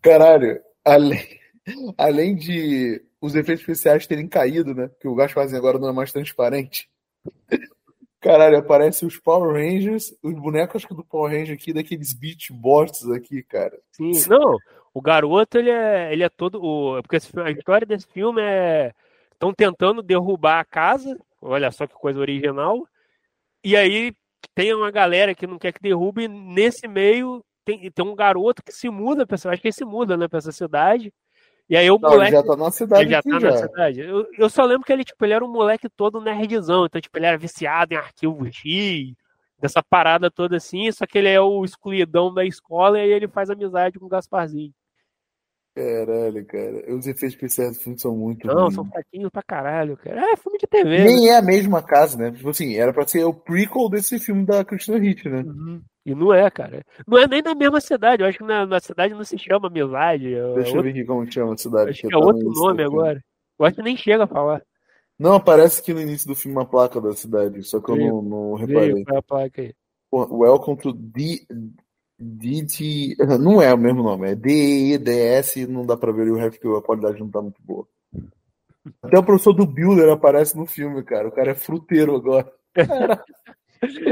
Caralho, 0.00 0.60
além, 0.84 1.40
além 1.98 2.34
de 2.34 3.02
os 3.20 3.34
efeitos 3.34 3.62
especiais 3.62 4.06
terem 4.06 4.28
caído, 4.28 4.74
né? 4.74 4.90
Que 5.00 5.08
o 5.08 5.14
Gasparzinho 5.14 5.58
agora 5.58 5.78
não 5.78 5.88
é 5.88 5.92
mais 5.92 6.12
transparente. 6.12 6.88
Caralho, 8.20 8.58
aparece 8.58 9.06
os 9.06 9.18
Power 9.18 9.52
Rangers, 9.52 10.12
os 10.22 10.34
bonecos 10.34 10.76
acho 10.76 10.88
que 10.88 10.94
do 10.94 11.04
Power 11.04 11.30
Ranger 11.30 11.54
aqui, 11.54 11.72
daqueles 11.72 12.12
Beach 12.12 12.52
Bots 12.52 13.08
aqui, 13.10 13.42
cara. 13.42 13.78
Sim, 13.92 14.10
não, 14.28 14.56
o 14.92 15.00
garoto, 15.00 15.58
ele 15.58 15.70
é, 15.70 16.12
ele 16.12 16.24
é 16.24 16.28
todo. 16.28 16.60
O, 16.60 17.00
porque 17.02 17.16
a 17.16 17.50
história 17.50 17.86
desse 17.86 18.06
filme 18.08 18.40
é. 18.42 18.92
Estão 19.30 19.52
tentando 19.52 20.02
derrubar 20.02 20.60
a 20.60 20.64
casa, 20.64 21.14
olha 21.40 21.70
só 21.70 21.86
que 21.86 21.94
coisa 21.94 22.20
original. 22.20 22.86
E 23.64 23.76
aí 23.76 24.12
tem 24.54 24.74
uma 24.74 24.90
galera 24.90 25.34
que 25.34 25.46
não 25.46 25.58
quer 25.58 25.72
que 25.72 25.82
derrube, 25.82 26.28
nesse 26.28 26.86
meio 26.86 27.44
tem, 27.66 27.90
tem 27.90 28.04
um 28.04 28.14
garoto 28.14 28.62
que 28.62 28.72
se 28.72 28.88
muda, 28.88 29.26
pessoal, 29.26 29.52
acho 29.52 29.60
que 29.60 29.68
ele 29.68 29.74
se 29.74 29.84
muda, 29.84 30.16
né, 30.16 30.28
pra 30.28 30.38
essa 30.38 30.52
cidade. 30.52 31.12
E 31.68 31.76
aí 31.76 31.90
o 31.90 31.98
não, 31.98 32.10
moleque. 32.10 32.32
Ele 32.32 32.42
já 32.42 32.42
tá 32.44 32.56
na 32.56 32.70
cidade. 32.70 33.02
Ele 33.02 33.10
já 33.10 33.22
tá 33.22 33.40
já. 33.40 33.50
na 33.50 33.56
cidade. 33.56 34.00
Eu, 34.00 34.26
eu 34.38 34.48
só 34.48 34.64
lembro 34.64 34.86
que 34.86 34.92
ele, 34.92 35.04
tipo, 35.04 35.24
ele 35.24 35.32
era 35.32 35.44
um 35.44 35.50
moleque 35.50 35.88
todo 35.88 36.20
nerdzão. 36.20 36.86
Então, 36.86 37.00
tipo, 37.00 37.18
ele 37.18 37.26
era 37.26 37.36
viciado 37.36 37.92
em 37.92 37.96
arquivo 37.96 38.46
X, 38.52 39.12
dessa 39.58 39.82
parada 39.82 40.30
toda 40.30 40.56
assim. 40.56 40.90
Só 40.92 41.04
que 41.06 41.18
ele 41.18 41.28
é 41.28 41.40
o 41.40 41.64
excluidão 41.64 42.32
da 42.32 42.44
escola 42.44 42.98
e 42.98 43.02
aí 43.02 43.10
ele 43.10 43.26
faz 43.26 43.50
amizade 43.50 43.98
com 43.98 44.06
o 44.06 44.08
Gasparzinho. 44.08 44.72
Caralho, 45.76 46.46
cara. 46.46 46.94
Os 46.94 47.06
efeitos 47.06 47.34
especiais 47.34 47.76
do 47.76 47.82
filme 47.82 47.98
são 47.98 48.16
muito. 48.16 48.46
Não, 48.46 48.70
são 48.70 48.82
fraquinhos 48.86 49.30
pra 49.30 49.42
caralho, 49.42 49.94
cara. 49.98 50.32
É 50.32 50.34
filme 50.34 50.56
de 50.56 50.66
TV. 50.66 51.04
Nem 51.04 51.26
né? 51.26 51.28
é 51.32 51.36
a 51.36 51.42
mesma 51.42 51.82
casa, 51.82 52.16
né? 52.16 52.30
Tipo 52.30 52.48
assim, 52.48 52.76
era 52.76 52.94
pra 52.94 53.06
ser 53.06 53.24
o 53.24 53.34
prequel 53.34 53.90
desse 53.90 54.18
filme 54.18 54.46
da 54.46 54.64
Christina 54.64 54.98
Ricci, 54.98 55.28
né? 55.28 55.42
Uhum. 55.42 55.82
E 56.06 56.14
não 56.14 56.32
é, 56.32 56.50
cara. 56.50 56.82
Não 57.06 57.18
é 57.18 57.28
nem 57.28 57.42
na 57.42 57.54
mesma 57.54 57.78
cidade. 57.78 58.22
Eu 58.22 58.28
acho 58.28 58.38
que 58.38 58.44
na, 58.44 58.64
na 58.64 58.80
cidade 58.80 59.12
não 59.12 59.22
se 59.22 59.36
chama 59.36 59.66
amizade. 59.66 60.32
É 60.32 60.54
Deixa 60.54 60.74
eu 60.78 60.82
ver 60.82 60.90
aqui 60.90 61.04
como 61.04 61.30
chama 61.30 61.52
a 61.52 61.58
cidade. 61.58 61.90
Acho 61.90 62.08
que, 62.08 62.14
é 62.14 62.16
outro 62.16 62.50
nome 62.50 62.82
agora. 62.82 63.22
Eu 63.58 63.66
acho 63.66 63.76
que 63.76 63.82
nem 63.82 63.98
chega 63.98 64.24
a 64.24 64.28
falar. 64.28 64.62
Não, 65.18 65.34
aparece 65.34 65.82
aqui 65.82 65.92
no 65.92 66.00
início 66.00 66.26
do 66.26 66.34
filme 66.34 66.56
uma 66.56 66.64
placa 66.64 67.02
da 67.02 67.12
cidade, 67.12 67.62
só 67.62 67.80
que 67.80 67.90
eu 67.90 67.96
não, 67.96 68.22
não 68.22 68.54
reparei. 68.54 69.04
É 69.12 69.16
a 69.16 69.22
placa 69.22 69.60
aí? 69.60 69.74
Welcome 70.10 70.78
to 70.78 70.92
D, 70.94 71.46
DT. 72.18 73.16
Não 73.38 73.60
é 73.60 73.72
o 73.72 73.78
mesmo 73.78 74.02
nome, 74.02 74.30
é 74.30 74.34
DEDS, 74.34 75.68
não 75.68 75.84
dá 75.84 75.96
pra 75.96 76.12
ver 76.12 76.30
o 76.30 76.36
resto 76.36 76.60
porque 76.60 76.78
a 76.78 76.82
qualidade 76.82 77.20
não 77.20 77.30
tá 77.30 77.42
muito 77.42 77.60
boa. 77.62 77.86
Até 79.02 79.18
o 79.18 79.24
professor 79.24 79.52
do 79.52 79.66
Builder 79.66 80.10
aparece 80.10 80.56
no 80.56 80.66
filme, 80.66 81.02
cara. 81.02 81.28
O 81.28 81.32
cara 81.32 81.50
é 81.50 81.54
fruteiro 81.54 82.14
agora. 82.14 82.50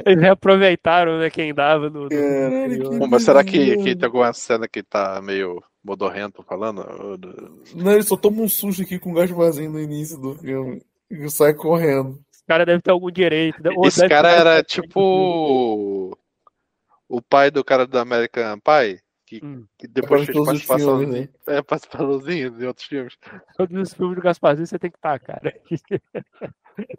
Eles 0.06 0.20
reaproveitaram, 0.20 1.18
né, 1.18 1.30
quem 1.30 1.54
dava 1.54 1.88
no. 1.88 2.08
no 2.08 3.08
mas 3.08 3.24
será 3.24 3.42
que, 3.42 3.76
que 3.78 3.96
tem 3.96 4.04
alguma 4.04 4.32
cena 4.32 4.68
que 4.68 4.82
tá 4.82 5.20
meio 5.22 5.62
modorrento 5.82 6.42
falando? 6.42 6.84
Não, 7.74 7.92
ele 7.92 8.02
só 8.02 8.16
toma 8.16 8.42
um 8.42 8.48
susto 8.48 8.82
aqui 8.82 8.98
com 8.98 9.10
um 9.10 9.14
gás 9.14 9.30
vazio 9.30 9.70
no 9.70 9.80
início 9.80 10.18
do 10.18 10.34
filme. 10.34 10.82
E 11.10 11.30
sai 11.30 11.54
correndo. 11.54 12.20
Esse 12.32 12.44
cara 12.46 12.66
deve 12.66 12.82
ter 12.82 12.90
algum 12.90 13.10
direito. 13.10 13.56
Esse 13.84 14.06
cara 14.06 14.30
era 14.30 14.62
tipo 14.62 16.16
o 17.08 17.20
pai 17.22 17.50
do 17.50 17.64
cara 17.64 17.86
do 17.86 17.98
American 17.98 18.58
Pie, 18.58 19.00
que, 19.26 19.44
hum. 19.44 19.64
que 19.78 19.88
depois 19.88 20.26
fez 20.26 20.44
participação 20.44 20.98
filmes, 20.98 21.20
né? 21.20 21.28
é, 21.48 21.62
participaçãozinha 21.62 22.50
de 22.50 22.66
outros 22.66 22.86
filmes. 22.86 23.16
Todos 23.56 23.76
os 23.80 23.94
filmes 23.94 24.16
do 24.16 24.22
Gasparzinho 24.22 24.66
você 24.66 24.78
tem 24.78 24.90
que 24.90 24.98
estar, 24.98 25.18
cara. 25.18 25.54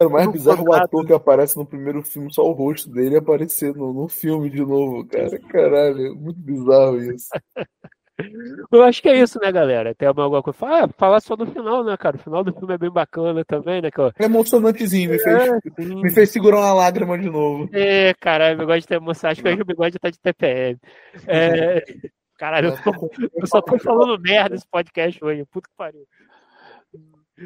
É 0.00 0.06
o 0.06 0.10
mais 0.10 0.26
bizarro 0.30 0.64
o 0.68 0.72
ator 0.72 1.06
que 1.06 1.12
aparece 1.12 1.56
no 1.56 1.66
primeiro 1.66 2.02
filme, 2.02 2.32
só 2.32 2.42
o 2.42 2.52
rosto 2.52 2.88
dele 2.88 3.18
aparecer 3.18 3.74
no, 3.74 3.92
no 3.92 4.08
filme 4.08 4.48
de 4.48 4.60
novo, 4.60 5.06
cara. 5.06 5.38
Caralho, 5.38 6.06
é 6.06 6.10
muito 6.14 6.40
bizarro 6.40 6.98
isso. 7.02 7.28
Eu 8.72 8.82
acho 8.82 9.02
que 9.02 9.08
é 9.08 9.18
isso, 9.20 9.38
né, 9.40 9.52
galera? 9.52 9.94
Tem 9.94 10.08
alguma 10.08 10.42
coisa. 10.42 10.58
Ah, 10.62 10.88
falar 10.96 11.20
só 11.20 11.36
do 11.36 11.46
final, 11.46 11.84
né, 11.84 11.96
cara? 11.96 12.16
O 12.16 12.18
final 12.18 12.42
do 12.42 12.52
filme 12.52 12.74
é 12.74 12.78
bem 12.78 12.90
bacana 12.90 13.44
também, 13.44 13.82
né? 13.82 13.90
É 14.18 14.24
emocionantezinho, 14.24 15.10
me 15.10 15.18
fez, 15.18 15.36
é, 15.36 15.94
me 15.94 16.10
fez 16.10 16.30
segurar 16.30 16.58
uma 16.58 16.72
lágrima 16.72 17.18
de 17.18 17.28
novo. 17.28 17.68
É, 17.72 18.14
caralho, 18.14 18.56
o 18.56 18.58
bigode 18.60 18.86
tem 18.86 18.96
emoção. 18.96 19.30
Acho 19.30 19.42
que 19.42 19.48
hoje 19.48 19.60
o 19.60 19.66
bigode 19.66 19.98
tá 19.98 20.08
de 20.08 20.18
TPM. 20.18 20.78
É, 21.26 21.84
caralho, 22.38 22.68
eu, 22.68 22.82
tô, 22.82 23.10
eu 23.34 23.46
só 23.46 23.60
tô 23.60 23.78
falando 23.78 24.20
merda 24.20 24.54
nesse 24.54 24.66
podcast 24.66 25.22
hoje. 25.22 25.44
Puta 25.44 25.68
que 25.68 25.76
pariu. 25.76 26.06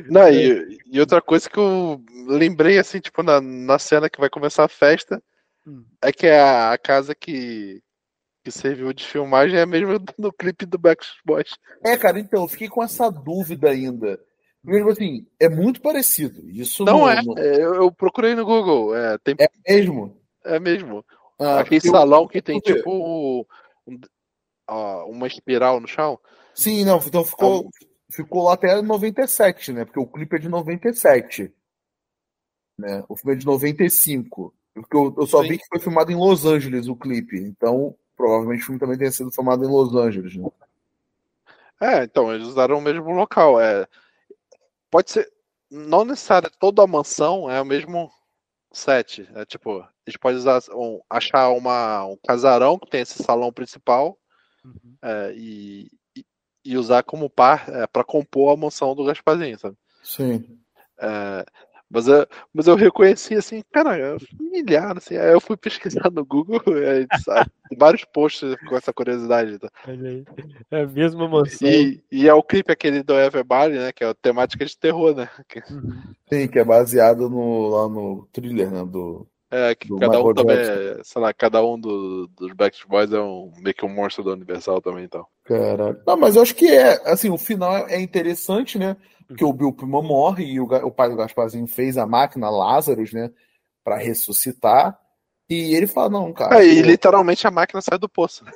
Não, 0.08 0.28
e, 0.28 0.78
e, 0.86 1.00
outra 1.00 1.20
coisa 1.20 1.50
que 1.50 1.58
eu 1.58 2.00
lembrei, 2.28 2.78
assim, 2.78 3.00
tipo, 3.00 3.24
na, 3.24 3.40
na 3.40 3.76
cena 3.76 4.08
que 4.08 4.20
vai 4.20 4.30
começar 4.30 4.64
a 4.64 4.68
festa, 4.68 5.20
hum. 5.66 5.84
é 6.00 6.12
que 6.12 6.28
é 6.28 6.40
a, 6.40 6.72
a 6.72 6.78
casa 6.78 7.12
que, 7.12 7.82
que 8.42 8.50
serviu 8.50 8.92
de 8.92 9.06
filmagem 9.06 9.58
é 9.58 9.66
mesmo 9.66 9.92
no 10.18 10.32
clipe 10.32 10.66
do 10.66 10.78
Backstreet 10.78 11.20
Boys. 11.24 11.58
É, 11.84 11.96
cara, 11.96 12.18
então, 12.18 12.42
eu 12.42 12.48
fiquei 12.48 12.68
com 12.68 12.82
essa 12.82 13.10
dúvida 13.10 13.70
ainda. 13.70 14.20
Mesmo 14.62 14.90
assim, 14.90 15.26
é 15.38 15.48
muito 15.48 15.80
parecido. 15.80 16.48
Isso 16.50 16.84
não, 16.84 17.00
não 17.00 17.10
é. 17.10 17.22
No... 17.22 17.38
é 17.38 17.56
eu, 17.56 17.74
eu, 17.74 17.92
procurei 17.92 18.34
no 18.34 18.44
Google. 18.44 18.94
É, 18.94 19.16
tem... 19.18 19.34
é 19.38 19.48
mesmo? 19.72 20.20
É 20.44 20.58
mesmo. 20.58 21.04
Ah, 21.38 21.60
Aquele 21.60 21.80
salão 21.80 22.28
que 22.28 22.42
tem 22.42 22.60
tipo 22.60 22.90
um, 22.90 23.44
uma 25.06 25.26
espiral 25.26 25.80
no 25.80 25.88
chão. 25.88 26.18
Sim, 26.54 26.84
não, 26.84 26.98
então 26.98 27.24
ficou, 27.24 27.66
ah, 27.68 27.86
ficou 28.10 28.44
lá 28.44 28.54
até 28.54 28.82
97, 28.82 29.72
né? 29.72 29.84
Porque 29.86 30.00
o 30.00 30.06
clipe 30.06 30.36
é 30.36 30.38
de 30.38 30.48
97. 30.48 31.50
Né? 32.78 33.02
O 33.08 33.16
filme 33.16 33.34
é 33.34 33.38
de 33.38 33.46
95. 33.46 34.54
Porque 34.74 34.96
eu, 34.96 35.14
eu 35.18 35.26
só 35.26 35.42
Sim. 35.42 35.48
vi 35.48 35.58
que 35.58 35.66
foi 35.68 35.80
filmado 35.80 36.12
em 36.12 36.16
Los 36.16 36.44
Angeles 36.44 36.86
o 36.86 36.96
clipe. 36.96 37.38
Então, 37.38 37.96
provavelmente 38.20 38.62
o 38.62 38.66
filme 38.66 38.78
também 38.78 38.98
tenha 38.98 39.10
sido 39.10 39.32
filmado 39.32 39.64
em 39.64 39.68
Los 39.68 39.94
Angeles, 39.94 40.36
né? 40.36 40.46
É, 41.80 42.04
então, 42.04 42.32
eles 42.32 42.46
usaram 42.46 42.76
o 42.76 42.82
mesmo 42.82 43.10
local. 43.12 43.58
É, 43.58 43.88
pode 44.90 45.10
ser. 45.10 45.32
Não 45.70 46.04
necessariamente 46.04 46.58
toda 46.58 46.82
a 46.82 46.86
mansão 46.86 47.50
é 47.50 47.60
o 47.62 47.64
mesmo 47.64 48.10
set. 48.70 49.26
É 49.34 49.46
tipo, 49.46 49.82
eles 50.06 50.18
podem 50.18 50.38
usar, 50.38 50.60
um, 50.74 51.00
achar 51.08 51.48
uma, 51.50 52.04
um 52.04 52.18
casarão 52.26 52.78
que 52.78 52.90
tem 52.90 53.00
esse 53.00 53.22
salão 53.22 53.52
principal 53.52 54.18
uhum. 54.64 54.96
é, 55.00 55.32
e, 55.34 55.90
e, 56.14 56.26
e, 56.64 56.76
usar 56.76 57.02
como 57.04 57.30
par 57.30 57.68
é, 57.68 57.86
para 57.86 58.04
compor 58.04 58.52
a 58.52 58.56
mansão 58.56 58.94
do 58.94 59.04
Gasparzinho, 59.04 59.58
sabe? 59.58 59.76
Sim. 60.02 60.58
É, 60.98 61.46
mas, 61.90 62.06
eu, 62.06 62.26
mas 62.54 62.66
eu 62.66 62.76
reconheci 62.76 63.34
assim, 63.34 63.62
cara, 63.72 64.16
familiar, 64.38 64.96
assim. 64.96 65.16
Aí 65.16 65.32
eu 65.32 65.40
fui 65.40 65.56
pesquisar 65.56 66.10
no 66.10 66.24
Google, 66.24 66.60
aí, 66.88 67.06
sabe, 67.24 67.50
vários 67.76 68.04
posts 68.04 68.54
com 68.68 68.76
essa 68.76 68.92
curiosidade. 68.92 69.58
Tá? 69.58 69.68
É 70.70 70.82
a 70.82 70.86
mesma 70.86 71.28
mansão. 71.28 71.68
E, 71.68 72.02
e 72.10 72.28
é 72.28 72.34
o 72.34 72.42
clipe 72.42 72.72
aquele 72.72 73.02
do 73.02 73.14
Everybody, 73.18 73.78
né? 73.78 73.92
Que 73.92 74.04
é 74.04 74.08
a 74.08 74.14
temática 74.14 74.64
de 74.64 74.78
terror, 74.78 75.14
né? 75.14 75.28
Sim, 76.32 76.46
que 76.46 76.58
é 76.58 76.64
baseado 76.64 77.28
no, 77.28 77.68
lá 77.68 77.88
no 77.88 78.28
thriller, 78.32 78.70
né? 78.70 78.84
Do, 78.84 79.26
É, 79.50 79.74
que 79.74 79.88
Do 79.88 79.98
cada 79.98 80.20
um 80.20 80.32
também, 80.32 80.56
é, 80.56 81.00
sei 81.02 81.20
lá, 81.20 81.34
cada 81.34 81.64
um 81.64 81.78
do- 81.78 82.28
dos 82.28 82.52
Backstreet 82.52 82.88
Boys 82.88 83.12
é 83.12 83.20
um, 83.20 83.52
meio 83.58 83.74
que 83.74 83.84
um 83.84 83.92
monstro 83.92 84.22
da 84.22 84.30
Universal 84.30 84.80
também, 84.80 85.04
então. 85.04 85.26
Caralho. 85.44 86.00
Não, 86.06 86.16
mas 86.16 86.36
eu 86.36 86.42
acho 86.42 86.54
que 86.54 86.66
é, 86.66 87.00
assim, 87.04 87.30
o 87.30 87.36
final 87.38 87.88
é 87.88 88.00
interessante, 88.00 88.78
né? 88.78 88.96
Porque 89.30 89.44
o 89.44 89.52
Bill 89.52 89.72
Pullman 89.72 90.02
morre 90.02 90.44
e 90.44 90.58
o, 90.60 90.64
o 90.64 90.90
pai 90.90 91.08
do 91.08 91.14
Gasparzinho 91.14 91.68
fez 91.68 91.96
a 91.96 92.04
máquina 92.04 92.50
Lazarus, 92.50 93.12
né? 93.12 93.30
Pra 93.84 93.96
ressuscitar. 93.96 94.98
E 95.48 95.72
ele 95.76 95.86
fala, 95.86 96.10
não, 96.10 96.32
cara. 96.32 96.60
É, 96.60 96.66
e 96.66 96.82
literalmente 96.82 97.46
a 97.46 97.50
máquina 97.50 97.80
sai 97.80 97.96
do 97.96 98.08
poço. 98.08 98.44
né? 98.44 98.50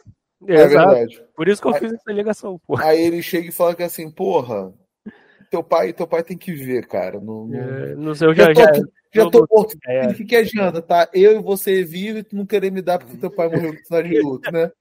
é 0.48 0.54
Exato. 0.64 0.90
verdade. 0.90 1.24
Por 1.36 1.46
isso 1.48 1.62
que 1.62 1.68
eu 1.68 1.74
Aí- 1.74 1.78
fiz 1.78 1.92
essa 1.92 2.12
ligação, 2.12 2.60
pô. 2.66 2.76
Aí 2.76 3.00
ele 3.00 3.22
chega 3.22 3.48
e 3.48 3.52
fala 3.52 3.74
que 3.74 3.84
assim, 3.84 4.10
porra, 4.10 4.74
teu 5.48 5.62
pai, 5.62 5.92
teu 5.92 6.08
pai 6.08 6.24
tem 6.24 6.36
que 6.36 6.52
ver, 6.52 6.86
cara. 6.88 7.20
Não, 7.20 7.46
não- 7.46 7.56
É, 7.60 7.94
não 7.94 8.14
sei, 8.14 8.26
eu 8.28 8.34
Já 8.34 8.52
já. 8.52 8.72
tô 8.72 8.80
já, 8.80 9.22
já 9.24 9.30
tô 9.30 9.46
morto. 9.48 9.78
é. 9.86 10.08
O 10.08 10.14
que, 10.14 10.24
que 10.24 10.34
adianta, 10.36 10.82
tá? 10.82 11.08
Eu 11.14 11.38
e 11.38 11.42
você 11.42 11.84
vivo 11.84 12.18
e 12.18 12.24
tu 12.24 12.34
não 12.34 12.44
querer 12.44 12.72
me 12.72 12.82
dar 12.82 12.98
porque 12.98 13.16
teu 13.16 13.30
pai 13.30 13.48
morreu 13.48 13.72
que 13.76 14.02
de 14.02 14.20
luto, 14.20 14.50
né? 14.50 14.72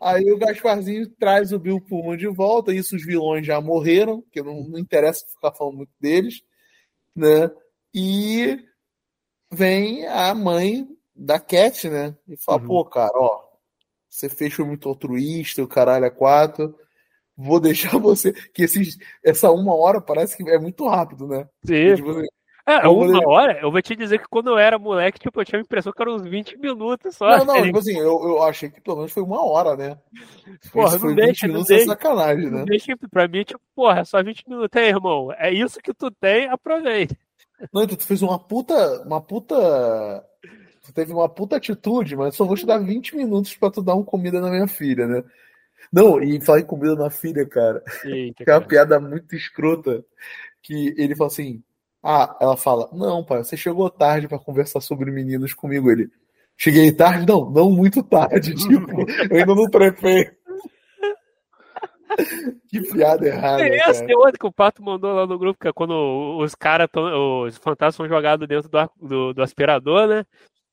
Aí 0.00 0.30
o 0.32 0.38
Gasparzinho 0.38 1.08
traz 1.10 1.52
o 1.52 1.58
Bill 1.58 1.80
Pullman 1.80 2.16
de 2.16 2.26
volta, 2.28 2.74
isso 2.74 2.96
os 2.96 3.04
vilões 3.04 3.46
já 3.46 3.60
morreram, 3.60 4.22
que 4.30 4.42
não, 4.42 4.62
não 4.68 4.78
interessa 4.78 5.26
ficar 5.26 5.52
falando 5.52 5.76
muito 5.78 5.92
deles, 6.00 6.42
né? 7.14 7.50
E 7.94 8.58
vem 9.52 10.06
a 10.06 10.34
mãe 10.34 10.86
da 11.14 11.38
Cat, 11.38 11.88
né? 11.88 12.16
E 12.28 12.36
fala, 12.36 12.60
Uhum. 12.62 12.66
pô, 12.68 12.84
cara, 12.84 13.12
ó, 13.14 13.42
você 14.08 14.28
fez 14.28 14.52
filme 14.54 14.70
muito 14.70 14.88
altruísta, 14.88 15.62
o 15.62 15.68
caralho 15.68 16.04
é 16.06 16.10
quatro, 16.10 16.74
vou 17.36 17.60
deixar 17.96 17.98
você. 17.98 18.32
Que 18.52 18.62
esses, 18.64 18.96
essa 19.24 19.50
uma 19.50 19.74
hora 19.74 20.00
parece 20.00 20.36
que 20.36 20.48
é 20.50 20.58
muito 20.58 20.86
rápido, 20.88 21.26
né? 21.28 21.48
Sim. 21.64 21.94
Tipo 21.96 22.22
É, 22.64 22.80
Vamos 22.82 23.10
uma 23.10 23.28
hora, 23.28 23.58
eu 23.60 23.72
vou 23.72 23.82
te 23.82 23.96
dizer 23.96 24.18
que 24.20 24.28
quando 24.28 24.50
eu 24.50 24.58
era 24.58 24.78
moleque, 24.78 25.18
tipo, 25.18 25.40
eu 25.40 25.44
tinha 25.44 25.58
a 25.58 25.62
impressão 25.62 25.92
que 25.92 26.00
eram 26.00 26.14
uns 26.14 26.22
20 26.22 26.56
minutos 26.58 27.16
só. 27.16 27.38
Não, 27.38 27.44
não, 27.44 27.62
tipo 27.62 27.78
assim, 27.78 27.98
eu, 27.98 28.04
eu 28.22 28.42
achei 28.44 28.70
que 28.70 28.80
pelo 28.80 28.98
menos 28.98 29.12
foi 29.12 29.22
uma 29.24 29.44
hora, 29.44 29.76
né? 29.76 29.98
Porra, 30.72 30.86
Isso 30.88 30.94
não 30.94 31.00
foi 31.00 31.14
deixa, 31.16 31.30
20 31.32 31.42
não 31.42 31.48
minutos 31.48 31.70
é 31.70 31.74
deixa. 31.74 31.90
sacanagem, 31.90 32.50
né? 32.50 32.64
Deixa 32.64 32.96
pra 33.10 33.26
mim, 33.26 33.42
tipo, 33.42 33.60
porra, 33.74 34.00
é 34.00 34.04
só 34.04 34.22
20 34.22 34.48
minutos 34.48 34.80
aí, 34.80 34.88
irmão. 34.88 35.32
É 35.32 35.52
isso 35.52 35.80
que 35.80 35.92
tu 35.92 36.08
tem, 36.10 36.48
aproveita. 36.48 37.16
Não, 37.72 37.82
então 37.82 37.96
tu 37.96 38.06
fez 38.06 38.22
uma 38.22 38.38
puta, 38.38 39.02
uma 39.02 39.20
puta, 39.20 40.24
tu 40.84 40.92
teve 40.92 41.12
uma 41.12 41.28
puta 41.28 41.56
atitude, 41.56 42.14
mas 42.16 42.36
só 42.36 42.44
vou 42.44 42.56
te 42.56 42.64
dar 42.66 42.78
20 42.78 43.16
minutos 43.16 43.56
pra 43.56 43.70
tu 43.70 43.82
dar 43.82 43.94
uma 43.96 44.04
comida 44.04 44.40
na 44.40 44.50
minha 44.50 44.68
filha, 44.68 45.06
né? 45.08 45.24
Não, 45.92 46.22
e 46.22 46.40
falar 46.40 46.60
em 46.60 46.64
comida 46.66 46.94
na 46.94 47.10
filha, 47.10 47.44
cara, 47.46 47.82
Eita, 48.04 48.44
que 48.44 48.50
é 48.50 48.54
uma 48.54 48.60
cara. 48.60 48.68
piada 48.68 49.00
muito 49.00 49.34
escrota, 49.34 50.04
que 50.62 50.94
ele 50.96 51.14
fala 51.16 51.28
assim, 51.28 51.62
ah, 52.02 52.36
ela 52.40 52.56
fala, 52.56 52.88
não, 52.92 53.24
pai, 53.24 53.38
você 53.38 53.56
chegou 53.56 53.88
tarde 53.88 54.28
pra 54.28 54.38
conversar 54.38 54.80
sobre 54.80 55.10
meninos 55.10 55.54
comigo, 55.54 55.90
ele, 55.90 56.10
cheguei 56.56 56.92
tarde? 56.92 57.26
Não, 57.26 57.48
não 57.50 57.70
muito 57.70 58.02
tarde, 58.02 58.54
tipo, 58.56 59.00
eu 59.30 59.38
ainda 59.38 59.54
não 59.54 59.70
trepei. 59.70 60.30
Que 62.68 62.78
piada 62.92 63.26
errada, 63.26 63.66
É 63.66 63.76
essa, 63.78 64.04
tem 64.04 64.14
outra 64.14 64.38
que 64.38 64.46
o 64.46 64.52
Pato 64.52 64.82
mandou 64.82 65.14
lá 65.14 65.26
no 65.26 65.38
grupo, 65.38 65.58
que 65.58 65.68
é 65.68 65.72
quando 65.72 66.36
os 66.38 66.54
caras, 66.54 66.86
os 66.94 67.56
fantasmas 67.56 67.94
são 67.94 68.06
jogados 68.06 68.46
dentro 68.46 68.68
do, 68.68 69.08
do, 69.08 69.32
do 69.32 69.42
aspirador, 69.42 70.06
né? 70.06 70.26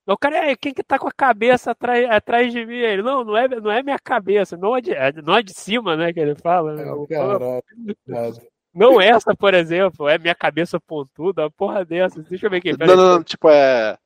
O 0.06 0.18
cara, 0.18 0.50
é, 0.50 0.56
quem 0.56 0.74
que 0.74 0.84
tá 0.84 0.98
com 0.98 1.08
a 1.08 1.14
cabeça 1.14 1.72
atrás, 1.72 2.10
atrás 2.10 2.52
de 2.52 2.66
mim? 2.66 2.76
Ele, 2.78 3.04
não, 3.04 3.24
não 3.24 3.38
é, 3.38 3.48
não 3.48 3.72
é 3.72 3.84
minha 3.84 4.00
cabeça, 4.00 4.58
não 4.58 4.76
é 4.76 4.82
de, 4.82 4.92
é- 4.92 5.14
não 5.22 5.38
é 5.38 5.44
de 5.44 5.54
cima, 5.54 5.96
né, 5.96 6.12
que 6.12 6.20
ele 6.20 6.36
fala. 6.36 6.74
né? 6.74 6.82
É, 6.82 7.08
caralho, 7.08 7.64
errado. 8.08 8.42
Não 8.74 9.02
essa, 9.02 9.36
por 9.36 9.54
exemplo, 9.54 10.08
é 10.08 10.18
minha 10.18 10.36
cabeça 10.36 10.80
pontuda, 10.80 11.44
uma 11.44 11.52
porra 11.52 11.84
dessa. 11.84 12.22
Deixa 12.22 12.46
eu 12.46 12.50
ver 12.50 12.58
aqui. 12.58 12.78
Não, 12.78 12.88
não, 12.88 12.96
não, 12.96 13.24
tipo, 13.24 13.50
é. 13.50 13.98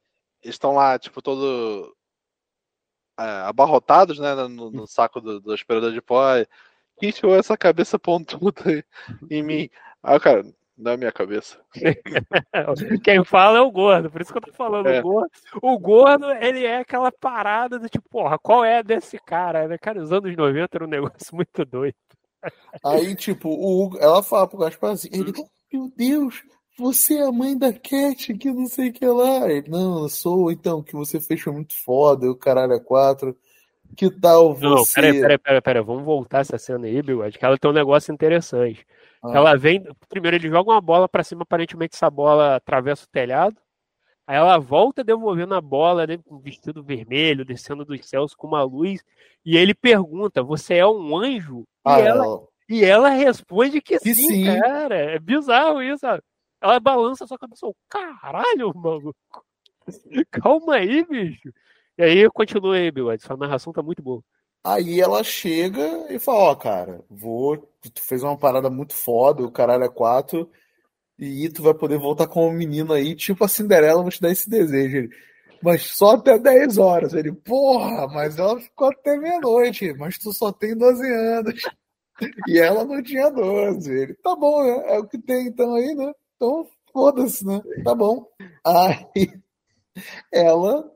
Eles 0.41 0.55
estão 0.55 0.73
lá, 0.73 0.97
tipo, 0.97 1.21
todo. 1.21 1.95
é, 3.19 3.23
abarrotados, 3.47 4.19
né, 4.19 4.35
no, 4.35 4.71
no 4.71 4.87
saco 4.87 5.21
do, 5.21 5.39
do 5.39 5.53
aspirador 5.53 5.91
de 5.91 6.01
pó. 6.01 6.37
e, 6.37 6.47
Quem 6.97 7.09
enfiou 7.09 7.35
essa 7.35 7.57
cabeça 7.57 7.97
pontuda 7.99 8.83
em 9.29 9.43
mim? 9.43 9.69
Ah, 10.01 10.19
cara, 10.19 10.43
não 10.77 10.91
é 10.93 10.97
minha 10.97 11.11
cabeça. 11.11 11.59
Quem 13.03 13.23
fala 13.23 13.59
é 13.59 13.61
o 13.61 13.71
gordo, 13.71 14.09
por 14.09 14.21
isso 14.21 14.31
que 14.31 14.37
eu 14.37 14.41
tô 14.41 14.53
falando. 14.53 14.87
É. 14.87 14.99
O, 14.99 15.03
gordo, 15.03 15.31
o 15.61 15.79
gordo, 15.79 16.31
ele 16.31 16.65
é 16.65 16.79
aquela 16.79 17.11
parada 17.11 17.77
do 17.77 17.87
tipo, 17.87 18.07
porra, 18.09 18.37
qual 18.39 18.65
é 18.65 18.81
desse 18.83 19.19
cara? 19.19 19.77
Cara, 19.77 20.01
os 20.01 20.11
anos 20.11 20.35
90 20.35 20.77
era 20.77 20.85
um 20.85 20.87
negócio 20.87 21.35
muito 21.35 21.63
doido. 21.63 21.95
Aí, 22.83 23.15
tipo, 23.15 23.49
o 23.49 23.83
Hugo, 23.83 23.97
ela 23.99 24.21
fala 24.23 24.47
pro 24.47 24.59
Gasparzinho, 24.59 25.15
ele, 25.15 25.33
meu 25.71 25.91
Deus, 25.95 26.43
você 26.77 27.15
é 27.15 27.27
a 27.27 27.31
mãe 27.31 27.57
da 27.57 27.71
Cat, 27.71 28.33
que 28.33 28.51
não 28.51 28.65
sei 28.65 28.89
o 28.89 28.93
que 28.93 29.05
lá. 29.05 29.49
Ele, 29.49 29.69
não, 29.69 30.03
eu 30.03 30.09
sou, 30.09 30.51
então, 30.51 30.81
que 30.81 30.93
você 30.93 31.19
fez 31.19 31.45
muito 31.45 31.73
foda, 31.83 32.29
o 32.29 32.35
caralho 32.35 32.73
é 32.73 32.79
quatro. 32.79 33.37
Que 33.95 34.09
tal 34.09 34.57
Não, 34.59 34.77
você? 34.77 34.95
peraí, 34.95 35.21
peraí, 35.21 35.37
peraí, 35.37 35.61
peraí, 35.61 35.83
vamos 35.83 36.03
voltar 36.03 36.39
essa 36.39 36.57
cena 36.57 36.87
aí, 36.87 37.01
Bigode, 37.01 37.37
que 37.37 37.45
ela 37.45 37.57
tem 37.57 37.69
um 37.69 37.73
negócio 37.73 38.11
interessante. 38.11 38.85
Ah. 39.23 39.31
Ela 39.35 39.55
vem, 39.55 39.83
primeiro 40.09 40.37
ele 40.37 40.49
joga 40.49 40.71
uma 40.71 40.81
bola 40.81 41.07
pra 41.07 41.23
cima, 41.23 41.43
aparentemente 41.43 41.95
essa 41.95 42.09
bola 42.09 42.55
atravessa 42.55 43.05
o 43.05 43.09
telhado. 43.09 43.55
Aí 44.25 44.37
ela 44.37 44.57
volta 44.57 45.03
devolvendo 45.03 45.53
a 45.53 45.61
bola, 45.61 46.07
né, 46.07 46.17
com 46.17 46.39
vestido 46.39 46.81
vermelho, 46.81 47.45
descendo 47.45 47.85
dos 47.85 48.07
céus 48.07 48.33
com 48.33 48.47
uma 48.47 48.63
luz. 48.63 49.03
E 49.45 49.57
ele 49.57 49.73
pergunta: 49.73 50.41
Você 50.41 50.75
é 50.75 50.87
um 50.87 51.15
anjo? 51.17 51.65
E, 51.85 51.89
Ah, 51.89 51.99
ela, 51.99 52.25
ela- 52.25 52.47
e 52.69 52.83
ela 52.85 53.09
responde 53.09 53.81
que, 53.81 53.97
Que 53.99 54.15
sim, 54.15 54.27
sim. 54.27 54.45
cara. 54.61 54.95
É 54.95 55.19
bizarro 55.19 55.81
isso. 55.81 55.99
sabe? 55.99 56.21
Ela 56.61 56.79
balança 56.79 57.25
a 57.25 57.27
sua 57.27 57.37
cabeça. 57.37 57.65
"Ô, 57.67 57.75
Caralho, 57.89 58.71
maluco. 58.75 59.15
Calma 60.31 60.75
aí, 60.75 61.03
bicho. 61.05 61.51
E 61.97 62.03
aí 62.03 62.29
continua 62.31 62.75
aí, 62.75 62.89
Bigode. 62.91 63.21
Sua 63.23 63.37
narração 63.37 63.73
tá 63.73 63.81
muito 63.83 64.01
boa. 64.01 64.23
Aí 64.63 65.01
ela 65.01 65.21
chega 65.25 66.07
e 66.09 66.17
fala, 66.17 66.39
ó, 66.51 66.55
cara, 66.55 67.03
vou, 67.09 67.57
tu 67.81 68.01
fez 68.01 68.23
uma 68.23 68.37
parada 68.37 68.69
muito 68.69 68.93
foda, 68.95 69.43
o 69.43 69.51
caralho 69.51 69.83
é 69.83 69.89
quatro, 69.89 70.49
e 71.19 71.49
tu 71.49 71.61
vai 71.61 71.73
poder 71.73 71.97
voltar 71.99 72.27
como 72.27 72.49
menino 72.53 72.93
aí, 72.93 73.13
tipo 73.13 73.43
a 73.43 73.47
Cinderela, 73.49 74.01
vou 74.01 74.09
te 74.09 74.21
dar 74.21 74.31
esse 74.31 74.49
desejo. 74.49 74.97
Ele, 74.97 75.09
mas 75.63 75.83
só 75.95 76.11
até 76.11 76.37
10 76.37 76.77
horas. 76.77 77.13
Ele, 77.13 77.31
porra, 77.31 78.07
mas 78.07 78.37
ela 78.37 78.59
ficou 78.59 78.89
até 78.89 79.17
meia-noite, 79.17 79.93
mas 79.93 80.17
tu 80.17 80.33
só 80.33 80.51
tem 80.51 80.75
12 80.77 81.07
anos. 81.09 81.61
E 82.47 82.59
ela 82.59 82.85
não 82.85 83.01
tinha 83.01 83.27
12. 83.31 83.91
Ele, 83.91 84.13
tá 84.13 84.35
bom, 84.35 84.63
né? 84.63 84.95
É 84.95 84.99
o 84.99 85.07
que 85.07 85.17
tem 85.17 85.47
então 85.47 85.73
aí, 85.73 85.95
né? 85.95 86.13
Então, 86.35 86.67
foda-se, 86.93 87.43
né? 87.43 87.59
Tá 87.83 87.95
bom. 87.95 88.27
Aí 88.63 89.33
ela, 90.31 90.91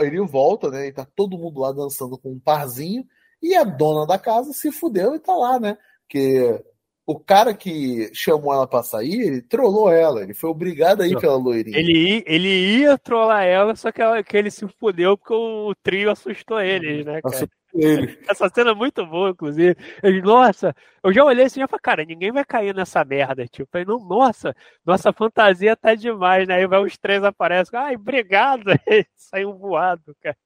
ele 0.00 0.24
volta, 0.24 0.70
né? 0.70 0.86
E 0.86 0.92
tá 0.92 1.04
todo 1.16 1.36
mundo 1.36 1.60
lá 1.60 1.72
dançando 1.72 2.16
com 2.16 2.30
um 2.30 2.38
parzinho. 2.38 3.04
E 3.42 3.56
a 3.56 3.64
dona 3.64 4.06
da 4.06 4.16
casa 4.16 4.52
se 4.52 4.70
fudeu 4.70 5.16
e 5.16 5.18
tá 5.18 5.34
lá, 5.34 5.58
né? 5.58 5.76
Porque 6.02 6.62
o 7.10 7.18
cara 7.20 7.52
que 7.54 8.10
chamou 8.14 8.52
ela 8.52 8.66
pra 8.66 8.82
sair, 8.82 9.20
ele 9.20 9.42
trollou 9.42 9.90
ela. 9.92 10.22
Ele 10.22 10.34
foi 10.34 10.50
obrigado 10.50 11.02
a 11.02 11.06
ir 11.08 11.18
pela 11.18 11.36
loirinha. 11.36 11.78
Ele, 11.78 11.92
ia- 12.16 12.22
ele 12.26 12.48
ia 12.78 12.98
trollar 12.98 13.44
ela, 13.44 13.74
só 13.76 13.90
que, 13.92 14.00
ela- 14.00 14.22
que 14.22 14.36
ele 14.36 14.50
se 14.50 14.66
fudeu 14.78 15.16
porque 15.16 15.34
o 15.34 15.74
trio 15.82 16.10
assustou 16.10 16.60
ele, 16.60 17.04
né, 17.04 17.20
cara? 17.22 17.34
Assustou 17.34 17.50
ele. 17.74 18.18
Essa 18.28 18.48
cena 18.48 18.70
é 18.70 18.74
muito 18.74 19.04
boa, 19.06 19.30
inclusive. 19.30 19.76
Ele, 20.02 20.20
nossa, 20.22 20.74
eu 21.04 21.12
já 21.12 21.24
olhei 21.24 21.44
assim 21.44 21.62
e 21.62 21.66
falei, 21.68 21.80
cara, 21.82 22.04
ninguém 22.04 22.32
vai 22.32 22.44
cair 22.44 22.74
nessa 22.74 23.04
merda. 23.04 23.46
Tipo, 23.46 23.76
aí, 23.78 23.84
não, 23.84 23.98
nossa, 23.98 24.54
nossa 24.84 25.12
fantasia 25.12 25.76
tá 25.76 25.94
demais, 25.94 26.46
né? 26.48 26.56
Aí 26.56 26.66
vai 26.66 26.82
os 26.82 26.96
três 26.98 27.22
aparecem, 27.22 27.78
ai, 27.78 27.94
obrigado. 27.94 28.64
Saiu 29.16 29.56
voado, 29.56 30.16
cara. 30.20 30.36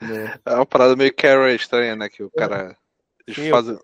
né? 0.00 0.38
É 0.44 0.54
uma 0.54 0.66
parada 0.66 0.94
meio 0.94 1.14
Carol 1.14 1.48
estranha, 1.48 1.96
né? 1.96 2.08
Que 2.08 2.22
o 2.22 2.30
cara. 2.30 2.76
Eles 3.26 3.38
Sim, 3.40 3.50
fazem. 3.50 3.78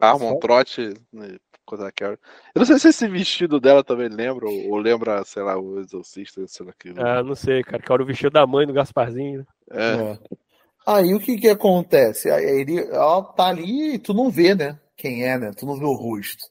Armam 0.00 0.36
um 0.36 0.38
trote 0.40 0.92
né, 1.12 1.36
contra 1.74 1.88
a 1.88 1.92
Carol. 1.92 2.18
Eu 2.54 2.60
não 2.60 2.66
sei 2.66 2.78
se 2.78 2.88
esse 2.88 3.08
vestido 3.08 3.60
dela 3.60 3.82
também 3.82 4.08
lembra, 4.08 4.46
ou, 4.46 4.70
ou 4.70 4.78
lembra, 4.78 5.24
sei 5.24 5.42
lá, 5.42 5.58
o 5.58 5.80
Exorcista, 5.80 6.46
sei 6.46 6.66
lá 6.66 6.72
que. 6.78 6.88
Ah, 6.96 7.22
não 7.22 7.34
sei, 7.34 7.62
cara, 7.62 7.82
que 7.82 7.92
era 7.92 8.02
o 8.02 8.06
vestido 8.06 8.30
da 8.30 8.46
mãe 8.46 8.66
do 8.66 8.72
Gasparzinho. 8.72 9.40
né? 9.40 9.46
É. 9.70 10.12
É. 10.12 10.18
Aí 10.86 11.14
o 11.14 11.20
que 11.20 11.38
que 11.38 11.48
acontece? 11.48 12.30
Aí 12.30 12.44
ele, 12.44 12.78
ela 12.78 13.22
tá 13.22 13.46
ali 13.48 13.94
e 13.94 13.98
tu 13.98 14.12
não 14.12 14.30
vê, 14.30 14.54
né? 14.54 14.78
Quem 14.96 15.24
é, 15.24 15.38
né? 15.38 15.50
Tu 15.56 15.64
não 15.64 15.78
vê 15.78 15.84
o 15.84 15.94
rosto. 15.94 16.44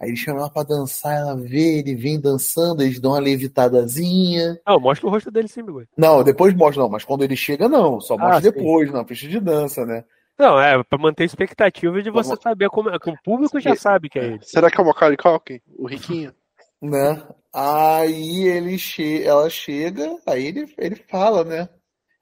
Aí 0.00 0.08
ele 0.08 0.16
chama 0.16 0.40
ela 0.40 0.50
pra 0.50 0.62
dançar, 0.62 1.14
ela 1.14 1.36
vê, 1.36 1.78
ele 1.78 1.94
vem 1.94 2.18
dançando, 2.18 2.82
eles 2.82 2.98
dão 2.98 3.12
uma 3.12 3.20
levitadazinha. 3.20 4.58
Não, 4.66 4.80
mostra 4.80 5.06
o 5.06 5.10
rosto 5.10 5.30
dele 5.30 5.46
sim, 5.46 5.62
Bigode. 5.62 5.88
Não, 5.96 6.24
depois 6.24 6.54
mostra, 6.54 6.82
não, 6.82 6.88
mas 6.90 7.04
quando 7.04 7.22
ele 7.22 7.36
chega, 7.36 7.68
não, 7.68 8.00
só 8.00 8.16
mostra 8.16 8.38
Ah, 8.38 8.40
sim. 8.40 8.50
depois, 8.50 8.90
na 8.90 9.04
pista 9.04 9.28
de 9.28 9.38
dança, 9.38 9.84
né? 9.84 10.04
Não, 10.40 10.58
é 10.60 10.82
pra 10.82 10.98
manter 10.98 11.24
a 11.24 11.26
expectativa 11.26 12.02
de 12.02 12.10
você 12.10 12.30
Vamos- 12.30 12.42
saber 12.42 12.68
como. 12.70 12.98
Que 12.98 13.10
o 13.10 13.22
público 13.22 13.60
já 13.60 13.76
sabe 13.76 14.08
que 14.08 14.18
é 14.18 14.24
ele. 14.24 14.38
Será 14.42 14.70
que 14.70 14.80
é 14.80 14.82
o 14.82 14.86
Macaulay 14.86 15.16
Culkin? 15.16 15.60
O 15.76 15.86
riquinho? 15.86 16.34
Né? 16.82 17.22
Aí 17.52 18.44
ele 18.48 18.78
che 18.78 19.22
ela 19.22 19.50
chega, 19.50 20.16
aí 20.26 20.46
ele, 20.46 20.74
ele 20.78 20.96
fala, 21.10 21.44
né? 21.44 21.68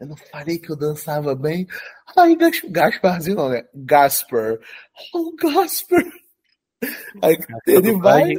Eu 0.00 0.08
não 0.08 0.16
falei 0.16 0.58
que 0.58 0.72
eu 0.72 0.76
dançava 0.76 1.32
bem. 1.36 1.64
Aí 2.16 2.34
Gas 2.34 2.60
Gasparzinho 2.68 3.36
não, 3.36 3.48
né? 3.50 3.62
Gasper. 3.72 4.58
Oh, 5.14 5.32
Gasper. 5.36 6.02
Aí 7.22 7.36
ele 7.68 7.92
vai. 8.00 8.32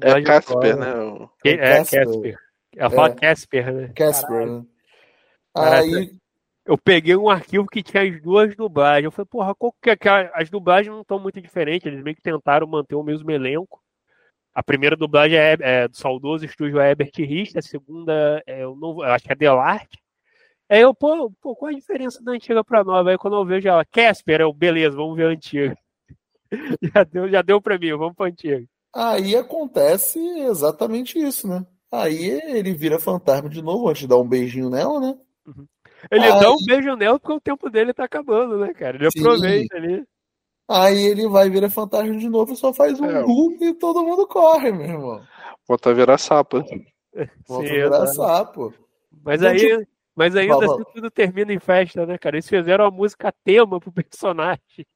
É 0.00 0.22
Casper, 0.22 0.76
né? 0.76 0.94
O... 0.94 1.28
É, 1.44 1.50
é 1.50 1.78
Casper. 1.84 2.38
Ela 2.76 2.90
fala 2.90 3.08
é. 3.08 3.14
Casper, 3.14 3.74
né? 3.74 3.92
Casper, 3.96 4.46
né? 4.46 4.64
Aí. 5.56 6.12
Eu 6.66 6.78
peguei 6.78 7.14
um 7.14 7.28
arquivo 7.28 7.66
que 7.66 7.82
tinha 7.82 8.02
as 8.02 8.22
duas 8.22 8.56
dublagens. 8.56 9.04
Eu 9.04 9.10
falei, 9.10 9.28
porra, 9.30 9.54
qual 9.54 9.74
que 9.80 9.90
é? 9.90 10.30
As 10.34 10.48
dublagens 10.48 10.94
não 10.94 11.02
estão 11.02 11.18
muito 11.18 11.40
diferentes. 11.40 11.86
Eles 11.86 12.02
meio 12.02 12.16
que 12.16 12.22
tentaram 12.22 12.66
manter 12.66 12.94
o 12.94 13.02
mesmo 13.02 13.30
elenco. 13.30 13.82
A 14.54 14.62
primeira 14.62 14.96
dublagem 14.96 15.36
é, 15.36 15.56
é 15.60 15.88
do 15.88 15.96
saudoso 15.96 16.44
estúdio 16.44 16.80
Herbert 16.80 17.10
Richter, 17.16 17.58
a 17.58 17.62
segunda 17.62 18.40
é 18.46 18.64
o 18.64 18.76
novo, 18.76 19.02
acho 19.02 19.24
que 19.24 19.32
é 19.32 19.34
Delarte. 19.34 19.98
Aí 20.68 20.80
eu, 20.80 20.94
pô, 20.94 21.30
pô, 21.42 21.56
qual 21.56 21.72
a 21.72 21.74
diferença 21.74 22.22
da 22.22 22.32
antiga 22.32 22.62
pra 22.62 22.84
nova? 22.84 23.10
Aí 23.10 23.18
quando 23.18 23.36
eu 23.36 23.44
vejo 23.44 23.68
ela, 23.68 23.84
Casper, 23.84 24.42
eu, 24.42 24.52
beleza, 24.52 24.96
vamos 24.96 25.16
ver 25.16 25.26
a 25.26 25.30
antiga. 25.30 25.76
já, 26.94 27.02
deu, 27.02 27.28
já 27.28 27.42
deu 27.42 27.60
pra 27.60 27.76
mim, 27.76 27.90
vamos 27.96 28.14
pra 28.14 28.26
antiga. 28.26 28.64
Aí 28.94 29.34
acontece 29.34 30.20
exatamente 30.20 31.18
isso, 31.18 31.48
né? 31.48 31.66
Aí 31.90 32.40
ele 32.46 32.72
vira 32.74 33.00
fantasma 33.00 33.48
de 33.48 33.60
novo, 33.60 33.88
antes 33.88 34.02
de 34.02 34.08
dar 34.08 34.18
um 34.18 34.28
beijinho 34.28 34.70
nela, 34.70 35.00
né? 35.00 35.18
Uhum. 35.46 35.66
Ele 36.10 36.24
Aí... 36.24 36.40
dá 36.40 36.50
um 36.50 36.64
beijo 36.66 36.96
nela 36.96 37.18
porque 37.18 37.32
o 37.32 37.40
tempo 37.40 37.70
dele 37.70 37.92
tá 37.92 38.04
acabando, 38.04 38.58
né, 38.58 38.72
cara? 38.72 38.96
Ele 38.96 39.10
Sim. 39.10 39.20
aproveita 39.20 39.76
ali. 39.76 40.04
Aí 40.68 41.06
ele 41.06 41.28
vai 41.28 41.50
virar 41.50 41.68
fantasma 41.68 42.16
de 42.16 42.28
novo 42.28 42.52
e 42.52 42.56
só 42.56 42.72
faz 42.72 42.98
um 42.98 43.04
é. 43.04 43.24
e 43.60 43.74
todo 43.74 44.04
mundo 44.04 44.26
corre, 44.26 44.72
meu 44.72 44.86
irmão. 44.86 45.22
Volta 45.68 45.90
a 45.90 45.92
virar 45.92 46.18
sapo. 46.18 46.62
Volta 47.46 47.68
Sim, 47.68 47.74
a 47.74 47.84
virar 47.84 48.06
sapo. 48.08 48.74
Mas 49.22 49.40
então, 49.40 49.52
aí, 49.52 49.58
tipo... 49.58 49.90
mas 50.16 50.34
ainda 50.34 50.64
assim 50.64 50.82
tudo 50.94 51.10
termina 51.10 51.52
em 51.52 51.58
festa, 51.58 52.06
né, 52.06 52.16
cara? 52.16 52.36
Eles 52.36 52.48
fizeram 52.48 52.86
a 52.86 52.90
música 52.90 53.32
tema 53.44 53.78
pro 53.78 53.92
personagem. 53.92 54.86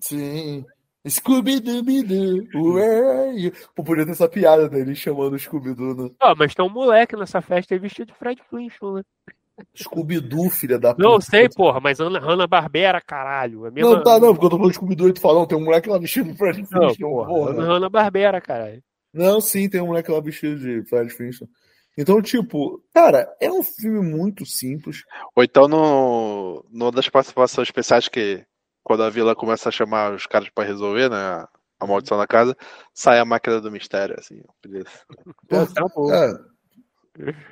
Sim. 0.00 0.64
Scooby-Dooby-Doo, 1.06 2.72
where 2.72 3.06
are 3.06 3.38
you? 3.38 3.52
Pô, 3.74 3.84
podia 3.84 4.06
ter 4.06 4.12
essa 4.12 4.28
piada 4.28 4.68
dele 4.70 4.94
chamando 4.94 5.34
o 5.34 5.38
Scooby-Doo, 5.38 5.94
né? 5.94 6.10
Ah, 6.18 6.34
mas 6.34 6.54
tem 6.54 6.64
um 6.64 6.70
moleque 6.70 7.14
nessa 7.14 7.42
festa 7.42 7.74
aí 7.74 7.78
vestido 7.78 8.06
de 8.06 8.18
Fred 8.18 8.42
Flintstone, 8.48 8.98
né? 8.98 9.34
Scooby-Doo, 9.76 10.50
filha 10.50 10.78
da 10.78 10.94
puta. 10.94 11.06
Não 11.06 11.20
sei, 11.20 11.48
porra, 11.48 11.80
mas 11.80 11.98
Hanna-Barbera, 11.98 13.00
caralho. 13.00 13.66
É 13.66 13.70
mesma... 13.70 13.90
Não, 13.90 14.02
tá, 14.02 14.18
não, 14.18 14.32
porque 14.32 14.46
eu 14.46 14.50
tô 14.50 14.56
falando 14.56 14.72
de 14.72 14.76
Scooby-Doo 14.76 15.08
e 15.08 15.12
tu 15.12 15.20
fala, 15.20 15.40
não, 15.40 15.46
tem 15.46 15.58
um 15.58 15.64
moleque 15.64 15.88
lá 15.88 15.98
vestido 15.98 16.30
de 16.30 16.36
Fred 16.36 16.54
Flintstone. 16.66 16.96
Não, 16.98 17.26
porra, 17.26 17.52
Hanna-Barbera, 17.52 18.40
caralho. 18.40 18.82
Não, 19.12 19.40
sim, 19.40 19.68
tem 19.68 19.80
um 19.80 19.86
moleque 19.86 20.10
lá 20.10 20.20
vestido 20.20 20.58
de 20.58 20.82
Fred 20.88 21.10
Flintstone. 21.10 21.50
Então, 21.96 22.20
tipo, 22.20 22.82
cara, 22.92 23.32
é 23.40 23.50
um 23.50 23.62
filme 23.62 24.00
muito 24.00 24.44
simples. 24.44 25.04
Ou 25.36 25.44
então 25.44 25.68
no, 25.68 26.64
no 26.68 26.90
das 26.90 27.08
participações 27.08 27.68
especiais 27.68 28.08
que 28.08 28.44
quando 28.82 29.04
a 29.04 29.10
vila 29.10 29.36
começa 29.36 29.68
a 29.68 29.72
chamar 29.72 30.12
os 30.12 30.26
caras 30.26 30.48
para 30.50 30.66
resolver, 30.66 31.08
né? 31.08 31.46
A 31.80 31.86
maldição 31.86 32.16
da 32.16 32.26
casa, 32.26 32.56
sai 32.94 33.18
a 33.18 33.24
máquina 33.24 33.60
do 33.60 33.70
mistério, 33.70 34.16
assim. 34.18 34.40
Pô, 35.48 35.66
tá 35.66 35.86
bom. 35.94 36.12
É. 36.12 36.32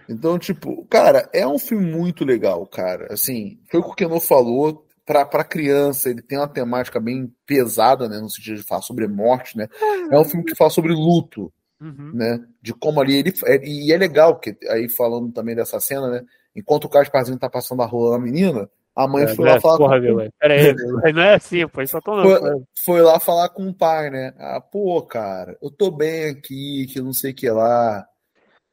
Então, 0.09 0.39
tipo, 0.39 0.85
cara, 0.87 1.29
é 1.33 1.47
um 1.47 1.59
filme 1.59 1.91
muito 1.91 2.25
legal, 2.25 2.67
cara. 2.67 3.13
Assim, 3.13 3.59
foi 3.71 3.81
o 3.81 3.85
que 3.85 3.91
o 3.91 3.95
Keno 3.95 4.21
falou. 4.21 4.87
Pra, 5.05 5.27
pra 5.27 5.43
criança, 5.43 6.09
ele 6.09 6.23
tem 6.23 6.39
uma 6.39 6.47
temática 6.47 7.01
bem 7.01 7.29
pesada, 7.45 8.09
né? 8.09 8.21
No 8.21 8.31
sentido 8.31 8.59
de 8.59 8.63
falar 8.63 8.83
sobre 8.83 9.09
morte, 9.09 9.59
né? 9.59 9.67
É 10.09 10.17
um 10.17 10.25
filme 10.25 10.45
que 10.45 10.55
fala 10.55 10.71
sobre 10.71 10.93
luto, 10.93 11.53
uhum. 11.81 12.13
né? 12.15 12.39
De 12.63 12.73
como 12.73 13.01
ali 13.01 13.17
ele. 13.17 13.33
É, 13.45 13.61
e 13.67 13.93
é 13.93 13.97
legal, 13.97 14.39
que 14.39 14.57
aí 14.69 14.89
falando 14.89 15.33
também 15.33 15.57
dessa 15.57 15.81
cena, 15.81 16.09
né? 16.09 16.23
Enquanto 16.55 16.85
o 16.85 16.89
Gasparzinho 16.89 17.37
tá 17.37 17.51
passando 17.51 17.83
a 17.83 17.87
rua 17.87 18.17
na 18.17 18.25
menina, 18.25 18.71
a 18.95 19.09
mãe 19.09 19.25
é, 19.25 19.29
foi 19.35 19.45
lá 19.45 19.57
é, 19.57 19.61
falar 19.61 19.79
porra, 19.79 19.97
com... 19.97 20.03
Meu, 20.03 20.31
Pera 20.39 20.55
aí, 20.55 20.75
não 21.13 21.23
é 21.23 21.35
assim, 21.35 21.67
pô, 21.67 21.85
só 21.87 22.01
tô 22.01 22.23
foi, 22.23 22.41
foi 22.85 23.03
lá 23.03 23.19
falar 23.19 23.49
com 23.49 23.67
o 23.67 23.75
pai, 23.75 24.11
né? 24.11 24.33
Ah, 24.39 24.61
pô, 24.61 25.03
cara, 25.03 25.57
eu 25.63 25.71
tô 25.71 25.91
bem 25.91 26.31
aqui, 26.31 26.87
que 26.93 27.01
não 27.01 27.13
sei 27.13 27.33
o 27.33 27.35
que 27.35 27.51
lá. 27.51 28.07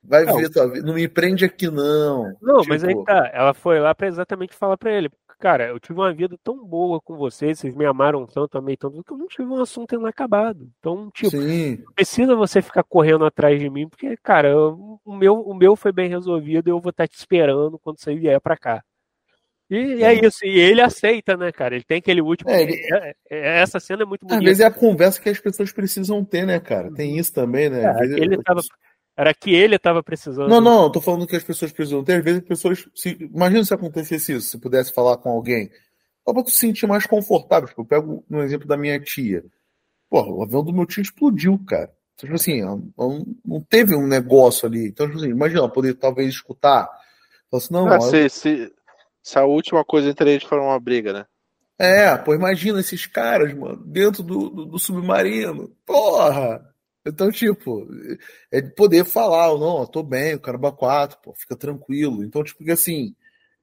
Vai 0.04 0.26
não. 0.26 0.38
ver 0.38 0.50
tua 0.50 0.68
vida. 0.68 0.86
Não 0.86 0.94
me 0.94 1.08
prende 1.08 1.46
aqui, 1.46 1.70
não. 1.70 2.34
Não, 2.42 2.62
tipo... 2.62 2.70
mas 2.70 2.84
aí 2.84 2.94
tipo 2.94 3.04
tá. 3.04 3.30
Ela 3.34 3.54
foi 3.54 3.80
lá 3.80 3.94
pra 3.94 4.08
exatamente 4.08 4.56
falar 4.56 4.78
pra 4.78 4.92
ele. 4.92 5.10
Cara, 5.40 5.68
eu 5.68 5.80
tive 5.80 5.98
uma 5.98 6.14
vida 6.14 6.38
tão 6.44 6.66
boa 6.66 7.00
com 7.00 7.16
vocês, 7.16 7.58
vocês 7.58 7.74
me 7.74 7.86
amaram 7.86 8.26
tanto, 8.26 8.58
amei 8.58 8.76
tanto, 8.76 9.02
que 9.02 9.14
eu 9.14 9.18
não 9.18 9.28
tive 9.28 9.48
um 9.48 9.62
assunto 9.62 9.96
inacabado. 9.96 10.70
Então, 10.80 11.10
tipo, 11.14 11.32
Sim. 11.32 11.82
precisa 11.96 12.36
você 12.36 12.62
ficar 12.62 12.84
correndo 12.84 13.24
atrás 13.24 13.58
de 13.58 13.70
mim, 13.70 13.88
porque, 13.88 14.18
cara, 14.18 14.50
eu, 14.50 15.00
o, 15.06 15.16
meu, 15.16 15.36
o 15.40 15.54
meu 15.54 15.78
foi 15.78 15.94
bem 15.94 16.10
resolvido 16.10 16.68
e 16.68 16.72
eu 16.72 16.82
vou 16.82 16.90
estar 16.90 17.08
te 17.08 17.16
esperando 17.16 17.80
quando 17.80 18.02
você 18.02 18.14
vier 18.16 18.42
pra 18.42 18.58
cá. 18.58 18.84
E 19.70 20.04
é 20.04 20.14
isso, 20.14 20.44
e 20.44 20.60
ele 20.60 20.82
aceita, 20.82 21.38
né, 21.38 21.54
cara? 21.54 21.76
Ele 21.76 21.86
tem 21.86 22.00
aquele 22.00 22.22
último. 22.22 22.50
É, 22.50 22.64
ele... 22.64 22.74
É, 22.92 23.14
é, 23.30 23.62
essa 23.62 23.80
cena 23.80 24.02
é 24.02 24.06
muito 24.06 24.26
bonita. 24.26 24.40
Às 24.40 24.44
vezes 24.44 24.60
é 24.60 24.66
a 24.66 24.72
conversa 24.72 25.22
que 25.22 25.30
as 25.30 25.40
pessoas 25.40 25.72
precisam 25.72 26.26
ter, 26.26 26.46
né, 26.46 26.60
cara? 26.60 26.92
Tem 26.92 27.18
isso 27.18 27.32
também, 27.32 27.70
né? 27.70 27.86
É, 27.86 28.04
ele 28.04 28.42
tava... 28.44 28.62
Era 29.20 29.34
que 29.34 29.54
ele 29.54 29.76
estava 29.76 30.02
precisando. 30.02 30.48
Não, 30.48 30.62
não, 30.62 30.90
tô 30.90 31.02
falando 31.02 31.28
que 31.28 31.36
as 31.36 31.44
pessoas 31.44 31.74
precisam 31.74 32.02
ter. 32.02 32.20
Às 32.20 32.24
vezes 32.24 32.42
as 32.42 32.48
pessoas. 32.48 32.90
Se... 32.96 33.18
Imagina 33.20 33.66
se 33.66 33.74
acontecesse 33.74 34.32
isso, 34.32 34.48
se 34.48 34.58
pudesse 34.58 34.94
falar 34.94 35.18
com 35.18 35.30
alguém. 35.30 35.70
Só 36.26 36.34
pra 36.34 36.42
tu 36.42 36.50
se 36.50 36.56
sentir 36.56 36.88
mais 36.88 37.06
confortável. 37.06 37.68
Tipo, 37.68 37.82
eu 37.82 37.86
pego 37.86 38.24
um 38.32 38.42
exemplo 38.42 38.66
da 38.66 38.78
minha 38.78 38.98
tia. 38.98 39.44
Porra, 40.10 40.32
o 40.32 40.42
avião 40.42 40.64
do 40.64 40.72
meu 40.72 40.86
tio 40.86 41.02
explodiu, 41.02 41.60
cara. 41.68 41.92
Então, 42.16 42.30
tipo 42.30 42.36
assim, 42.36 42.62
não 43.46 43.62
teve 43.70 43.94
um 43.94 44.08
negócio 44.08 44.66
ali. 44.66 44.88
Então, 44.88 45.06
tipo 45.06 45.20
assim, 45.20 45.32
imagina, 45.32 45.68
poder 45.68 45.96
talvez 45.96 46.30
escutar. 46.30 46.90
Assim, 47.52 47.74
não, 47.74 47.90
ah, 47.90 48.00
se, 48.00 48.30
se, 48.30 48.74
se 49.22 49.38
a 49.38 49.44
última 49.44 49.84
coisa 49.84 50.08
entre 50.08 50.32
eles 50.32 50.46
for 50.46 50.60
uma 50.60 50.80
briga, 50.80 51.12
né? 51.12 51.26
É, 51.78 52.16
pô, 52.16 52.34
imagina 52.34 52.80
esses 52.80 53.06
caras, 53.06 53.54
mano, 53.54 53.84
dentro 53.86 54.24
do, 54.24 54.50
do, 54.50 54.66
do 54.66 54.80
submarino. 54.80 55.70
Porra! 55.86 56.69
Então, 57.10 57.32
tipo, 57.32 57.88
é 58.52 58.62
de 58.62 58.74
poder 58.76 59.06
falar, 59.06 59.52
ou 59.52 59.60
não, 59.60 59.86
tô 59.86 60.04
bem, 60.04 60.36
o 60.36 60.40
caramba 60.40 60.72
4, 60.72 61.20
pô, 61.22 61.34
fica 61.36 61.56
tranquilo. 61.56 62.24
Então, 62.24 62.44
tipo, 62.44 62.70
assim, 62.72 63.16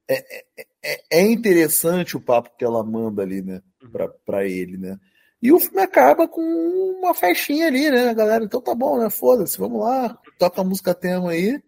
é, 0.07 0.39
é, 0.39 0.65
é, 0.83 1.01
é 1.11 1.21
interessante 1.21 2.15
o 2.15 2.21
papo 2.21 2.55
que 2.57 2.65
ela 2.65 2.83
manda 2.83 3.21
ali, 3.21 3.41
né, 3.41 3.61
pra, 3.91 4.07
pra 4.09 4.45
ele, 4.47 4.77
né. 4.77 4.99
E 5.41 5.51
o 5.51 5.59
filme 5.59 5.81
acaba 5.81 6.27
com 6.27 6.41
uma 6.41 7.13
festinha 7.13 7.67
ali, 7.67 7.91
né, 7.91 8.13
galera? 8.13 8.43
Então 8.43 8.59
tá 8.61 8.73
bom, 8.73 8.97
né? 8.97 9.09
Foda-se, 9.09 9.57
vamos 9.57 9.81
lá, 9.81 10.17
toca 10.39 10.61
a 10.61 10.63
música 10.63 10.95
tema 10.95 11.31
aí. 11.31 11.61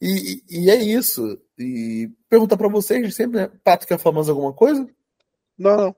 E, 0.00 0.42
e, 0.48 0.70
é 0.70 0.76
isso. 0.76 1.40
E 1.58 2.10
perguntar 2.28 2.56
para 2.56 2.68
vocês 2.68 3.14
sempre, 3.14 3.40
né? 3.40 3.52
Pato 3.62 3.86
quer 3.86 3.98
falar 3.98 4.16
mais 4.16 4.28
alguma 4.28 4.52
coisa? 4.52 4.88
Não, 5.58 5.76
não. 5.76 5.96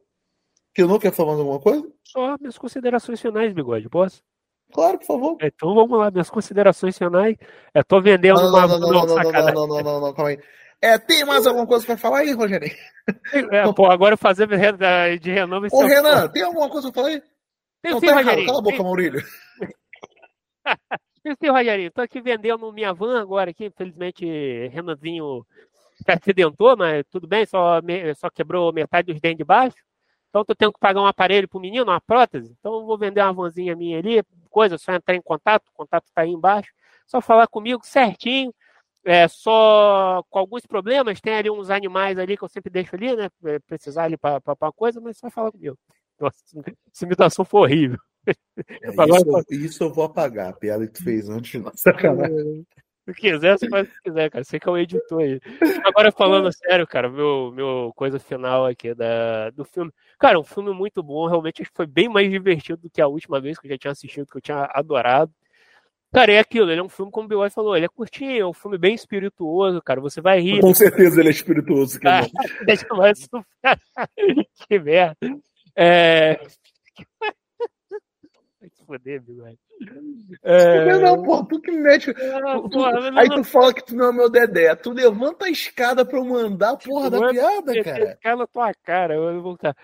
Que 0.74 0.82
não 0.82 0.98
quer 0.98 1.12
falar 1.12 1.30
mais 1.30 1.40
alguma 1.40 1.60
coisa? 1.60 1.90
Só 2.04 2.36
minhas 2.38 2.58
considerações 2.58 3.20
finais, 3.20 3.54
bigode, 3.54 3.88
posso? 3.88 4.22
Claro, 4.72 4.98
por 4.98 5.06
favor. 5.06 5.36
Então 5.42 5.74
vamos 5.74 5.98
lá, 5.98 6.10
minhas 6.10 6.30
considerações 6.30 6.96
finais. 6.96 7.36
É, 7.74 7.82
tô 7.82 8.00
vendendo 8.00 8.40
não, 8.40 8.48
uma. 8.48 8.66
Não, 8.66 8.78
não, 8.78 8.90
não, 8.90 9.06
não, 9.06 9.16
não, 9.16 9.32
não, 9.32 9.66
não, 9.66 9.82
não, 9.82 10.00
não, 10.00 10.14
calma 10.14 10.30
aí. 10.30 10.40
É, 10.80 10.98
tem 10.98 11.24
mais 11.24 11.46
alguma 11.46 11.66
coisa 11.66 11.86
para 11.86 11.96
falar 11.96 12.18
aí, 12.18 12.32
Rogério? 12.32 12.68
É, 13.52 13.72
pô, 13.72 13.86
agora 13.86 14.16
fazer 14.16 14.48
de 15.20 15.30
renome. 15.30 15.68
Ô, 15.70 15.84
Renan, 15.84 16.28
tem 16.28 16.42
alguma 16.42 16.68
coisa 16.68 16.90
para 16.90 17.02
falar 17.02 17.14
aí? 17.14 17.22
Tem 17.82 17.92
não, 17.92 18.00
sim, 18.00 18.06
tá 18.06 18.14
Rogério. 18.16 18.46
Cala 18.46 18.58
a 18.58 18.62
boca, 18.62 18.82
Maurílio. 18.82 19.22
Sim, 21.40 21.50
Rogério, 21.50 21.92
tô 21.92 22.00
aqui 22.00 22.20
vendendo 22.20 22.72
minha 22.72 22.92
van 22.92 23.20
agora 23.20 23.50
aqui, 23.50 23.66
infelizmente 23.66 24.26
Renanzinho 24.72 25.46
se 25.94 26.10
acidentou, 26.10 26.76
mas 26.76 27.04
tudo 27.10 27.28
bem, 27.28 27.46
só, 27.46 27.80
só 28.16 28.28
quebrou 28.28 28.72
metade 28.72 29.12
dos 29.12 29.20
dentes 29.20 29.38
de 29.38 29.44
baixo. 29.44 29.76
Então 30.28 30.44
tô 30.44 30.54
tendo 30.54 30.72
que 30.72 30.80
pagar 30.80 31.00
um 31.00 31.06
aparelho 31.06 31.48
pro 31.48 31.60
menino, 31.60 31.84
uma 31.84 32.00
prótese. 32.00 32.56
Então 32.58 32.84
vou 32.84 32.98
vender 32.98 33.20
uma 33.20 33.32
vanzinha 33.32 33.76
minha 33.76 33.98
ali, 33.98 34.20
coisa, 34.52 34.78
só 34.78 34.92
entrar 34.92 35.16
em 35.16 35.22
contato, 35.22 35.66
o 35.68 35.72
contato 35.72 36.04
tá 36.14 36.22
aí 36.22 36.30
embaixo. 36.30 36.72
Só 37.06 37.20
falar 37.20 37.48
comigo 37.48 37.80
certinho. 37.84 38.54
É, 39.04 39.26
só 39.26 40.22
com 40.30 40.38
alguns 40.38 40.64
problemas, 40.64 41.20
tem 41.20 41.34
ali 41.34 41.50
uns 41.50 41.70
animais 41.70 42.18
ali 42.18 42.36
que 42.36 42.44
eu 42.44 42.48
sempre 42.48 42.70
deixo 42.70 42.94
ali, 42.94 43.16
né? 43.16 43.28
É, 43.44 43.58
precisar 43.58 44.04
ali 44.04 44.16
para 44.16 44.40
uma 44.60 44.72
coisa, 44.72 45.00
mas 45.00 45.18
só 45.18 45.28
falar 45.28 45.50
comigo. 45.50 45.76
Nossa, 46.20 46.36
essa 46.92 47.04
imitação 47.04 47.44
foi 47.44 47.60
horrível. 47.62 47.98
É, 48.24 48.90
isso, 48.90 49.66
isso, 49.66 49.84
eu 49.84 49.92
vou 49.92 50.04
apagar, 50.04 50.50
a 50.50 50.52
piada 50.52 50.86
que 50.86 50.92
tu 50.92 51.02
fez 51.02 51.28
antes. 51.28 51.60
Sacanagem. 51.74 52.64
Se 53.04 53.14
quiser, 53.14 53.58
você 53.58 53.68
faz 53.68 53.88
o 53.88 53.90
que 53.90 54.00
quiser, 54.04 54.30
cara. 54.30 54.44
Você 54.44 54.60
que 54.60 54.68
é 54.68 54.72
o 54.72 54.78
editor 54.78 55.20
aí. 55.20 55.40
Agora, 55.84 56.12
falando 56.12 56.50
sério, 56.54 56.86
cara, 56.86 57.08
meu, 57.08 57.50
meu 57.52 57.92
coisa 57.96 58.18
final 58.18 58.64
aqui 58.66 58.94
da, 58.94 59.50
do 59.50 59.64
filme. 59.64 59.90
Cara, 60.18 60.38
um 60.38 60.44
filme 60.44 60.72
muito 60.72 61.02
bom. 61.02 61.26
Realmente 61.26 61.64
foi 61.74 61.86
bem 61.86 62.08
mais 62.08 62.30
divertido 62.30 62.82
do 62.82 62.90
que 62.90 63.00
a 63.00 63.08
última 63.08 63.40
vez 63.40 63.58
que 63.58 63.66
eu 63.66 63.70
já 63.70 63.78
tinha 63.78 63.90
assistido, 63.90 64.26
que 64.26 64.36
eu 64.36 64.40
tinha 64.40 64.68
adorado. 64.72 65.32
Cara, 66.12 66.32
é 66.32 66.38
aquilo, 66.38 66.70
ele 66.70 66.80
é 66.80 66.84
um 66.84 66.90
filme, 66.90 67.10
como 67.10 67.24
o 67.24 67.28
Bill 67.28 67.50
falou, 67.50 67.74
ele 67.74 67.86
é 67.86 67.88
curtinho, 67.88 68.42
é 68.42 68.46
um 68.46 68.52
filme 68.52 68.76
bem 68.76 68.94
espirituoso, 68.94 69.80
cara. 69.80 70.00
Você 70.00 70.20
vai 70.20 70.40
rir. 70.40 70.60
Com 70.60 70.74
certeza 70.74 71.20
ele 71.20 71.28
é 71.28 71.32
espirituoso. 71.32 71.98
Que, 71.98 72.06
deixa 72.66 72.86
eu 72.90 73.44
que 74.68 74.78
merda. 74.78 75.16
É 75.74 76.38
foder, 78.92 79.22
bigode. 79.22 79.58
É... 80.42 80.98
Não, 80.98 81.22
porra, 81.22 81.46
tu 81.48 81.60
que 81.60 81.70
me 81.70 81.78
mete. 81.78 82.10
Ah, 82.10 82.60
tu, 82.60 82.68
porra. 82.68 83.20
Aí 83.20 83.28
tu 83.28 83.44
fala 83.44 83.72
que 83.72 83.84
tu 83.84 83.96
não 83.96 84.10
é 84.10 84.12
meu 84.12 84.30
Dedé. 84.30 84.74
Tu 84.76 84.92
levanta 84.92 85.46
a 85.46 85.50
escada 85.50 86.04
pra 86.04 86.18
eu 86.18 86.24
mandar 86.24 86.70
a 86.72 86.76
porra 86.76 87.10
da 87.10 87.28
piada, 87.28 87.82
cara. 87.82 88.18
Na 88.36 88.46
tua 88.46 88.72
cara, 88.82 89.14
eu 89.14 89.34
vou 89.34 89.42
voltar. 89.42 89.76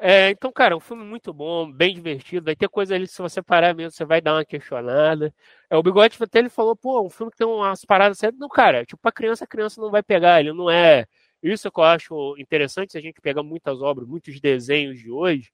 É, 0.00 0.30
então, 0.30 0.52
cara, 0.52 0.76
um 0.76 0.80
filme 0.80 1.04
muito 1.04 1.32
bom, 1.32 1.70
bem 1.70 1.92
divertido. 1.92 2.44
Vai 2.44 2.54
ter 2.54 2.68
coisa 2.68 2.94
ali, 2.94 3.06
se 3.06 3.20
você 3.20 3.42
parar 3.42 3.74
mesmo, 3.74 3.90
você 3.90 4.04
vai 4.04 4.20
dar 4.20 4.34
uma 4.34 4.44
questionada. 4.44 5.34
É, 5.68 5.76
o 5.76 5.82
Bigode 5.82 6.16
até 6.20 6.38
ele 6.38 6.48
falou, 6.48 6.76
pô, 6.76 7.04
um 7.04 7.10
filme 7.10 7.32
que 7.32 7.38
tem 7.38 7.46
umas 7.46 7.84
paradas 7.84 8.18
certas. 8.18 8.38
Não, 8.38 8.48
cara, 8.48 8.84
tipo, 8.84 9.00
pra 9.00 9.10
criança, 9.10 9.44
a 9.44 9.48
criança 9.48 9.80
não 9.80 9.90
vai 9.90 10.02
pegar, 10.02 10.40
ele 10.40 10.52
não 10.52 10.70
é. 10.70 11.04
Isso 11.42 11.70
que 11.70 11.80
eu 11.80 11.84
acho 11.84 12.36
interessante 12.38 12.92
se 12.92 12.98
a 12.98 13.00
gente 13.00 13.20
pegar 13.20 13.42
muitas 13.42 13.80
obras, 13.80 14.06
muitos 14.06 14.40
desenhos 14.40 14.98
de 14.98 15.10
hoje, 15.10 15.50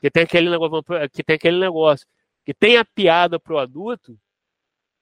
que 0.00 0.10
tem 0.10 0.24
aquele 0.24 0.50
negócio, 0.50 0.82
que 1.10 1.22
tem 1.22 1.36
aquele 1.36 1.58
negócio, 1.58 2.06
que 2.44 2.54
tem 2.54 2.76
a 2.78 2.84
piada 2.84 3.38
pro 3.40 3.58
adulto, 3.58 4.18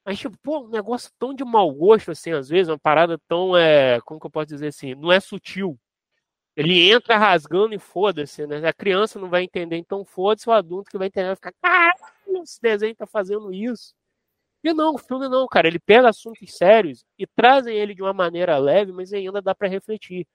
mas, 0.04 0.18
tipo, 0.18 0.36
pô, 0.42 0.60
um 0.60 0.68
negócio 0.68 1.10
tão 1.18 1.34
de 1.34 1.44
mau 1.44 1.72
gosto, 1.72 2.10
assim, 2.10 2.32
às 2.32 2.48
vezes, 2.48 2.68
uma 2.68 2.78
parada 2.78 3.18
tão, 3.28 3.56
é, 3.56 4.00
como 4.02 4.20
que 4.20 4.26
eu 4.26 4.30
posso 4.30 4.46
dizer 4.46 4.68
assim, 4.68 4.94
não 4.94 5.12
é 5.12 5.20
sutil 5.20 5.78
ele 6.56 6.90
entra 6.90 7.16
rasgando 7.16 7.74
e 7.74 7.78
foda-se, 7.78 8.46
né? 8.46 8.66
A 8.68 8.72
criança 8.72 9.18
não 9.18 9.28
vai 9.30 9.44
entender, 9.44 9.76
então 9.76 10.04
foda-se 10.04 10.48
o 10.48 10.52
adulto 10.52 10.90
que 10.90 10.98
vai 10.98 11.06
entender, 11.08 11.28
vai 11.28 11.36
ficar, 11.36 11.54
caralho, 11.62 11.94
esse 12.42 12.60
desenho 12.60 12.94
tá 12.94 13.06
fazendo 13.06 13.52
isso. 13.52 13.94
E 14.64 14.72
não, 14.74 14.94
o 14.94 14.98
filme 14.98 15.28
não, 15.28 15.46
cara, 15.48 15.68
ele 15.68 15.78
pega 15.78 16.10
assuntos 16.10 16.56
sérios 16.56 17.04
e 17.18 17.26
trazem 17.26 17.76
ele 17.76 17.94
de 17.94 18.02
uma 18.02 18.12
maneira 18.12 18.58
leve, 18.58 18.92
mas 18.92 19.12
ainda 19.12 19.40
dá 19.42 19.54
para 19.54 19.68
refletir. 19.68 20.26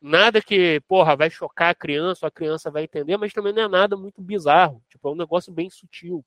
Nada 0.00 0.42
que, 0.42 0.80
porra, 0.88 1.16
vai 1.16 1.30
chocar 1.30 1.70
a 1.70 1.74
criança, 1.74 2.26
a 2.26 2.30
criança 2.30 2.70
vai 2.70 2.84
entender, 2.84 3.16
mas 3.16 3.32
também 3.32 3.52
não 3.52 3.62
é 3.64 3.68
nada 3.68 3.96
muito 3.96 4.22
bizarro. 4.22 4.82
Tipo, 4.90 5.08
é 5.08 5.12
um 5.12 5.16
negócio 5.16 5.52
bem 5.52 5.70
sutil. 5.70 6.24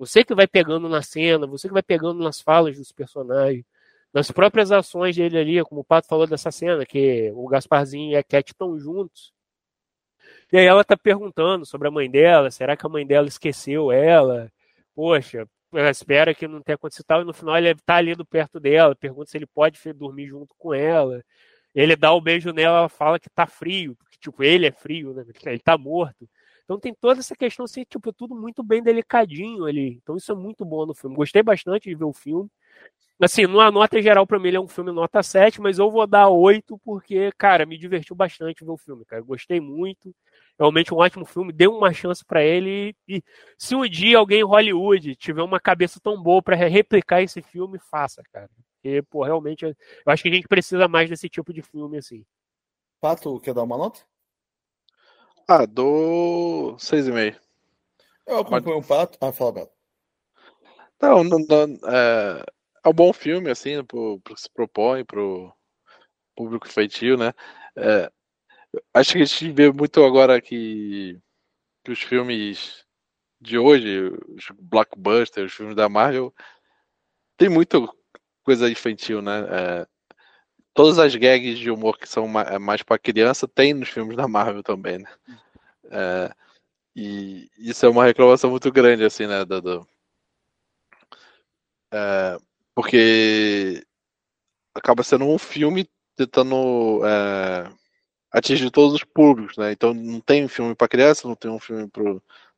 Você 0.00 0.24
que 0.24 0.34
vai 0.34 0.46
pegando 0.46 0.88
na 0.88 1.02
cena, 1.02 1.46
você 1.46 1.68
que 1.68 1.74
vai 1.74 1.82
pegando 1.82 2.24
nas 2.24 2.40
falas 2.40 2.78
dos 2.78 2.90
personagens 2.90 3.66
nas 4.12 4.30
próprias 4.30 4.72
ações 4.72 5.14
dele 5.14 5.38
ali, 5.38 5.62
como 5.62 5.82
o 5.82 5.84
Pato 5.84 6.08
falou 6.08 6.26
dessa 6.26 6.50
cena, 6.50 6.84
que 6.86 7.30
o 7.34 7.46
Gasparzinho 7.46 8.12
e 8.12 8.16
a 8.16 8.24
Cat 8.24 8.50
estão 8.50 8.78
juntos. 8.78 9.32
E 10.50 10.56
aí 10.58 10.66
ela 10.66 10.82
tá 10.82 10.96
perguntando 10.96 11.66
sobre 11.66 11.88
a 11.88 11.90
mãe 11.90 12.10
dela, 12.10 12.50
será 12.50 12.76
que 12.76 12.86
a 12.86 12.88
mãe 12.88 13.06
dela 13.06 13.28
esqueceu 13.28 13.92
ela? 13.92 14.50
Poxa, 14.94 15.46
ela 15.72 15.90
espera 15.90 16.34
que 16.34 16.48
não 16.48 16.62
tenha 16.62 16.76
acontecido 16.76 17.04
tal, 17.06 17.20
e 17.20 17.24
no 17.24 17.34
final 17.34 17.56
ele 17.58 17.74
tá 17.76 17.96
ali 17.96 18.14
do 18.14 18.24
perto 18.24 18.58
dela, 18.58 18.96
pergunta 18.96 19.30
se 19.30 19.36
ele 19.38 19.46
pode 19.46 19.78
dormir 19.92 20.26
junto 20.28 20.54
com 20.58 20.74
ela. 20.74 21.22
Ele 21.74 21.94
dá 21.94 22.12
o 22.12 22.18
um 22.18 22.22
beijo 22.22 22.52
nela, 22.52 22.78
ela 22.78 22.88
fala 22.88 23.20
que 23.20 23.30
tá 23.30 23.46
frio, 23.46 23.94
porque 23.96 24.16
tipo, 24.18 24.42
ele 24.42 24.66
é 24.66 24.72
frio, 24.72 25.12
né? 25.14 25.24
Ele 25.46 25.58
tá 25.60 25.78
morto. 25.78 26.28
Então 26.70 26.78
tem 26.78 26.94
toda 26.94 27.18
essa 27.18 27.34
questão 27.34 27.64
assim, 27.64 27.82
tipo, 27.82 28.12
tudo 28.12 28.32
muito 28.32 28.62
bem 28.62 28.80
delicadinho 28.80 29.64
ali. 29.64 29.98
Então 30.00 30.16
isso 30.16 30.30
é 30.30 30.36
muito 30.36 30.64
bom 30.64 30.86
no 30.86 30.94
filme. 30.94 31.16
Gostei 31.16 31.42
bastante 31.42 31.88
de 31.88 31.96
ver 31.96 32.04
o 32.04 32.12
filme. 32.12 32.48
Assim, 33.20 33.44
numa 33.44 33.72
nota 33.72 34.00
geral, 34.00 34.24
para 34.24 34.38
mim, 34.38 34.46
ele 34.46 34.56
é 34.56 34.60
um 34.60 34.68
filme 34.68 34.92
nota 34.92 35.20
7, 35.20 35.60
mas 35.60 35.80
eu 35.80 35.90
vou 35.90 36.06
dar 36.06 36.28
8 36.28 36.78
porque, 36.84 37.32
cara, 37.36 37.66
me 37.66 37.76
divertiu 37.76 38.14
bastante 38.14 38.64
ver 38.64 38.70
o 38.70 38.76
filme, 38.76 39.04
cara. 39.04 39.20
Gostei 39.20 39.60
muito. 39.60 40.14
Realmente 40.56 40.94
um 40.94 40.98
ótimo 40.98 41.24
filme. 41.24 41.52
Dê 41.52 41.66
uma 41.66 41.92
chance 41.92 42.24
para 42.24 42.44
ele. 42.44 42.94
E 43.08 43.20
se 43.58 43.74
um 43.74 43.82
dia 43.88 44.18
alguém 44.18 44.38
em 44.38 44.44
Hollywood 44.44 45.16
tiver 45.16 45.42
uma 45.42 45.58
cabeça 45.58 45.98
tão 46.00 46.22
boa 46.22 46.40
para 46.40 46.54
replicar 46.54 47.20
esse 47.20 47.42
filme, 47.42 47.80
faça, 47.80 48.22
cara. 48.32 48.48
Porque, 48.74 49.02
pô, 49.10 49.24
realmente, 49.24 49.64
eu 49.64 49.74
acho 50.06 50.22
que 50.22 50.28
a 50.28 50.34
gente 50.34 50.46
precisa 50.46 50.86
mais 50.86 51.10
desse 51.10 51.28
tipo 51.28 51.52
de 51.52 51.62
filme, 51.62 51.98
assim. 51.98 52.24
Pato, 53.00 53.40
quer 53.40 53.54
dar 53.54 53.64
uma 53.64 53.76
nota? 53.76 54.08
Ah, 55.52 55.66
dou 55.66 56.78
6,5. 56.78 57.36
Eu 58.24 58.38
acompanho 58.38 58.78
o 58.78 58.86
Pato. 58.86 59.18
Ah, 59.20 59.32
fala, 59.32 59.52
Pato. 59.52 59.72
Não, 61.02 61.24
não, 61.24 61.38
não 61.40 61.90
é 61.90 62.44
é 62.84 62.88
um 62.88 62.92
bom 62.92 63.12
filme, 63.12 63.50
assim, 63.50 63.82
pro, 63.84 64.20
pro 64.20 64.36
que 64.36 64.40
se 64.40 64.48
propõe, 64.48 65.04
pro 65.04 65.52
público 66.36 66.68
feitio, 66.68 67.16
né? 67.16 67.34
É, 67.74 68.08
acho 68.94 69.14
que 69.14 69.22
a 69.22 69.24
gente 69.24 69.50
vê 69.50 69.72
muito 69.72 70.04
agora 70.04 70.40
que, 70.40 71.20
que 71.84 71.90
os 71.90 72.00
filmes 72.00 72.86
de 73.40 73.58
hoje, 73.58 74.08
os 74.28 74.52
blockbusters, 74.56 75.50
os 75.50 75.56
filmes 75.56 75.74
da 75.74 75.88
Marvel, 75.88 76.32
tem 77.36 77.48
muita 77.48 77.78
coisa 78.44 78.70
infantil, 78.70 79.20
né? 79.20 79.40
É, 79.50 79.86
todas 80.74 80.98
as 80.98 81.14
gags 81.14 81.58
de 81.58 81.70
humor 81.70 81.98
que 81.98 82.08
são 82.08 82.26
mais, 82.28 82.82
para 82.82 82.98
criança 82.98 83.48
tem 83.48 83.74
nos 83.74 83.88
filmes 83.88 84.16
da 84.16 84.28
Marvel 84.28 84.62
também, 84.62 84.98
né? 84.98 85.08
É, 85.90 86.32
e 86.94 87.50
isso 87.58 87.84
é 87.86 87.88
uma 87.88 88.04
reclamação 88.04 88.50
muito 88.50 88.70
grande, 88.72 89.04
assim, 89.04 89.26
né? 89.26 89.44
Do, 89.44 89.60
do 89.60 89.88
é, 91.92 92.38
porque 92.74 93.84
acaba 94.74 95.02
sendo 95.02 95.24
um 95.26 95.38
filme 95.38 95.88
tentando 96.16 97.00
é, 97.04 97.72
atingir 98.32 98.70
todos 98.70 98.94
os 98.94 99.04
públicos, 99.04 99.56
né? 99.56 99.72
Então 99.72 99.92
não 99.94 100.20
tem 100.20 100.44
um 100.44 100.48
filme 100.48 100.74
para 100.74 100.88
criança, 100.88 101.26
não 101.28 101.34
tem 101.34 101.50
um 101.50 101.58
filme 101.58 101.88
para, 101.88 102.02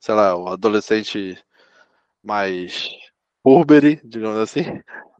sei 0.01 0.15
lá, 0.15 0.37
o 0.37 0.49
adolescente 0.49 1.39
mais 2.23 2.91
Burberry, 3.45 4.01
digamos 4.05 4.39
assim, 4.39 4.63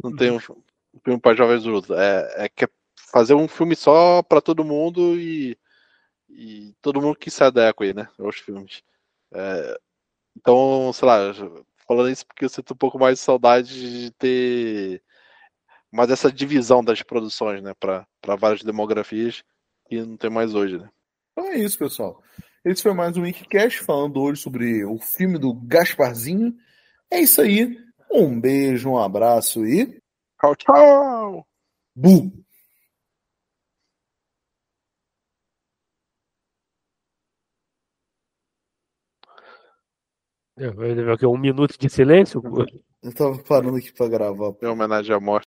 não 0.03 0.15
tem 0.15 0.31
um, 0.31 0.37
um 0.37 1.01
filme 1.05 1.21
para 1.21 1.37
jovens 1.37 1.63
adultos. 1.63 1.91
É, 1.97 2.45
é 2.45 2.49
que 2.49 2.65
é 2.65 2.69
fazer 3.13 3.35
um 3.35 3.47
filme 3.47 3.77
só 3.77 4.23
para 4.23 4.41
todo 4.41 4.65
mundo 4.65 5.21
e, 5.21 5.57
e 6.31 6.75
todo 6.81 7.01
mundo 7.01 7.19
que 7.19 7.31
se 7.31 7.45
adequa 7.45 7.93
né, 7.93 8.09
aos 8.19 8.37
filmes. 8.37 8.83
É, 9.33 9.79
então, 10.37 10.93
sei 10.95 11.07
lá, 11.07 11.19
falando 11.87 12.11
isso 12.11 12.27
porque 12.27 12.47
eu 12.47 12.49
sinto 12.49 12.73
um 12.73 12.77
pouco 12.77 12.99
mais 12.99 13.19
de 13.19 13.25
saudade 13.25 14.05
de 14.05 14.11
ter 14.13 15.03
mais 15.91 16.11
essa 16.11 16.33
divisão 16.33 16.83
das 16.83 17.03
produções, 17.03 17.63
né, 17.63 17.75
para 17.79 18.07
várias 18.39 18.63
demografias 18.63 19.45
que 19.87 20.01
não 20.01 20.17
tem 20.17 20.31
mais 20.31 20.55
hoje, 20.55 20.79
né. 20.79 20.89
Então 21.33 21.51
é 21.51 21.59
isso, 21.59 21.79
pessoal. 21.79 22.23
Esse 22.65 22.83
foi 22.83 22.95
mais 22.95 23.17
um 23.17 23.23
Wikicast 23.23 23.81
falando 23.81 24.21
hoje 24.21 24.41
sobre 24.41 24.85
o 24.85 24.99
filme 24.99 25.39
do 25.39 25.53
Gasparzinho. 25.53 26.55
É 27.11 27.21
isso 27.21 27.41
aí. 27.43 27.77
Um 28.11 28.41
beijo, 28.41 28.91
um 28.91 28.99
abraço 28.99 29.67
e. 29.67 30.01
Tchau, 30.41 30.57
tchau! 30.57 31.47
Bu! 31.95 32.43
Um 41.27 41.39
minuto 41.39 41.77
de 41.79 41.89
silêncio? 41.89 42.43
Eu 43.03 43.13
tava 43.13 43.39
parando 43.39 43.77
aqui 43.77 43.93
pra 43.93 44.09
gravar. 44.09 44.53
Em 44.63 44.67
homenagem 44.67 45.15
à 45.15 45.19
morte. 45.19 45.49